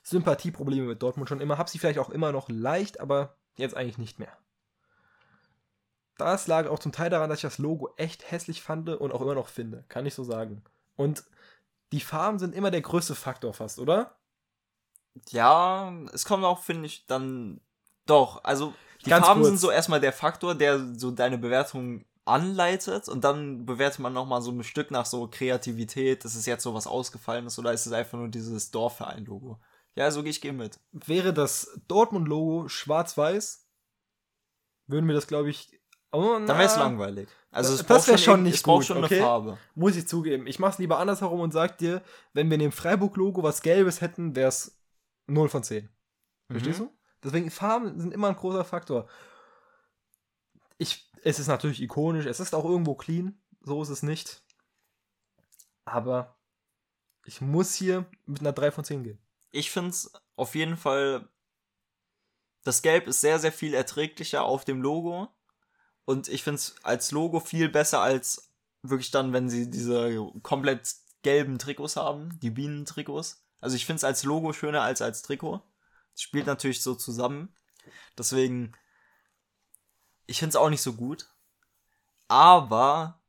Sympathieprobleme 0.03 0.87
mit 0.87 1.03
Dortmund 1.03 1.29
schon 1.29 1.41
immer. 1.41 1.59
Hab 1.59 1.69
sie 1.69 1.79
vielleicht 1.79 1.99
auch 1.99 2.11
immer 2.11 2.33
noch 2.33 2.49
leicht, 2.49 2.99
aber 2.99 3.37
jetzt 3.57 3.77
eigentlich 3.77 3.99
nicht 3.99 4.19
mehr. 4.19 4.37
Das 6.17 6.47
lag 6.47 6.67
auch 6.67 6.79
zum 6.79 6.93
Teil 6.93 7.11
daran, 7.11 7.29
dass 7.29 7.41
ich 7.41 7.43
das 7.43 7.59
Logo 7.59 7.93
echt 7.97 8.31
hässlich 8.31 8.63
fand 8.63 8.89
und 8.89 9.13
auch 9.13 9.21
immer 9.21 9.35
noch 9.35 9.49
finde. 9.49 9.85
Kann 9.89 10.07
ich 10.07 10.15
so 10.15 10.25
sagen. 10.25 10.63
Und 10.97 11.25
die 11.93 12.01
Farben 12.01 12.39
sind 12.39 12.55
immer 12.55 12.71
der 12.71 12.83
größte 12.83 13.15
Faktor 13.15 13.53
fast, 13.53 13.79
oder? 13.79 14.17
Ja, 15.31 15.93
es 16.13 16.25
kommt 16.25 16.45
auch, 16.45 16.61
finde 16.61 16.87
ich, 16.87 17.07
dann 17.07 17.61
doch. 18.07 18.43
Also 18.45 18.75
die 19.05 19.11
Ganz 19.11 19.27
Farben 19.27 19.41
kurz. 19.41 19.49
sind 19.51 19.59
so 19.61 19.71
erstmal 19.71 20.01
der 20.01 20.13
Faktor, 20.13 20.55
der 20.55 20.95
so 20.97 21.11
deine 21.11 21.39
Bewertung 21.39 22.05
anleitet 22.25 23.09
und 23.09 23.23
dann 23.23 23.67
bewertet 23.67 23.99
man 24.01 24.13
nochmal 24.15 24.41
so 24.41 24.51
ein 24.51 24.65
Stück 24.65 24.91
nach 24.91 25.05
so 25.05 25.29
Kreativität, 25.31 26.25
ist 26.25 26.35
es 26.35 26.47
jetzt 26.47 26.63
so 26.63 26.73
was 26.73 26.87
Ausgefallenes 26.87 27.59
oder 27.59 27.73
ist 27.73 27.85
es 27.87 27.93
einfach 27.93 28.19
nur 28.19 28.29
dieses 28.29 28.71
Dorfverein-Logo? 28.71 29.61
Ja, 29.95 30.11
so 30.11 30.23
gehe 30.23 30.31
ich 30.31 30.41
gehe 30.41 30.55
mit. 30.55 30.81
Wäre 30.93 31.35
das 31.35 31.79
Dortmund-Logo 31.87 32.69
schwarz-weiß, 32.69 33.67
würden 34.87 35.07
wir 35.07 35.15
das, 35.15 35.27
glaube 35.27 35.51
ich. 35.51 35.79
Oh, 36.13 36.39
Dann 36.39 36.49
wäre 36.49 36.65
es 36.65 36.77
langweilig. 36.77 37.29
Also 37.51 37.75
es 37.75 37.81
Das 37.81 37.87
braucht 37.87 38.09
wär 38.09 38.19
schon 38.19 38.43
nicht 38.43 38.55
es 38.57 38.63
braucht 38.63 38.79
gut, 38.81 38.87
schon 38.87 39.05
okay? 39.05 39.17
eine 39.17 39.25
Farbe. 39.25 39.59
Muss 39.75 39.97
ich 39.97 40.09
zugeben. 40.09 40.47
Ich 40.47 40.59
mach's 40.59 40.79
lieber 40.79 40.99
andersherum 40.99 41.41
und 41.41 41.53
sag 41.53 41.79
dir, 41.79 42.03
wenn 42.33 42.49
wir 42.49 42.55
in 42.55 42.61
dem 42.61 42.73
Freiburg-Logo 42.73 43.43
was 43.43 43.63
Gelbes 43.63 44.01
hätten, 44.01 44.35
wär's 44.35 44.77
0 45.27 45.49
von 45.49 45.63
10. 45.63 45.89
Verstehst 46.51 46.81
Mhm. 46.81 46.85
du? 46.85 46.99
Deswegen 47.23 47.51
Farben 47.51 47.99
sind 48.01 48.13
immer 48.13 48.29
ein 48.29 48.37
großer 48.37 48.65
Faktor. 48.65 49.09
Ich, 50.79 51.11
es 51.23 51.39
ist 51.39 51.47
natürlich 51.47 51.81
ikonisch, 51.81 52.27
es 52.27 52.41
ist 52.41 52.55
auch 52.55 52.65
irgendwo 52.65 52.95
clean, 52.95 53.41
so 53.63 53.81
ist 53.83 53.89
es 53.89 54.03
nicht. 54.03 54.43
Aber 55.85 56.37
ich 57.25 57.41
muss 57.41 57.75
hier 57.75 58.07
mit 58.27 58.41
einer 58.41 58.53
3 58.53 58.71
von 58.71 58.85
10 58.85 59.05
gehen. 59.05 59.19
Ich 59.51 59.71
finde 59.71 59.91
es 59.91 60.13
auf 60.37 60.55
jeden 60.55 60.77
Fall. 60.77 61.29
Das 62.65 62.83
Gelb 62.83 63.07
ist 63.07 63.21
sehr, 63.21 63.39
sehr 63.39 63.53
viel 63.53 63.75
erträglicher 63.75 64.43
auf 64.45 64.65
dem 64.65 64.83
Logo. 64.83 65.29
Und 66.07 66.29
ich 66.29 66.43
finde 66.43 66.57
es 66.57 66.77
als 66.83 67.11
Logo 67.13 67.41
viel 67.41 67.69
besser 67.69 68.01
als 68.01 68.51
wirklich 68.83 69.11
dann, 69.11 69.33
wenn 69.33 69.49
sie 69.49 69.71
diese 69.71 70.31
komplett 70.43 70.95
gelben 71.23 71.59
Trikots 71.59 71.97
haben, 71.97 72.39
die 72.41 72.51
Bienentrikots. 72.51 73.44
Also 73.65 73.77
ich 73.77 73.87
finde 73.87 73.97
es 73.97 74.05
als 74.05 74.25
Logo 74.25 74.53
schöner 74.53 74.83
als 74.83 75.01
als 75.01 75.23
Trikot. 75.23 75.63
Es 76.15 76.21
spielt 76.21 76.47
natürlich 76.47 76.83
so 76.83 76.95
zusammen. 76.95 77.57
Deswegen, 78.19 78.73
ich 80.27 80.39
finde 80.39 80.51
es 80.51 80.57
auch 80.57 80.69
nicht 80.69 80.83
so 80.83 80.93
gut. 80.93 81.29
Aber 82.29 83.23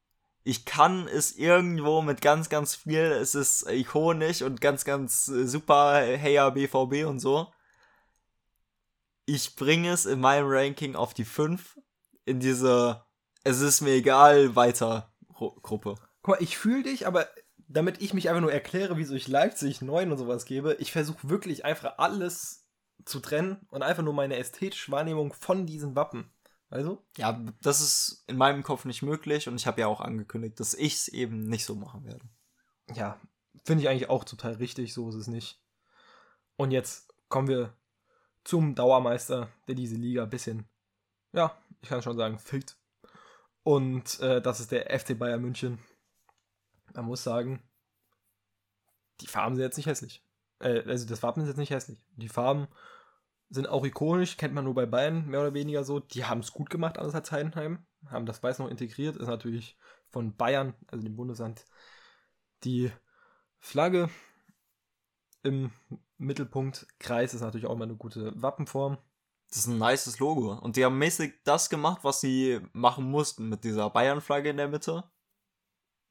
ich 0.43 0.65
kann 0.65 1.07
es 1.07 1.37
irgendwo 1.37 2.01
mit 2.01 2.21
ganz, 2.21 2.49
ganz 2.49 2.75
viel, 2.75 2.99
es 2.99 3.33
ist 3.33 3.65
ikonisch 3.69 4.41
und 4.41 4.59
ganz, 4.59 4.83
ganz 4.83 5.25
super, 5.25 6.01
heya 6.01 6.49
BVB 6.49 7.05
und 7.07 7.19
so. 7.19 7.51
Ich 9.25 9.55
bringe 9.55 9.91
es 9.91 10.05
in 10.05 10.19
meinem 10.19 10.47
Ranking 10.47 10.95
auf 10.95 11.13
die 11.13 11.25
5 11.25 11.79
in 12.25 12.39
diese 12.39 13.05
Es 13.43 13.61
ist 13.61 13.81
mir 13.81 13.93
egal 13.93 14.55
weiter 14.55 15.13
Ru- 15.29 15.59
Gruppe. 15.61 15.95
Guck 16.21 16.35
mal, 16.35 16.43
ich 16.43 16.57
fühle 16.57 16.83
dich, 16.83 17.07
aber 17.07 17.27
damit 17.67 18.01
ich 18.01 18.13
mich 18.13 18.29
einfach 18.29 18.41
nur 18.41 18.53
erkläre, 18.53 18.97
wieso 18.97 19.15
ich 19.15 19.27
Leipzig 19.27 19.81
9 19.81 20.11
und 20.11 20.17
sowas 20.17 20.45
gebe, 20.45 20.75
ich 20.75 20.91
versuche 20.91 21.29
wirklich 21.29 21.65
einfach 21.65 21.97
alles 21.97 22.67
zu 23.05 23.19
trennen 23.19 23.65
und 23.69 23.83
einfach 23.83 24.03
nur 24.03 24.13
meine 24.13 24.37
ästhetische 24.37 24.91
Wahrnehmung 24.91 25.33
von 25.33 25.65
diesen 25.65 25.95
Wappen. 25.95 26.31
Also? 26.69 27.05
Ja, 27.17 27.39
das 27.61 27.81
ist 27.81 28.23
in 28.27 28.37
meinem 28.37 28.63
Kopf 28.63 28.85
nicht 28.85 29.01
möglich 29.01 29.47
und 29.47 29.55
ich 29.55 29.67
habe 29.67 29.81
ja 29.81 29.87
auch 29.87 30.01
angekündigt, 30.01 30.59
dass 30.59 30.73
ich 30.73 30.95
es 30.95 31.07
eben 31.07 31.47
nicht 31.47 31.65
so 31.65 31.75
machen 31.75 32.03
werde. 32.05 32.25
Ja, 32.93 33.19
finde 33.63 33.83
ich 33.83 33.89
eigentlich 33.89 34.09
auch 34.09 34.23
total 34.23 34.53
richtig, 34.53 34.93
so 34.93 35.09
ist 35.09 35.15
es 35.15 35.27
nicht. 35.27 35.61
Und 36.57 36.71
jetzt 36.71 37.13
kommen 37.29 37.47
wir 37.47 37.73
zum 38.43 38.75
Dauermeister, 38.75 39.49
der 39.67 39.75
diese 39.75 39.95
Liga 39.95 40.23
ein 40.23 40.29
bisschen, 40.29 40.67
ja, 41.33 41.57
ich 41.81 41.89
kann 41.89 42.01
schon 42.01 42.17
sagen, 42.17 42.39
fickt. 42.39 42.77
Und 43.63 44.19
äh, 44.19 44.41
das 44.41 44.59
ist 44.59 44.71
der 44.71 44.97
FC 44.97 45.17
Bayern 45.17 45.41
München. 45.41 45.79
Man 46.95 47.05
muss 47.05 47.23
sagen, 47.23 47.61
die 49.21 49.27
Farben 49.27 49.55
sind 49.55 49.63
jetzt 49.63 49.77
nicht 49.77 49.87
hässlich. 49.87 50.23
Äh, 50.59 50.81
also 50.87 51.07
das 51.07 51.23
Wappen 51.23 51.41
ist 51.41 51.47
jetzt 51.47 51.57
nicht 51.57 51.71
hässlich. 51.71 51.99
Die 52.15 52.29
Farben 52.29 52.67
sind 53.49 53.67
auch 53.67 53.85
ikonisch, 53.85 54.37
kennt 54.37 54.53
man 54.53 54.65
nur 54.65 54.73
bei 54.73 54.85
Bayern 54.85 55.27
mehr 55.27 55.41
oder 55.41 55.53
weniger 55.53 55.83
so. 55.83 55.99
Die 55.99 56.25
haben 56.25 56.39
es 56.39 56.51
gut 56.51 56.69
gemacht, 56.69 56.97
anders 56.97 57.15
als 57.15 57.31
Heidenheim. 57.31 57.85
Haben 58.07 58.25
das 58.25 58.43
Weiß 58.43 58.59
noch 58.59 58.69
integriert, 58.69 59.15
ist 59.15 59.27
natürlich 59.27 59.77
von 60.09 60.35
Bayern, 60.35 60.73
also 60.87 61.03
dem 61.03 61.15
Bundesland, 61.15 61.65
die 62.63 62.91
Flagge 63.59 64.09
im 65.43 65.71
Mittelpunkt. 66.17 66.87
Kreis 66.99 67.33
ist 67.33 67.41
natürlich 67.41 67.65
auch 67.65 67.73
immer 67.73 67.85
eine 67.85 67.95
gute 67.95 68.31
Wappenform. 68.41 68.97
Das 69.49 69.59
ist 69.59 69.67
ein 69.67 69.77
nices 69.77 70.19
Logo. 70.19 70.53
Und 70.53 70.75
die 70.75 70.85
haben 70.85 70.97
mäßig 70.97 71.33
das 71.43 71.69
gemacht, 71.69 72.03
was 72.03 72.21
sie 72.21 72.61
machen 72.73 73.05
mussten 73.05 73.49
mit 73.49 73.63
dieser 73.63 73.89
Bayern-Flagge 73.89 74.49
in 74.49 74.57
der 74.57 74.67
Mitte. 74.67 75.03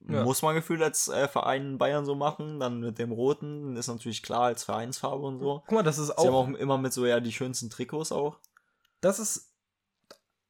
Ja. 0.06 0.22
Muss 0.22 0.42
man 0.42 0.54
gefühlt 0.54 0.82
als 0.82 1.08
äh, 1.08 1.28
Verein 1.28 1.62
in 1.62 1.78
Bayern 1.78 2.04
so 2.04 2.14
machen. 2.14 2.60
Dann 2.60 2.80
mit 2.80 2.98
dem 2.98 3.10
Roten 3.10 3.76
ist 3.76 3.88
natürlich 3.88 4.22
klar 4.22 4.42
als 4.42 4.62
Vereinsfarbe 4.62 5.24
und 5.24 5.38
so. 5.38 5.62
Guck 5.66 5.72
mal, 5.72 5.82
das 5.82 5.98
ist 5.98 6.08
Sie 6.08 6.26
haben 6.26 6.34
auch, 6.34 6.48
auch 6.48 6.58
immer 6.58 6.76
mit 6.76 6.92
so 6.92 7.06
ja 7.06 7.20
die 7.20 7.32
schönsten 7.32 7.70
Trikots 7.70 8.12
auch. 8.12 8.38
das 9.00 9.18
ist 9.18 9.50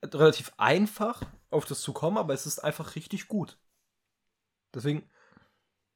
relativ 0.02 0.52
einfach, 0.56 1.22
auf 1.50 1.64
das 1.64 1.80
zu 1.80 1.92
kommen, 1.92 2.18
aber 2.18 2.34
es 2.34 2.46
ist 2.46 2.58
einfach 2.62 2.94
richtig 2.94 3.28
gut. 3.28 3.58
Deswegen, 4.74 5.08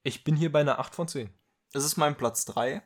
ich 0.03 0.25
bin 0.25 0.37
hier 0.37 0.53
bei 0.53 0.61
einer 0.61 0.79
8 0.79 0.95
von 0.95 1.09
10. 1.09 1.31
Es 1.73 1.85
ist 1.85 1.97
mein 1.97 2.17
Platz 2.17 2.45
3. 2.47 2.83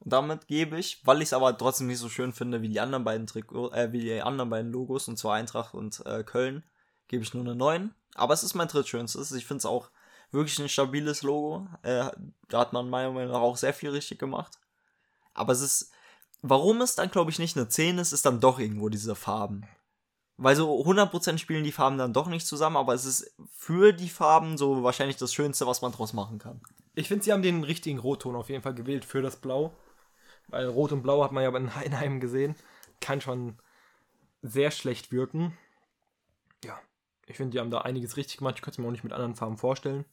Und 0.00 0.12
damit 0.12 0.46
gebe 0.46 0.78
ich, 0.78 1.04
weil 1.06 1.18
ich 1.18 1.28
es 1.28 1.32
aber 1.32 1.56
trotzdem 1.56 1.86
nicht 1.86 1.98
so 1.98 2.08
schön 2.08 2.32
finde 2.32 2.62
wie 2.62 2.68
die 2.68 2.80
anderen 2.80 3.04
beiden 3.04 3.26
Trikots, 3.26 3.76
äh, 3.76 3.92
wie 3.92 4.00
die 4.00 4.22
anderen 4.22 4.48
beiden 4.48 4.72
Logos, 4.72 5.08
und 5.08 5.18
zwar 5.18 5.34
Eintracht 5.34 5.74
und 5.74 6.04
äh, 6.06 6.24
Köln, 6.24 6.64
gebe 7.08 7.22
ich 7.22 7.34
nur 7.34 7.42
eine 7.42 7.54
9. 7.54 7.94
Aber 8.14 8.34
es 8.34 8.42
ist 8.42 8.54
mein 8.54 8.68
drittschönstes. 8.68 9.32
Ich 9.32 9.46
finde 9.46 9.58
es 9.58 9.66
auch 9.66 9.90
wirklich 10.32 10.58
ein 10.58 10.68
stabiles 10.68 11.22
Logo. 11.22 11.66
Äh, 11.82 12.10
da 12.48 12.60
hat 12.60 12.72
man 12.72 12.90
meiner 12.90 13.10
Meinung 13.10 13.32
nach 13.32 13.40
auch 13.40 13.56
sehr 13.56 13.74
viel 13.74 13.90
richtig 13.90 14.18
gemacht. 14.18 14.58
Aber 15.34 15.52
es 15.52 15.60
ist, 15.60 15.92
warum 16.42 16.80
es 16.80 16.94
dann, 16.94 17.10
glaube 17.10 17.30
ich, 17.30 17.38
nicht 17.38 17.56
eine 17.56 17.68
10 17.68 17.98
ist, 17.98 18.12
ist 18.12 18.26
dann 18.26 18.40
doch 18.40 18.58
irgendwo 18.58 18.88
diese 18.88 19.14
Farben. 19.14 19.66
Weil 20.36 20.56
so 20.56 20.82
100% 20.82 21.38
spielen 21.38 21.64
die 21.64 21.72
Farben 21.72 21.98
dann 21.98 22.14
doch 22.14 22.26
nicht 22.26 22.46
zusammen, 22.46 22.78
aber 22.78 22.94
es 22.94 23.04
ist 23.04 23.34
für 23.52 23.92
die 23.92 24.08
Farben 24.08 24.56
so 24.56 24.82
wahrscheinlich 24.82 25.18
das 25.18 25.34
Schönste, 25.34 25.66
was 25.66 25.82
man 25.82 25.92
draus 25.92 26.14
machen 26.14 26.38
kann. 26.38 26.62
Ich 26.94 27.08
finde, 27.08 27.24
sie 27.24 27.32
haben 27.32 27.42
den 27.42 27.62
richtigen 27.62 27.98
Rotton 27.98 28.36
auf 28.36 28.48
jeden 28.48 28.62
Fall 28.62 28.74
gewählt 28.74 29.04
für 29.04 29.20
das 29.20 29.36
Blau. 29.36 29.74
Weil 30.48 30.66
Rot 30.66 30.92
und 30.92 31.02
Blau 31.02 31.22
hat 31.22 31.32
man 31.32 31.42
ja 31.42 31.54
in 31.54 31.74
Heinheim 31.76 32.20
gesehen. 32.20 32.56
Kann 33.00 33.20
schon 33.20 33.58
sehr 34.42 34.70
schlecht 34.70 35.12
wirken. 35.12 35.56
Ja, 36.64 36.78
ich 37.26 37.36
finde, 37.36 37.52
die 37.52 37.60
haben 37.60 37.70
da 37.70 37.82
einiges 37.82 38.16
richtig 38.16 38.38
gemacht. 38.38 38.56
Ich 38.56 38.62
könnte 38.62 38.76
es 38.76 38.78
mir 38.78 38.86
auch 38.86 38.92
nicht 38.92 39.04
mit 39.04 39.12
anderen 39.12 39.36
Farben 39.36 39.58
vorstellen. 39.58 40.04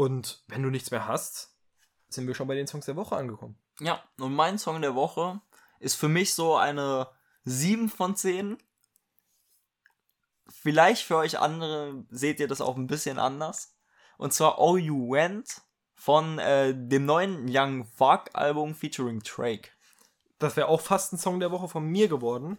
Und 0.00 0.42
wenn 0.48 0.62
du 0.62 0.70
nichts 0.70 0.90
mehr 0.90 1.06
hast, 1.06 1.54
sind 2.08 2.26
wir 2.26 2.34
schon 2.34 2.48
bei 2.48 2.54
den 2.54 2.66
Songs 2.66 2.86
der 2.86 2.96
Woche 2.96 3.16
angekommen. 3.16 3.58
Ja, 3.80 4.02
und 4.18 4.34
mein 4.34 4.56
Song 4.56 4.80
der 4.80 4.94
Woche 4.94 5.42
ist 5.78 5.96
für 5.96 6.08
mich 6.08 6.32
so 6.32 6.56
eine 6.56 7.06
7 7.44 7.90
von 7.90 8.16
10. 8.16 8.56
Vielleicht 10.48 11.02
für 11.02 11.18
euch 11.18 11.38
andere 11.38 12.06
seht 12.08 12.40
ihr 12.40 12.48
das 12.48 12.62
auch 12.62 12.78
ein 12.78 12.86
bisschen 12.86 13.18
anders. 13.18 13.76
Und 14.16 14.32
zwar 14.32 14.58
Oh 14.58 14.78
You 14.78 15.12
Went 15.12 15.60
von 15.92 16.38
äh, 16.38 16.72
dem 16.74 17.04
neuen 17.04 17.44
Young 17.54 17.84
Fuck 17.84 18.30
Album 18.32 18.74
featuring 18.74 19.20
Drake. 19.20 19.68
Das 20.38 20.56
wäre 20.56 20.68
auch 20.68 20.80
fast 20.80 21.12
ein 21.12 21.18
Song 21.18 21.40
der 21.40 21.50
Woche 21.50 21.68
von 21.68 21.84
mir 21.84 22.08
geworden. 22.08 22.56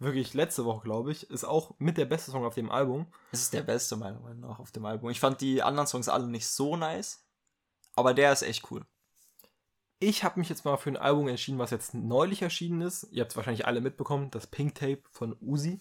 Wirklich 0.00 0.32
letzte 0.32 0.64
Woche, 0.64 0.82
glaube 0.82 1.12
ich. 1.12 1.28
Ist 1.30 1.44
auch 1.44 1.74
mit 1.78 1.98
der 1.98 2.06
beste 2.06 2.30
Song 2.30 2.46
auf 2.46 2.54
dem 2.54 2.70
Album. 2.70 3.06
Es 3.32 3.42
ist 3.42 3.52
der 3.52 3.62
beste 3.62 3.96
meiner 3.96 4.18
Meinung 4.18 4.40
nach 4.40 4.58
auf 4.58 4.72
dem 4.72 4.86
Album. 4.86 5.10
Ich 5.10 5.20
fand 5.20 5.42
die 5.42 5.62
anderen 5.62 5.86
Songs 5.86 6.08
alle 6.08 6.26
nicht 6.26 6.48
so 6.48 6.74
nice, 6.74 7.22
aber 7.94 8.14
der 8.14 8.32
ist 8.32 8.42
echt 8.42 8.70
cool. 8.70 8.84
Ich 9.98 10.24
habe 10.24 10.40
mich 10.40 10.48
jetzt 10.48 10.64
mal 10.64 10.78
für 10.78 10.88
ein 10.88 10.96
Album 10.96 11.28
entschieden, 11.28 11.58
was 11.58 11.70
jetzt 11.70 11.92
neulich 11.92 12.40
erschienen 12.40 12.80
ist. 12.80 13.08
Ihr 13.12 13.20
habt 13.20 13.32
es 13.32 13.36
wahrscheinlich 13.36 13.66
alle 13.66 13.82
mitbekommen, 13.82 14.30
das 14.30 14.46
Pink 14.46 14.74
Tape 14.74 15.02
von 15.10 15.36
Uzi. 15.42 15.80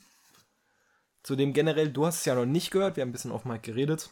Zudem 1.23 1.53
generell, 1.53 1.89
du 1.89 2.05
hast 2.05 2.19
es 2.19 2.25
ja 2.25 2.35
noch 2.35 2.45
nicht 2.45 2.71
gehört, 2.71 2.97
wir 2.97 3.01
haben 3.01 3.09
ein 3.09 3.13
bisschen 3.13 3.31
auf 3.31 3.45
Mike 3.45 3.71
geredet. 3.71 4.09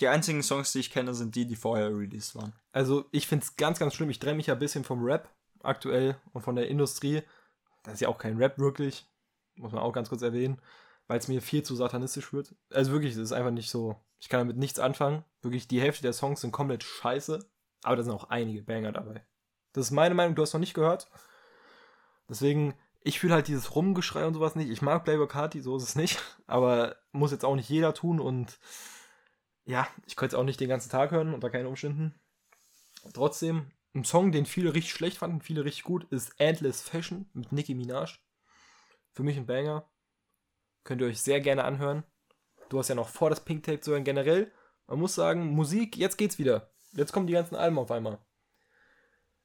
Die 0.00 0.08
einzigen 0.08 0.42
Songs, 0.42 0.72
die 0.72 0.80
ich 0.80 0.90
kenne, 0.90 1.14
sind 1.14 1.34
die, 1.34 1.46
die 1.46 1.56
vorher 1.56 1.88
released 1.88 2.34
waren. 2.34 2.52
Also 2.72 3.06
ich 3.10 3.26
finde 3.26 3.46
es 3.46 3.56
ganz, 3.56 3.78
ganz 3.78 3.94
schlimm. 3.94 4.10
Ich 4.10 4.18
trenne 4.18 4.36
mich 4.36 4.48
ja 4.48 4.54
ein 4.54 4.60
bisschen 4.60 4.84
vom 4.84 5.02
Rap 5.02 5.34
aktuell 5.62 6.20
und 6.34 6.42
von 6.42 6.56
der 6.56 6.68
Industrie. 6.68 7.22
Das 7.82 7.94
ist 7.94 8.00
ja 8.00 8.08
auch 8.08 8.18
kein 8.18 8.36
Rap 8.36 8.58
wirklich, 8.58 9.06
muss 9.56 9.72
man 9.72 9.82
auch 9.82 9.92
ganz 9.92 10.08
kurz 10.08 10.22
erwähnen, 10.22 10.60
weil 11.06 11.18
es 11.18 11.28
mir 11.28 11.42
viel 11.42 11.62
zu 11.62 11.74
satanistisch 11.76 12.32
wird. 12.32 12.54
Also 12.72 12.92
wirklich, 12.92 13.12
es 13.12 13.18
ist 13.18 13.32
einfach 13.32 13.50
nicht 13.50 13.70
so, 13.70 13.96
ich 14.18 14.28
kann 14.28 14.40
damit 14.40 14.56
nichts 14.56 14.78
anfangen. 14.78 15.24
Wirklich, 15.42 15.68
die 15.68 15.80
Hälfte 15.80 16.02
der 16.02 16.12
Songs 16.12 16.40
sind 16.40 16.52
komplett 16.52 16.82
scheiße, 16.82 17.48
aber 17.82 17.96
da 17.96 18.02
sind 18.02 18.12
auch 18.12 18.30
einige 18.30 18.62
Banger 18.62 18.92
dabei. 18.92 19.24
Das 19.72 19.86
ist 19.86 19.90
meine 19.92 20.14
Meinung, 20.14 20.34
du 20.34 20.42
hast 20.42 20.52
noch 20.52 20.60
nicht 20.60 20.74
gehört. 20.74 21.10
Deswegen, 22.28 22.74
ich 23.02 23.20
fühle 23.20 23.34
halt 23.34 23.48
dieses 23.48 23.74
Rumgeschrei 23.76 24.26
und 24.26 24.34
sowas 24.34 24.56
nicht. 24.56 24.70
Ich 24.70 24.82
mag 24.82 25.04
Playboy 25.04 25.28
Carti, 25.28 25.60
so 25.60 25.76
ist 25.76 25.84
es 25.84 25.96
nicht. 25.96 26.20
Aber 26.46 26.96
muss 27.12 27.32
jetzt 27.32 27.44
auch 27.44 27.56
nicht 27.56 27.68
jeder 27.68 27.94
tun 27.94 28.20
und 28.20 28.58
ja, 29.64 29.88
ich 30.06 30.16
könnte 30.16 30.36
es 30.36 30.40
auch 30.40 30.44
nicht 30.44 30.60
den 30.60 30.68
ganzen 30.68 30.90
Tag 30.90 31.10
hören, 31.10 31.34
unter 31.34 31.50
keinen 31.50 31.66
Umständen. 31.66 32.14
Trotzdem, 33.12 33.70
ein 33.94 34.04
Song, 34.04 34.32
den 34.32 34.46
viele 34.46 34.74
richtig 34.74 34.92
schlecht 34.92 35.18
fanden, 35.18 35.40
viele 35.40 35.64
richtig 35.64 35.84
gut, 35.84 36.04
ist 36.10 36.32
Endless 36.38 36.82
Fashion 36.82 37.28
mit 37.32 37.52
Nicki 37.52 37.74
Minaj. 37.74 38.18
Für 39.16 39.22
mich 39.22 39.38
ein 39.38 39.46
Banger. 39.46 39.88
Könnt 40.84 41.00
ihr 41.00 41.06
euch 41.06 41.22
sehr 41.22 41.40
gerne 41.40 41.64
anhören. 41.64 42.04
Du 42.68 42.78
hast 42.78 42.88
ja 42.88 42.94
noch 42.94 43.08
vor, 43.08 43.30
das 43.30 43.42
Pink 43.42 43.64
Tape 43.64 43.80
zu 43.80 43.92
hören. 43.92 44.04
Generell, 44.04 44.52
man 44.86 44.98
muss 44.98 45.14
sagen, 45.14 45.54
Musik, 45.54 45.96
jetzt 45.96 46.18
geht's 46.18 46.38
wieder. 46.38 46.70
jetzt 46.92 47.12
kommen 47.12 47.26
die 47.26 47.32
ganzen 47.32 47.56
Alben 47.56 47.78
auf 47.78 47.90
einmal. 47.90 48.18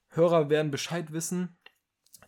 Hörer 0.10 0.50
werden 0.50 0.72
Bescheid 0.72 1.14
wissen, 1.14 1.58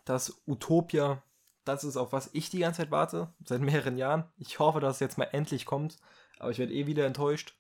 dass 0.06 0.42
Utopia 0.48 1.22
das 1.66 1.84
ist, 1.84 1.98
auf 1.98 2.14
was 2.14 2.30
ich 2.32 2.50
die 2.50 2.60
ganze 2.60 2.78
Zeit 2.78 2.92
warte, 2.92 3.34
seit 3.44 3.60
mehreren 3.60 3.98
Jahren. 3.98 4.32
Ich 4.38 4.60
hoffe, 4.60 4.80
dass 4.80 4.96
es 4.96 5.00
jetzt 5.02 5.18
mal 5.18 5.26
endlich 5.26 5.66
kommt, 5.66 5.98
aber 6.40 6.52
ich 6.52 6.60
werde 6.60 6.74
eh 6.74 6.88
wieder 6.88 7.06
enttäuscht. 7.06 7.60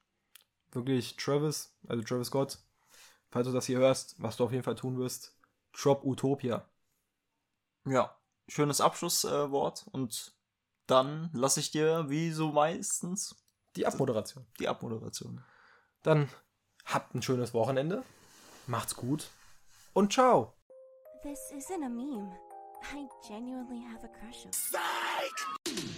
Wirklich, 0.72 1.18
Travis, 1.18 1.78
also 1.90 2.02
Travis 2.04 2.28
Scott, 2.28 2.58
falls 3.32 3.48
du 3.48 3.54
das 3.54 3.66
hier 3.66 3.80
hörst, 3.80 4.16
was 4.22 4.38
du 4.38 4.46
auf 4.46 4.54
jeden 4.54 4.64
Fall 4.64 4.76
tun 4.76 4.98
wirst, 4.98 5.38
drop 5.74 6.06
Utopia. 6.06 6.70
Ja, 7.86 8.18
schönes 8.48 8.82
Abschlusswort 8.82 9.86
äh, 9.86 9.90
und 9.92 10.36
dann 10.88 11.30
lasse 11.34 11.60
ich 11.60 11.72
dir, 11.72 12.10
wie 12.10 12.32
so 12.32 12.52
meistens, 12.52 13.36
die 13.76 13.88
Abmoderation. 13.88 14.46
Die 14.60 14.68
Abmoderation. 14.68 15.44
Dann 16.02 16.30
habt 16.86 17.16
ein 17.16 17.22
schönes 17.22 17.54
Wochenende, 17.54 18.04
macht's 18.68 18.96
gut 18.96 19.30
und 19.94 20.14
ciao. 20.14 20.54
This 21.24 21.40
isn't 21.52 21.86
a 21.86 21.90
meme. 21.90 22.32
I 22.92 23.08
genuinely 23.26 23.82
have 23.82 24.04
a 24.04 24.10
crush 24.10 24.46
on. 24.46 24.52
Psych! 24.52 25.93